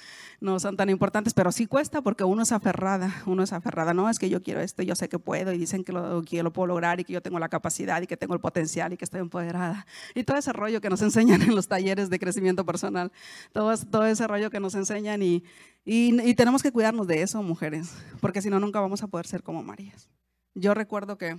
no 0.40 0.60
son 0.60 0.76
tan 0.76 0.88
importantes, 0.88 1.34
pero 1.34 1.50
sí 1.50 1.66
cuesta 1.66 2.00
porque 2.00 2.22
uno 2.22 2.42
es 2.42 2.52
aferrada, 2.52 3.22
uno 3.26 3.42
es 3.42 3.52
aferrada, 3.52 3.92
no, 3.92 4.08
es 4.08 4.20
que 4.20 4.30
yo 4.30 4.40
quiero 4.40 4.60
esto, 4.60 4.82
yo 4.82 4.94
sé 4.94 5.08
que 5.08 5.18
puedo 5.18 5.52
y 5.52 5.58
dicen 5.58 5.82
que 5.82 5.92
lo, 5.92 6.22
lo 6.22 6.52
puedo 6.52 6.66
lograr 6.68 7.00
y 7.00 7.04
que 7.04 7.12
yo 7.12 7.20
tengo 7.20 7.40
la 7.40 7.48
capacidad 7.48 8.00
y 8.00 8.06
que 8.06 8.16
tengo 8.16 8.34
el 8.34 8.40
potencial 8.40 8.92
y 8.92 8.96
que 8.96 9.04
estoy 9.04 9.20
empoderada. 9.20 9.84
Y 10.14 10.22
todo 10.22 10.36
ese 10.36 10.52
rollo 10.52 10.80
que 10.80 10.90
nos 10.90 11.02
enseñan 11.10 11.42
en 11.42 11.56
los 11.56 11.66
talleres 11.66 12.08
de 12.08 12.18
crecimiento 12.20 12.64
personal, 12.64 13.10
todo, 13.52 13.76
todo 13.76 14.06
ese 14.06 14.28
rollo 14.28 14.50
que 14.50 14.60
nos 14.60 14.76
enseñan 14.76 15.22
y, 15.22 15.42
y 15.84 16.34
tenemos 16.34 16.62
que 16.62 16.70
cuidarnos 16.70 17.08
de 17.08 17.22
eso, 17.22 17.42
mujeres, 17.42 17.92
porque 18.20 18.40
si 18.42 18.48
no, 18.48 18.60
nunca 18.60 18.80
vamos 18.80 19.02
a 19.02 19.08
poder 19.08 19.26
ser 19.26 19.42
como 19.42 19.64
Marías. 19.64 20.08
Yo 20.54 20.74
recuerdo 20.74 21.16
que 21.16 21.36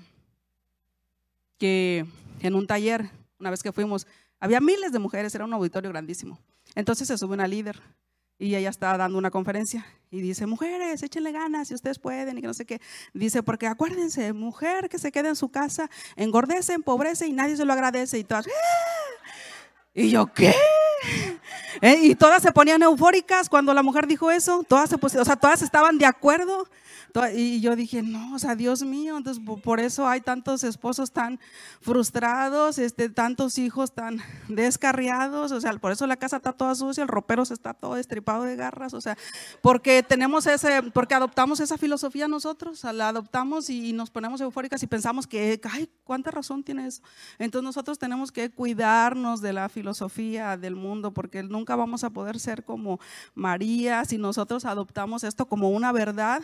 que 1.62 2.08
en 2.40 2.56
un 2.56 2.66
taller, 2.66 3.12
una 3.40 3.52
vez 3.52 3.62
que 3.62 3.72
fuimos, 3.72 4.08
había 4.40 4.60
miles 4.60 4.92
de 4.92 4.98
mujeres, 4.98 5.36
era 5.36 5.46
un 5.46 5.54
auditorio 5.54 5.92
grandísimo. 5.92 6.40
Entonces 6.74 7.08
se 7.08 7.20
sube 7.20 7.36
una 7.36 7.48
líder 7.48 7.80
y 8.40 8.56
ella 8.56 8.72
está 8.72 8.98
dando 8.98 9.20
una 9.20 9.30
conferencia 9.30 9.86
y 10.10 10.22
dice, 10.22 10.48
mujeres, 10.48 11.04
échenle 11.04 11.32
ganas 11.32 11.68
si 11.68 11.76
ustedes 11.76 12.00
pueden 12.00 12.40
y 12.40 12.42
que 12.42 12.48
no 12.48 12.56
sé 12.56 12.66
qué. 12.66 12.82
Dice, 13.14 13.44
porque 13.44 13.68
acuérdense, 13.68 14.34
mujer 14.34 14.90
que 14.90 14.98
se 14.98 15.12
queda 15.12 15.30
en 15.30 15.36
su 15.36 15.50
casa, 15.50 15.88
engordece, 16.16 16.74
empobrece 16.74 17.28
y 17.28 17.32
nadie 17.32 17.56
se 17.56 17.64
lo 17.64 17.74
agradece 17.74 18.18
y 18.18 18.24
todas. 18.24 18.48
¡Ah!". 18.48 18.52
Y 19.94 20.10
yo, 20.10 20.34
¿qué? 20.34 20.56
¿Eh? 21.82 22.00
Y 22.02 22.16
todas 22.16 22.42
se 22.42 22.52
ponían 22.52 22.82
eufóricas 22.82 23.50
cuando 23.50 23.72
la 23.76 23.84
mujer 23.84 24.08
dijo 24.08 24.32
eso, 24.32 24.64
todas, 24.68 24.90
se 24.90 24.96
o 24.96 25.26
sea, 25.26 25.36
todas 25.36 25.62
estaban 25.62 26.00
de 26.00 26.08
acuerdo. 26.08 26.68
Y 27.36 27.60
yo 27.62 27.76
dije, 27.76 28.02
no, 28.02 28.36
o 28.36 28.40
sea, 28.40 28.56
Dios 28.56 28.84
mío, 28.84 29.18
entonces 29.18 29.44
por 29.64 29.80
eso 29.80 30.08
hay 30.08 30.22
tantos 30.22 30.64
esposos 30.64 31.12
tan 31.12 31.40
frustrados, 31.82 32.78
este, 32.78 33.10
tantos 33.10 33.58
hijos 33.58 33.94
tan 33.94 34.22
descarriados, 34.48 35.52
o 35.52 35.60
sea, 35.60 35.74
por 35.74 35.92
eso 35.92 36.08
la 36.08 36.16
casa 36.16 36.38
está 36.38 36.54
toda 36.54 36.74
sucia, 36.76 37.02
el 37.04 37.10
ropero 37.10 37.44
se 37.44 37.54
está 37.54 37.74
todo 37.74 37.98
estripado 37.98 38.44
de 38.44 38.56
garras, 38.56 38.94
o 38.94 39.02
sea, 39.02 39.18
porque 39.62 40.04
tenemos 40.04 40.48
ese, 40.48 40.84
porque 40.94 41.14
adoptamos 41.14 41.60
esa 41.60 41.78
filosofía 41.78 42.28
nosotros, 42.28 42.84
la 42.84 43.10
adoptamos 43.10 43.70
y 43.70 43.94
nos 43.94 44.10
ponemos 44.10 44.40
eufóricas 44.40 44.82
y 44.84 44.88
pensamos 44.88 45.28
que, 45.28 45.60
ay, 45.72 45.90
¿cuánta 46.04 46.32
razón 46.32 46.64
tiene 46.64 46.88
eso? 46.88 47.02
Entonces 47.40 47.66
nosotros 47.66 48.00
tenemos 48.00 48.32
que 48.32 48.50
cuidarnos 48.52 49.42
de 49.42 49.54
la 49.54 49.70
filosofía 49.70 50.56
del 50.56 50.76
mundo, 50.76 51.14
porque 51.14 51.44
nunca 51.44 51.76
vamos 51.76 52.04
a 52.04 52.10
poder 52.10 52.40
ser 52.40 52.64
como 52.64 53.00
María 53.36 54.06
si 54.06 54.18
nosotros 54.18 54.66
adoptamos 54.66 55.24
esto 55.24 55.46
como 55.46 55.70
una 55.70 55.92
verdad. 55.92 56.42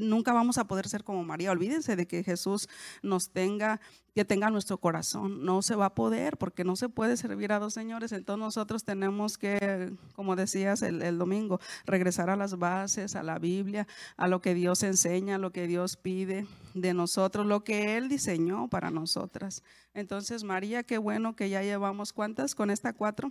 Nunca 0.00 0.32
vamos 0.32 0.58
a 0.58 0.66
poder 0.66 0.88
ser 0.88 1.04
como 1.04 1.24
María. 1.24 1.50
Olvídense 1.50 1.96
de 1.96 2.06
que 2.06 2.22
Jesús 2.22 2.68
nos 3.02 3.30
tenga, 3.30 3.80
que 4.14 4.24
tenga 4.24 4.50
nuestro 4.50 4.78
corazón. 4.78 5.44
No 5.44 5.62
se 5.62 5.74
va 5.74 5.86
a 5.86 5.94
poder 5.94 6.36
porque 6.36 6.64
no 6.64 6.76
se 6.76 6.88
puede 6.88 7.16
servir 7.16 7.52
a 7.52 7.58
dos 7.58 7.74
señores. 7.74 8.12
Entonces 8.12 8.40
nosotros 8.40 8.84
tenemos 8.84 9.38
que, 9.38 9.92
como 10.14 10.36
decías 10.36 10.82
el, 10.82 11.02
el 11.02 11.18
domingo, 11.18 11.60
regresar 11.84 12.30
a 12.30 12.36
las 12.36 12.58
bases, 12.58 13.16
a 13.16 13.22
la 13.22 13.38
Biblia, 13.38 13.86
a 14.16 14.28
lo 14.28 14.40
que 14.40 14.54
Dios 14.54 14.82
enseña, 14.82 15.36
a 15.36 15.38
lo 15.38 15.52
que 15.52 15.66
Dios 15.66 15.96
pide 15.96 16.46
de 16.74 16.94
nosotros, 16.94 17.46
lo 17.46 17.64
que 17.64 17.96
Él 17.96 18.08
diseñó 18.08 18.68
para 18.68 18.90
nosotras. 18.90 19.62
Entonces, 19.94 20.44
María, 20.44 20.82
qué 20.82 20.98
bueno 20.98 21.36
que 21.36 21.48
ya 21.48 21.62
llevamos 21.62 22.12
cuántas 22.12 22.54
con 22.54 22.70
esta 22.70 22.92
cuatro, 22.92 23.30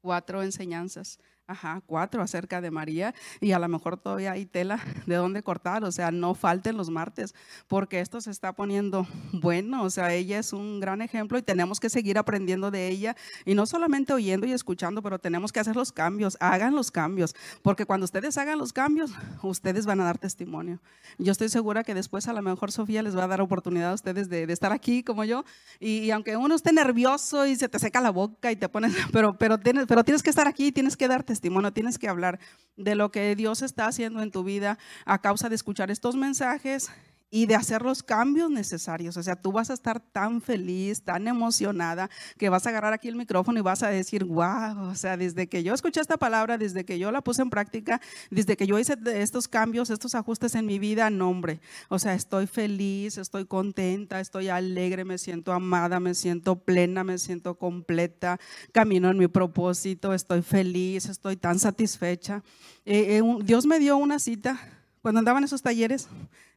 cuatro 0.00 0.42
enseñanzas 0.42 1.18
Ajá, 1.48 1.80
cuatro 1.86 2.22
acerca 2.22 2.60
de 2.60 2.72
María 2.72 3.14
y 3.40 3.52
a 3.52 3.60
lo 3.60 3.68
mejor 3.68 3.96
todavía 3.96 4.32
hay 4.32 4.46
tela 4.46 4.80
de 5.06 5.14
dónde 5.14 5.44
cortar, 5.44 5.84
o 5.84 5.92
sea, 5.92 6.10
no 6.10 6.34
falten 6.34 6.76
los 6.76 6.90
martes 6.90 7.36
porque 7.68 8.00
esto 8.00 8.20
se 8.20 8.32
está 8.32 8.52
poniendo 8.52 9.06
bueno, 9.32 9.84
o 9.84 9.90
sea, 9.90 10.12
ella 10.12 10.40
es 10.40 10.52
un 10.52 10.80
gran 10.80 11.02
ejemplo 11.02 11.38
y 11.38 11.42
tenemos 11.42 11.78
que 11.78 11.88
seguir 11.88 12.18
aprendiendo 12.18 12.72
de 12.72 12.88
ella 12.88 13.16
y 13.44 13.54
no 13.54 13.64
solamente 13.64 14.12
oyendo 14.12 14.44
y 14.44 14.52
escuchando, 14.52 15.02
pero 15.02 15.20
tenemos 15.20 15.52
que 15.52 15.60
hacer 15.60 15.76
los 15.76 15.92
cambios, 15.92 16.36
hagan 16.40 16.74
los 16.74 16.90
cambios, 16.90 17.36
porque 17.62 17.86
cuando 17.86 18.06
ustedes 18.06 18.36
hagan 18.38 18.58
los 18.58 18.72
cambios, 18.72 19.12
ustedes 19.44 19.86
van 19.86 20.00
a 20.00 20.04
dar 20.04 20.18
testimonio. 20.18 20.80
Yo 21.16 21.30
estoy 21.30 21.48
segura 21.48 21.84
que 21.84 21.94
después 21.94 22.26
a 22.26 22.32
lo 22.32 22.42
mejor 22.42 22.72
Sofía 22.72 23.04
les 23.04 23.16
va 23.16 23.22
a 23.22 23.28
dar 23.28 23.40
oportunidad 23.40 23.92
a 23.92 23.94
ustedes 23.94 24.28
de, 24.28 24.52
estar 24.52 24.72
aquí 24.72 25.04
como 25.04 25.22
yo 25.22 25.44
y, 25.78 26.10
aunque 26.10 26.36
uno 26.36 26.56
esté 26.56 26.72
nervioso 26.72 27.46
y 27.46 27.54
se 27.54 27.68
te 27.68 27.78
seca 27.78 28.00
la 28.00 28.10
boca 28.10 28.50
y 28.50 28.56
te 28.56 28.68
pones, 28.68 28.92
pero, 29.12 29.38
pero, 29.38 29.58
tienes, 29.58 29.86
pero 29.86 30.02
tienes 30.02 30.24
que 30.24 30.30
estar 30.30 30.48
aquí, 30.48 30.72
tienes 30.72 30.96
que 30.96 31.06
darte 31.06 31.35
testimonio, 31.35 31.35
tienes 31.72 31.98
que 31.98 32.08
hablar 32.08 32.38
de 32.76 32.94
lo 32.94 33.10
que 33.10 33.34
Dios 33.36 33.62
está 33.62 33.86
haciendo 33.86 34.22
en 34.22 34.30
tu 34.30 34.44
vida 34.44 34.78
a 35.04 35.20
causa 35.20 35.48
de 35.48 35.54
escuchar 35.54 35.90
estos 35.90 36.16
mensajes 36.16 36.90
y 37.30 37.46
de 37.46 37.54
hacer 37.54 37.82
los 37.82 38.02
cambios 38.02 38.50
necesarios. 38.50 39.16
O 39.16 39.22
sea, 39.22 39.36
tú 39.36 39.52
vas 39.52 39.70
a 39.70 39.74
estar 39.74 40.00
tan 40.00 40.40
feliz, 40.40 41.02
tan 41.02 41.26
emocionada, 41.26 42.08
que 42.38 42.48
vas 42.48 42.66
a 42.66 42.70
agarrar 42.70 42.92
aquí 42.92 43.08
el 43.08 43.16
micrófono 43.16 43.58
y 43.58 43.62
vas 43.62 43.82
a 43.82 43.88
decir, 43.88 44.24
wow, 44.24 44.88
o 44.88 44.94
sea, 44.94 45.16
desde 45.16 45.48
que 45.48 45.62
yo 45.62 45.74
escuché 45.74 46.00
esta 46.00 46.16
palabra, 46.16 46.56
desde 46.56 46.84
que 46.84 46.98
yo 46.98 47.10
la 47.10 47.22
puse 47.22 47.42
en 47.42 47.50
práctica, 47.50 48.00
desde 48.30 48.56
que 48.56 48.66
yo 48.66 48.78
hice 48.78 48.96
estos 49.14 49.48
cambios, 49.48 49.90
estos 49.90 50.14
ajustes 50.14 50.54
en 50.54 50.66
mi 50.66 50.78
vida, 50.78 51.10
nombre. 51.10 51.60
O 51.88 51.98
sea, 51.98 52.14
estoy 52.14 52.46
feliz, 52.46 53.18
estoy 53.18 53.44
contenta, 53.46 54.20
estoy 54.20 54.48
alegre, 54.48 55.04
me 55.04 55.18
siento 55.18 55.52
amada, 55.52 56.00
me 56.00 56.14
siento 56.14 56.56
plena, 56.56 57.02
me 57.02 57.18
siento 57.18 57.56
completa, 57.56 58.38
camino 58.72 59.10
en 59.10 59.18
mi 59.18 59.26
propósito, 59.26 60.14
estoy 60.14 60.42
feliz, 60.42 61.06
estoy 61.06 61.36
tan 61.36 61.58
satisfecha. 61.58 62.42
Eh, 62.84 63.18
eh, 63.18 63.22
Dios 63.42 63.66
me 63.66 63.78
dio 63.78 63.96
una 63.96 64.18
cita 64.18 64.60
cuando 65.06 65.20
andaba 65.20 65.38
en 65.38 65.44
esos 65.44 65.62
talleres, 65.62 66.08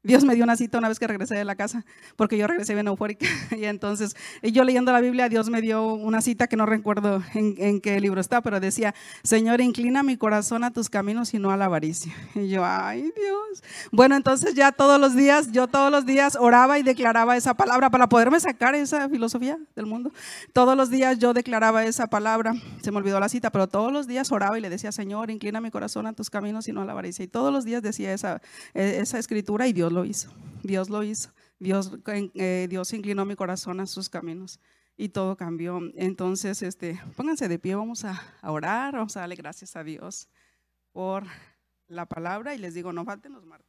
Dios 0.02 0.24
me 0.24 0.34
dio 0.34 0.45
una 0.45 0.56
cita 0.56 0.78
una 0.78 0.88
vez 0.88 0.97
que 0.97 1.08
regresé 1.08 1.36
de 1.36 1.43
la 1.43 1.56
casa, 1.56 1.86
porque 2.16 2.38
yo 2.38 2.47
regresé 2.47 2.74
bien 2.74 2.88
eufórica. 2.88 3.26
Y 3.60 3.66
entonces, 3.66 4.16
yo 4.41 4.64
leyendo 4.64 4.93
la 4.93 5.02
Biblia, 5.02 5.28
Dios 5.28 5.50
me 5.50 5.62
dio 5.62 5.93
una 5.93 6.22
cita 6.22 6.47
que 6.47 6.56
no 6.56 6.66
recuerdo 6.66 7.22
en, 7.34 7.82
qué 7.82 8.00
libro 8.00 8.22
está, 8.22 8.41
pero 8.41 8.62
decía, 8.62 8.95
Señor, 9.24 9.60
inclina 9.60 10.02
mi 10.02 10.16
corazón 10.16 10.64
a 10.64 10.72
tus 10.72 10.89
caminos 10.89 11.34
y 11.34 11.39
no 11.39 11.52
a 11.52 11.58
la 11.58 11.66
avaricia. 11.66 12.14
Y 12.36 12.47
yo, 12.47 12.64
ay 12.64 13.02
Dios. 13.02 13.64
Bueno, 13.91 14.16
entonces 14.16 14.54
ya 14.54 14.72
todos 14.72 15.02
los 15.02 15.16
días, 15.16 15.52
yo 15.52 15.68
todos 15.68 15.91
los 15.91 16.06
días 16.06 16.38
oraba 16.39 16.80
y 16.80 16.84
declaraba 16.84 17.36
esa 17.36 17.56
palabra 17.56 17.89
para 17.89 18.08
poderme 18.08 18.39
sacar 18.39 18.76
esa 18.76 19.10
filosofía 19.10 19.58
del 19.76 19.86
mundo. 19.86 20.14
Todos 20.54 20.78
los 20.78 20.89
días 20.89 21.20
yo 21.20 21.34
declaraba 21.34 21.84
esa 21.84 22.08
palabra, 22.08 22.54
se 22.82 22.91
me 22.91 22.97
olvidó 22.97 23.20
la 23.20 23.28
cita, 23.28 23.52
pero 23.52 23.68
todos 23.68 23.91
los 23.91 24.08
días 24.08 24.32
oraba 24.32 24.58
y 24.58 24.62
le 24.62 24.70
decía, 24.70 24.93
Señor, 24.93 25.30
inclina 25.30 25.60
mi 25.60 25.72
corazón 25.72 26.08
a 26.08 26.14
tus 26.14 26.30
caminos 26.30 26.70
y 26.70 26.72
no 26.72 26.82
a 26.82 26.86
la 26.86 26.93
avaricia. 26.93 27.26
Y 27.26 27.28
todos 27.28 27.52
los 27.52 27.66
días 27.66 27.82
decía 27.82 28.14
esa, 28.14 28.41
e, 28.74 29.00
esa 29.02 29.20
escritura 29.20 29.68
y 29.68 29.74
Dios 29.74 29.89
lo 29.90 30.06
hizo. 30.06 30.32
Dios 30.64 30.90
lo 30.90 31.04
hizo. 31.04 31.32
Dios, 31.60 31.92
eh, 32.06 32.68
Dios 32.70 32.94
inclinó 32.94 33.26
mi 33.26 33.36
corazón 33.36 33.80
a 33.80 33.86
sus 33.86 34.10
caminos 34.10 34.60
y 34.96 35.10
todo 35.10 35.36
cambió. 35.36 35.80
Entonces, 35.96 36.62
este, 36.62 37.02
pónganse 37.16 37.48
de 37.48 37.60
pie, 37.60 37.76
vamos 37.76 38.06
a, 38.06 38.22
orar, 38.44 38.94
vamos 38.94 39.16
a 39.18 39.22
darle 39.22 39.36
gracias 39.36 39.76
a 39.76 39.84
Dios 39.84 40.28
por 40.92 41.24
la 41.88 42.06
palabra 42.06 42.54
y 42.56 42.58
les 42.58 42.74
digo, 42.74 42.94
no 42.94 43.06
falten 43.06 43.34
los 43.34 43.46
martes. 43.46 43.68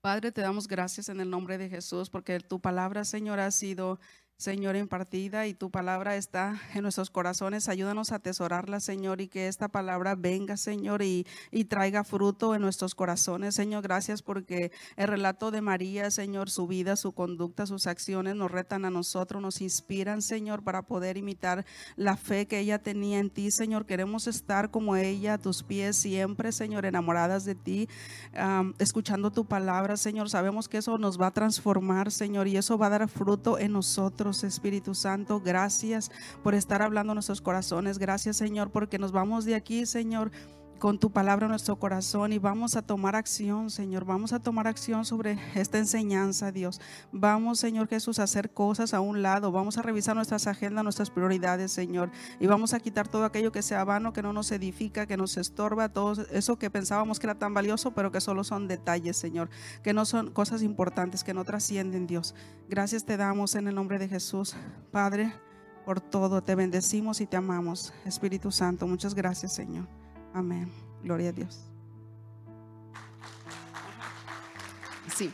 Padre, 0.00 0.32
te 0.32 0.40
damos 0.40 0.66
gracias 0.66 1.08
en 1.08 1.20
el 1.20 1.30
nombre 1.30 1.56
de 1.58 1.68
Jesús 1.68 2.10
porque 2.10 2.40
tu 2.40 2.58
palabra, 2.60 3.04
Señor, 3.04 3.38
ha 3.38 3.52
sido 3.52 4.00
Señor, 4.38 4.74
impartida 4.74 5.46
y 5.46 5.54
tu 5.54 5.70
palabra 5.70 6.16
está 6.16 6.60
en 6.74 6.82
nuestros 6.82 7.10
corazones. 7.10 7.68
Ayúdanos 7.68 8.10
a 8.10 8.16
atesorarla, 8.16 8.80
Señor, 8.80 9.20
y 9.20 9.28
que 9.28 9.46
esta 9.46 9.68
palabra 9.68 10.16
venga, 10.16 10.56
Señor, 10.56 11.00
y, 11.02 11.26
y, 11.52 11.66
traiga 11.66 12.02
fruto 12.02 12.54
en 12.56 12.62
nuestros 12.62 12.96
corazones. 12.96 13.54
Señor, 13.54 13.82
gracias 13.84 14.20
porque 14.20 14.72
el 14.96 15.06
relato 15.06 15.52
de 15.52 15.60
María, 15.60 16.10
Señor, 16.10 16.50
su 16.50 16.66
vida, 16.66 16.96
su 16.96 17.12
conducta, 17.12 17.66
sus 17.66 17.86
acciones 17.86 18.34
nos 18.34 18.50
retan 18.50 18.84
a 18.84 18.90
nosotros, 18.90 19.40
nos 19.40 19.60
inspiran, 19.60 20.22
Señor, 20.22 20.64
para 20.64 20.82
poder 20.82 21.16
imitar 21.16 21.64
la 21.94 22.16
fe 22.16 22.46
que 22.46 22.58
ella 22.58 22.80
tenía 22.80 23.20
en 23.20 23.30
ti, 23.30 23.52
Señor. 23.52 23.86
Queremos 23.86 24.26
estar 24.26 24.72
como 24.72 24.96
ella 24.96 25.34
a 25.34 25.38
tus 25.38 25.62
pies 25.62 25.96
siempre, 25.96 26.50
Señor, 26.50 26.84
enamoradas 26.84 27.44
de 27.44 27.54
ti, 27.54 27.88
escuchando 28.78 29.30
tu 29.30 29.44
palabra, 29.44 29.96
Señor. 29.96 30.28
Sabemos 30.30 30.68
que 30.68 30.78
eso 30.78 30.98
nos 30.98 31.20
va 31.20 31.28
a 31.28 31.32
transformar, 31.32 32.10
Señor, 32.10 32.48
y 32.48 32.56
eso 32.56 32.76
va 32.76 32.86
a 32.86 32.90
dar 32.90 33.08
fruto 33.08 33.56
en 33.56 33.72
nosotros. 33.72 34.21
Espíritu 34.30 34.94
Santo. 34.94 35.40
Gracias 35.40 36.10
por 36.42 36.54
estar 36.54 36.82
hablando 36.82 37.14
nuestros 37.14 37.40
corazones. 37.40 37.98
Gracias, 37.98 38.36
Señor, 38.36 38.70
porque 38.70 38.98
nos 38.98 39.12
vamos 39.12 39.44
de 39.44 39.54
aquí, 39.54 39.86
Señor 39.86 40.30
con 40.82 40.98
tu 40.98 41.12
palabra 41.12 41.46
en 41.46 41.50
nuestro 41.50 41.76
corazón 41.76 42.32
y 42.32 42.40
vamos 42.40 42.74
a 42.74 42.82
tomar 42.82 43.14
acción, 43.14 43.70
Señor. 43.70 44.04
Vamos 44.04 44.32
a 44.32 44.40
tomar 44.40 44.66
acción 44.66 45.04
sobre 45.04 45.38
esta 45.54 45.78
enseñanza, 45.78 46.50
Dios. 46.50 46.80
Vamos, 47.12 47.60
Señor 47.60 47.86
Jesús, 47.86 48.18
a 48.18 48.24
hacer 48.24 48.50
cosas 48.50 48.92
a 48.92 48.98
un 48.98 49.22
lado. 49.22 49.52
Vamos 49.52 49.78
a 49.78 49.82
revisar 49.82 50.16
nuestras 50.16 50.48
agendas, 50.48 50.82
nuestras 50.82 51.10
prioridades, 51.10 51.70
Señor. 51.70 52.10
Y 52.40 52.48
vamos 52.48 52.74
a 52.74 52.80
quitar 52.80 53.06
todo 53.06 53.24
aquello 53.24 53.52
que 53.52 53.62
sea 53.62 53.84
vano, 53.84 54.12
que 54.12 54.22
no 54.22 54.32
nos 54.32 54.50
edifica, 54.50 55.06
que 55.06 55.16
nos 55.16 55.36
estorba, 55.36 55.88
todo 55.88 56.20
eso 56.32 56.58
que 56.58 56.68
pensábamos 56.68 57.20
que 57.20 57.28
era 57.28 57.38
tan 57.38 57.54
valioso, 57.54 57.92
pero 57.92 58.10
que 58.10 58.20
solo 58.20 58.42
son 58.42 58.66
detalles, 58.66 59.16
Señor. 59.16 59.50
Que 59.84 59.92
no 59.94 60.04
son 60.04 60.32
cosas 60.32 60.64
importantes, 60.64 61.22
que 61.22 61.32
no 61.32 61.44
trascienden, 61.44 62.08
Dios. 62.08 62.34
Gracias 62.68 63.04
te 63.04 63.16
damos 63.16 63.54
en 63.54 63.68
el 63.68 63.76
nombre 63.76 64.00
de 64.00 64.08
Jesús. 64.08 64.56
Padre, 64.90 65.32
por 65.84 66.00
todo 66.00 66.42
te 66.42 66.56
bendecimos 66.56 67.20
y 67.20 67.28
te 67.28 67.36
amamos. 67.36 67.94
Espíritu 68.04 68.50
Santo, 68.50 68.88
muchas 68.88 69.14
gracias, 69.14 69.52
Señor. 69.52 70.01
Amén. 70.34 70.70
Gloria 71.02 71.30
a 71.30 71.32
Dios. 71.32 71.64
Sí. 75.14 75.30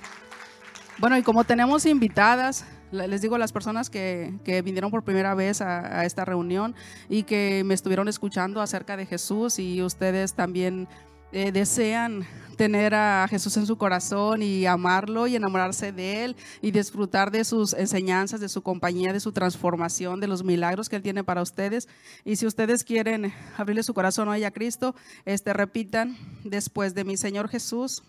Bueno, 0.99 1.17
y 1.17 1.23
como 1.23 1.45
tenemos 1.45 1.87
invitadas, 1.87 2.65
les 2.91 3.21
digo 3.21 3.37
a 3.37 3.39
las 3.39 3.53
personas 3.53 3.91
que, 3.91 4.35
vinieron 4.65 4.91
por 4.91 5.05
primera 5.05 5.35
vez 5.35 5.61
a, 5.61 6.05
esta 6.05 6.25
reunión 6.25 6.75
y 7.09 7.23
que 7.23 7.63
me 7.65 7.75
estuvieron 7.75 8.09
escuchando 8.09 8.61
acerca 8.61 8.97
de 8.97 9.07
Jesús 9.07 9.59
y 9.59 9.83
ustedes 9.83 10.35
también 10.35 10.89
eh, 11.33 11.53
desean 11.53 12.27
tener 12.59 12.93
a 12.95 13.27
Jesús 13.29 13.57
en 13.57 13.67
su 13.67 13.79
corazón 13.79 14.43
y 14.43 14.67
amarlo 14.67 15.29
y 15.29 15.37
enamorarse 15.37 15.93
de 15.93 16.25
Él 16.25 16.37
y 16.61 16.73
disfrutar 16.73 17.31
de 17.31 17.45
sus 17.45 17.73
enseñanzas, 17.73 18.41
de 18.41 18.49
su 18.49 18.63
compañía, 18.63 19.13
de 19.13 19.21
su 19.21 19.33
transformación, 19.33 20.21
de 20.21 20.27
los 20.27 20.43
milagros 20.43 20.89
que 20.89 20.97
Él 20.97 21.03
tiene 21.03 21.23
para 21.23 21.41
ustedes. 21.41 21.89
Y 22.25 22.37
si 22.37 22.47
ustedes 22.47 22.83
quieren 22.83 23.33
abrirle 23.57 23.85
su 23.85 23.95
corazón 23.95 24.29
hoy 24.29 24.43
a 24.43 24.51
Cristo, 24.51 24.95
este, 25.25 25.53
repitan 25.53 26.17
después 26.45 26.95
de 26.95 27.05
mi 27.05 27.17
Señor 27.17 27.49
Jesús, 27.49 28.03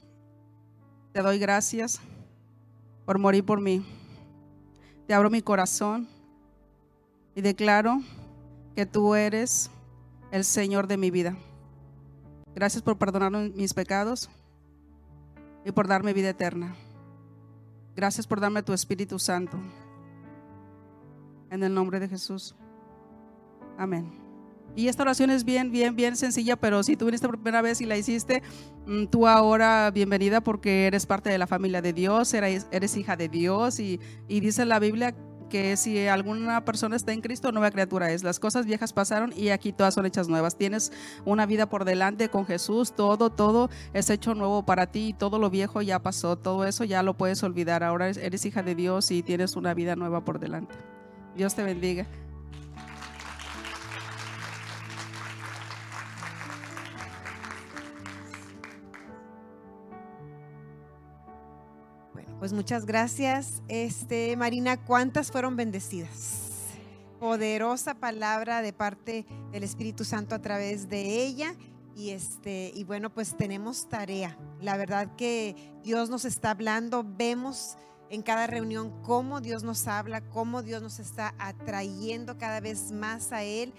te 1.13 1.21
doy 1.21 1.37
gracias 1.37 2.01
por 3.05 3.19
morir 3.19 3.45
por 3.45 3.61
mí. 3.61 3.85
Te 5.07 5.13
abro 5.13 5.29
mi 5.29 5.41
corazón 5.41 6.07
y 7.35 7.41
declaro 7.41 8.01
que 8.75 8.85
tú 8.85 9.13
eres 9.13 9.69
el 10.31 10.43
Señor 10.43 10.87
de 10.87 10.97
mi 10.97 11.11
vida. 11.11 11.37
Gracias 12.59 12.83
por 12.83 12.97
perdonar 12.97 13.31
mis 13.31 13.73
pecados 13.73 14.29
y 15.63 15.71
por 15.71 15.87
darme 15.87 16.11
vida 16.11 16.31
eterna. 16.31 16.75
Gracias 17.95 18.27
por 18.27 18.41
darme 18.41 18.63
tu 18.63 18.73
Espíritu 18.73 19.17
Santo. 19.17 19.57
En 21.51 21.63
el 21.63 21.73
nombre 21.73 22.01
de 22.01 22.09
Jesús. 22.09 22.57
Amén. 23.77 24.11
Y 24.75 24.89
esta 24.89 25.03
oración 25.03 25.29
es 25.29 25.45
bien, 25.45 25.71
bien, 25.71 25.95
bien 25.95 26.17
sencilla, 26.17 26.57
pero 26.57 26.83
si 26.83 26.97
tú 26.97 27.05
viniste 27.05 27.27
por 27.27 27.37
primera 27.37 27.61
vez 27.61 27.79
y 27.79 27.85
la 27.85 27.95
hiciste, 27.95 28.43
mm, 28.85 29.05
tú 29.05 29.25
ahora 29.25 29.89
bienvenida 29.91 30.41
porque 30.41 30.85
eres 30.87 31.05
parte 31.05 31.29
de 31.29 31.37
la 31.37 31.47
familia 31.47 31.81
de 31.81 31.93
Dios, 31.93 32.33
eres, 32.33 32.97
hija 32.97 33.15
de 33.15 33.29
Dios 33.29 33.79
y, 33.79 34.01
y 34.27 34.41
dice 34.41 34.65
la 34.65 34.79
Biblia 34.79 35.15
que 35.49 35.75
si 35.75 36.07
alguna 36.07 36.63
persona 36.63 36.95
está 36.95 37.11
en 37.11 37.21
Cristo, 37.21 37.51
nueva 37.51 37.71
criatura 37.71 38.11
es. 38.11 38.23
Las 38.23 38.39
cosas 38.39 38.65
viejas 38.65 38.93
pasaron 38.93 39.33
y 39.35 39.49
aquí 39.49 39.73
todas 39.73 39.93
son 39.93 40.05
hechas 40.05 40.27
nuevas. 40.27 40.55
Tienes 40.55 40.91
una 41.25 41.45
vida 41.45 41.67
por 41.69 41.85
delante 41.85 42.29
con 42.29 42.45
Jesús, 42.45 42.93
todo, 42.93 43.29
todo 43.29 43.69
es 43.93 44.09
hecho 44.09 44.35
nuevo 44.35 44.63
para 44.63 44.87
ti, 44.87 45.13
todo 45.17 45.39
lo 45.39 45.49
viejo 45.49 45.81
ya 45.81 45.99
pasó, 45.99 46.37
todo 46.37 46.65
eso 46.65 46.83
ya 46.83 47.03
lo 47.03 47.15
puedes 47.15 47.43
olvidar. 47.43 47.83
Ahora 47.83 48.09
eres 48.09 48.45
hija 48.45 48.63
de 48.63 48.75
Dios 48.75 49.11
y 49.11 49.23
tienes 49.23 49.55
una 49.55 49.73
vida 49.73 49.95
nueva 49.95 50.23
por 50.23 50.39
delante. 50.39 50.75
Dios 51.35 51.55
te 51.55 51.63
bendiga. 51.63 52.05
Pues 62.39 62.53
muchas 62.53 62.85
gracias. 62.85 63.61
Este, 63.67 64.37
Marina, 64.37 64.77
¿cuántas 64.77 65.29
fueron 65.29 65.57
bendecidas? 65.57 66.69
Poderosa 67.19 67.95
palabra 67.95 68.61
de 68.61 68.71
parte 68.71 69.25
del 69.51 69.63
Espíritu 69.63 70.05
Santo 70.05 70.35
a 70.35 70.39
través 70.39 70.87
de 70.87 71.21
ella. 71.21 71.53
Y 71.97 72.11
este, 72.11 72.71
y 72.73 72.85
bueno, 72.85 73.13
pues 73.13 73.35
tenemos 73.35 73.89
tarea. 73.89 74.37
La 74.61 74.77
verdad 74.77 75.17
que 75.17 75.73
Dios 75.83 76.09
nos 76.09 76.23
está 76.23 76.51
hablando, 76.51 77.03
vemos 77.05 77.75
en 78.09 78.21
cada 78.21 78.47
reunión 78.47 79.01
cómo 79.03 79.41
Dios 79.41 79.63
nos 79.63 79.85
habla, 79.87 80.21
cómo 80.21 80.63
Dios 80.63 80.81
nos 80.81 80.99
está 80.99 81.35
atrayendo 81.39 82.37
cada 82.37 82.61
vez 82.61 82.93
más 82.93 83.33
a 83.33 83.43
Él. 83.43 83.73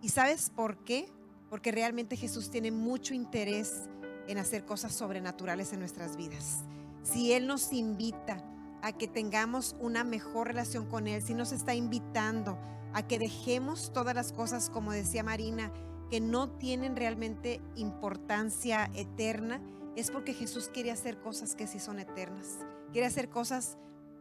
¿Y 0.00 0.10
sabes 0.10 0.50
por 0.54 0.84
qué? 0.84 1.08
Porque 1.50 1.72
realmente 1.72 2.16
Jesús 2.16 2.52
tiene 2.52 2.70
mucho 2.70 3.14
interés 3.14 3.88
en 4.28 4.38
hacer 4.38 4.64
cosas 4.64 4.94
sobrenaturales 4.94 5.72
en 5.72 5.80
nuestras 5.80 6.16
vidas 6.16 6.62
si 7.06 7.32
Él 7.32 7.46
nos 7.46 7.72
invita 7.72 8.42
a 8.82 8.92
que 8.92 9.08
tengamos 9.08 9.76
una 9.80 10.04
mejor 10.04 10.48
relación 10.48 10.86
con 10.86 11.06
Él, 11.06 11.22
si 11.22 11.34
nos 11.34 11.52
está 11.52 11.74
invitando 11.74 12.58
a 12.92 13.06
que 13.06 13.18
dejemos 13.18 13.92
todas 13.92 14.14
las 14.14 14.32
cosas, 14.32 14.70
como 14.70 14.92
decía 14.92 15.22
Marina, 15.22 15.72
que 16.10 16.20
no 16.20 16.50
tienen 16.50 16.96
realmente 16.96 17.60
importancia 17.74 18.90
eterna, 18.94 19.60
es 19.96 20.10
porque 20.10 20.34
Jesús 20.34 20.70
quiere 20.72 20.90
hacer 20.90 21.18
cosas 21.20 21.54
que 21.54 21.66
sí 21.66 21.78
son 21.78 21.98
eternas. 21.98 22.58
Quiere 22.92 23.06
hacer 23.06 23.28
cosas 23.28 23.78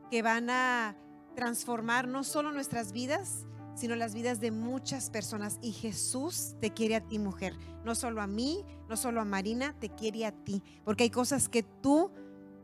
que 0.09 0.21
van 0.21 0.49
a 0.49 0.95
transformar 1.35 2.07
no 2.07 2.23
solo 2.23 2.51
nuestras 2.51 2.91
vidas, 2.91 3.45
sino 3.75 3.95
las 3.95 4.13
vidas 4.13 4.39
de 4.39 4.51
muchas 4.51 5.09
personas. 5.09 5.59
Y 5.61 5.73
Jesús 5.73 6.55
te 6.61 6.71
quiere 6.71 6.95
a 6.95 7.01
ti, 7.01 7.19
mujer. 7.19 7.53
No 7.83 7.93
solo 7.93 8.21
a 8.21 8.27
mí, 8.27 8.63
no 8.89 8.95
solo 8.95 9.21
a 9.21 9.25
Marina, 9.25 9.75
te 9.79 9.89
quiere 9.89 10.25
a 10.25 10.31
ti. 10.31 10.63
Porque 10.83 11.03
hay 11.03 11.09
cosas 11.09 11.49
que 11.49 11.63
tú 11.63 12.11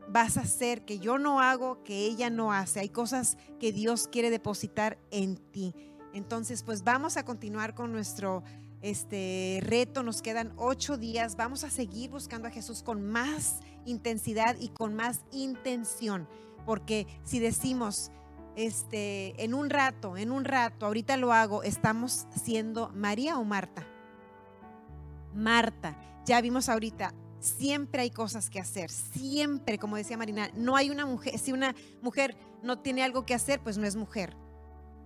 vas 0.08 0.36
a 0.36 0.42
hacer 0.42 0.84
que 0.84 0.98
yo 0.98 1.18
no 1.18 1.40
hago, 1.40 1.82
que 1.82 2.06
ella 2.06 2.30
no 2.30 2.52
hace. 2.52 2.80
Hay 2.80 2.88
cosas 2.88 3.36
que 3.58 3.72
Dios 3.72 4.08
quiere 4.08 4.30
depositar 4.30 4.98
en 5.10 5.36
ti. 5.36 5.74
Entonces, 6.12 6.62
pues 6.62 6.84
vamos 6.84 7.16
a 7.16 7.24
continuar 7.24 7.74
con 7.74 7.92
nuestro 7.92 8.42
este 8.82 9.60
reto. 9.62 10.02
Nos 10.02 10.22
quedan 10.22 10.52
ocho 10.56 10.98
días. 10.98 11.36
Vamos 11.36 11.64
a 11.64 11.70
seguir 11.70 12.10
buscando 12.10 12.48
a 12.48 12.50
Jesús 12.50 12.82
con 12.82 13.02
más 13.02 13.60
intensidad 13.86 14.56
y 14.60 14.68
con 14.68 14.94
más 14.94 15.20
intención. 15.32 16.28
Porque 16.66 17.06
si 17.24 17.40
decimos, 17.40 18.10
este, 18.56 19.42
en 19.42 19.54
un 19.54 19.70
rato, 19.70 20.16
en 20.16 20.30
un 20.30 20.44
rato, 20.44 20.86
ahorita 20.86 21.16
lo 21.16 21.32
hago, 21.32 21.62
estamos 21.62 22.26
siendo 22.42 22.90
María 22.90 23.38
o 23.38 23.44
Marta. 23.44 23.86
Marta. 25.34 25.96
Ya 26.24 26.40
vimos 26.40 26.68
ahorita, 26.68 27.14
siempre 27.42 28.02
hay 28.02 28.10
cosas 28.10 28.48
que 28.48 28.60
hacer, 28.60 28.90
siempre, 28.90 29.78
como 29.78 29.96
decía 29.96 30.16
Marina, 30.16 30.50
no 30.54 30.76
hay 30.76 30.90
una 30.90 31.06
mujer, 31.06 31.38
si 31.38 31.52
una 31.52 31.74
mujer 32.00 32.36
no 32.62 32.78
tiene 32.78 33.02
algo 33.02 33.26
que 33.26 33.34
hacer, 33.34 33.60
pues 33.60 33.76
no 33.78 33.86
es 33.86 33.96
mujer. 33.96 34.36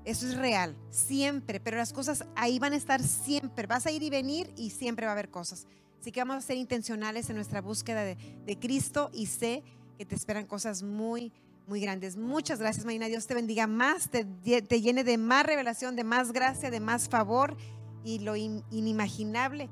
Eso 0.04 0.26
es 0.28 0.36
real, 0.36 0.76
siempre, 0.90 1.58
pero 1.58 1.78
las 1.78 1.92
cosas 1.92 2.26
ahí 2.36 2.60
van 2.60 2.74
a 2.74 2.76
estar 2.76 3.02
siempre. 3.02 3.66
Vas 3.66 3.86
a 3.86 3.90
ir 3.90 4.04
y 4.04 4.10
venir 4.10 4.52
y 4.56 4.70
siempre 4.70 5.04
va 5.04 5.12
a 5.12 5.14
haber 5.14 5.30
cosas. 5.30 5.66
Así 6.00 6.12
que 6.12 6.20
vamos 6.20 6.36
a 6.36 6.40
ser 6.42 6.56
intencionales 6.56 7.28
en 7.28 7.34
nuestra 7.34 7.60
búsqueda 7.60 8.04
de, 8.04 8.58
Cristo 8.60 9.10
y 9.12 9.26
sé 9.26 9.64
que 9.98 10.06
te 10.06 10.14
esperan 10.14 10.46
cosas 10.46 10.84
muy, 10.84 11.32
muy 11.66 11.80
grandes. 11.80 12.16
Muchas 12.16 12.60
gracias, 12.60 12.84
Marina. 12.84 13.06
Dios 13.06 13.26
te 13.26 13.34
bendiga 13.34 13.66
más, 13.66 14.08
te, 14.10 14.24
llene 14.44 15.02
de 15.02 15.18
más 15.18 15.44
revelación, 15.44 15.96
de 15.96 16.04
más 16.04 16.30
gracia, 16.30 16.70
de 16.70 16.78
más 16.78 17.08
favor 17.08 17.56
y 18.04 18.20
lo 18.20 18.36
in- 18.36 18.62
inimaginable 18.70 19.68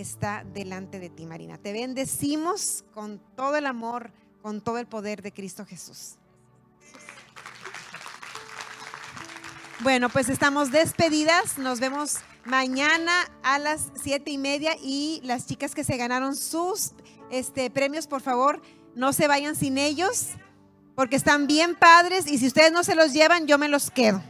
está 0.00 0.44
delante 0.44 1.00
de 1.00 1.10
ti, 1.10 1.26
Marina. 1.26 1.58
Te 1.58 1.72
bendecimos 1.72 2.84
con 2.94 3.20
todo 3.36 3.56
el 3.56 3.66
amor, 3.66 4.12
con 4.42 4.60
todo 4.60 4.78
el 4.78 4.86
poder 4.86 5.22
de 5.22 5.32
Cristo 5.32 5.64
Jesús. 5.64 6.16
Bueno, 9.80 10.08
pues 10.08 10.28
estamos 10.28 10.70
despedidas. 10.70 11.58
Nos 11.58 11.80
vemos 11.80 12.16
mañana 12.44 13.12
a 13.42 13.58
las 13.58 13.92
siete 14.00 14.30
y 14.30 14.38
media 14.38 14.76
y 14.82 15.20
las 15.22 15.46
chicas 15.46 15.74
que 15.74 15.84
se 15.84 15.96
ganaron 15.96 16.34
sus 16.34 16.92
este, 17.30 17.70
premios, 17.70 18.06
por 18.06 18.20
favor, 18.20 18.60
no 18.94 19.12
se 19.12 19.28
vayan 19.28 19.54
sin 19.54 19.78
ellos 19.78 20.30
porque 20.94 21.16
están 21.16 21.46
bien 21.46 21.76
padres 21.76 22.26
y 22.26 22.38
si 22.38 22.48
ustedes 22.48 22.72
no 22.72 22.82
se 22.82 22.96
los 22.96 23.12
llevan, 23.12 23.46
yo 23.46 23.58
me 23.58 23.68
los 23.68 23.90
quedo. 23.90 24.20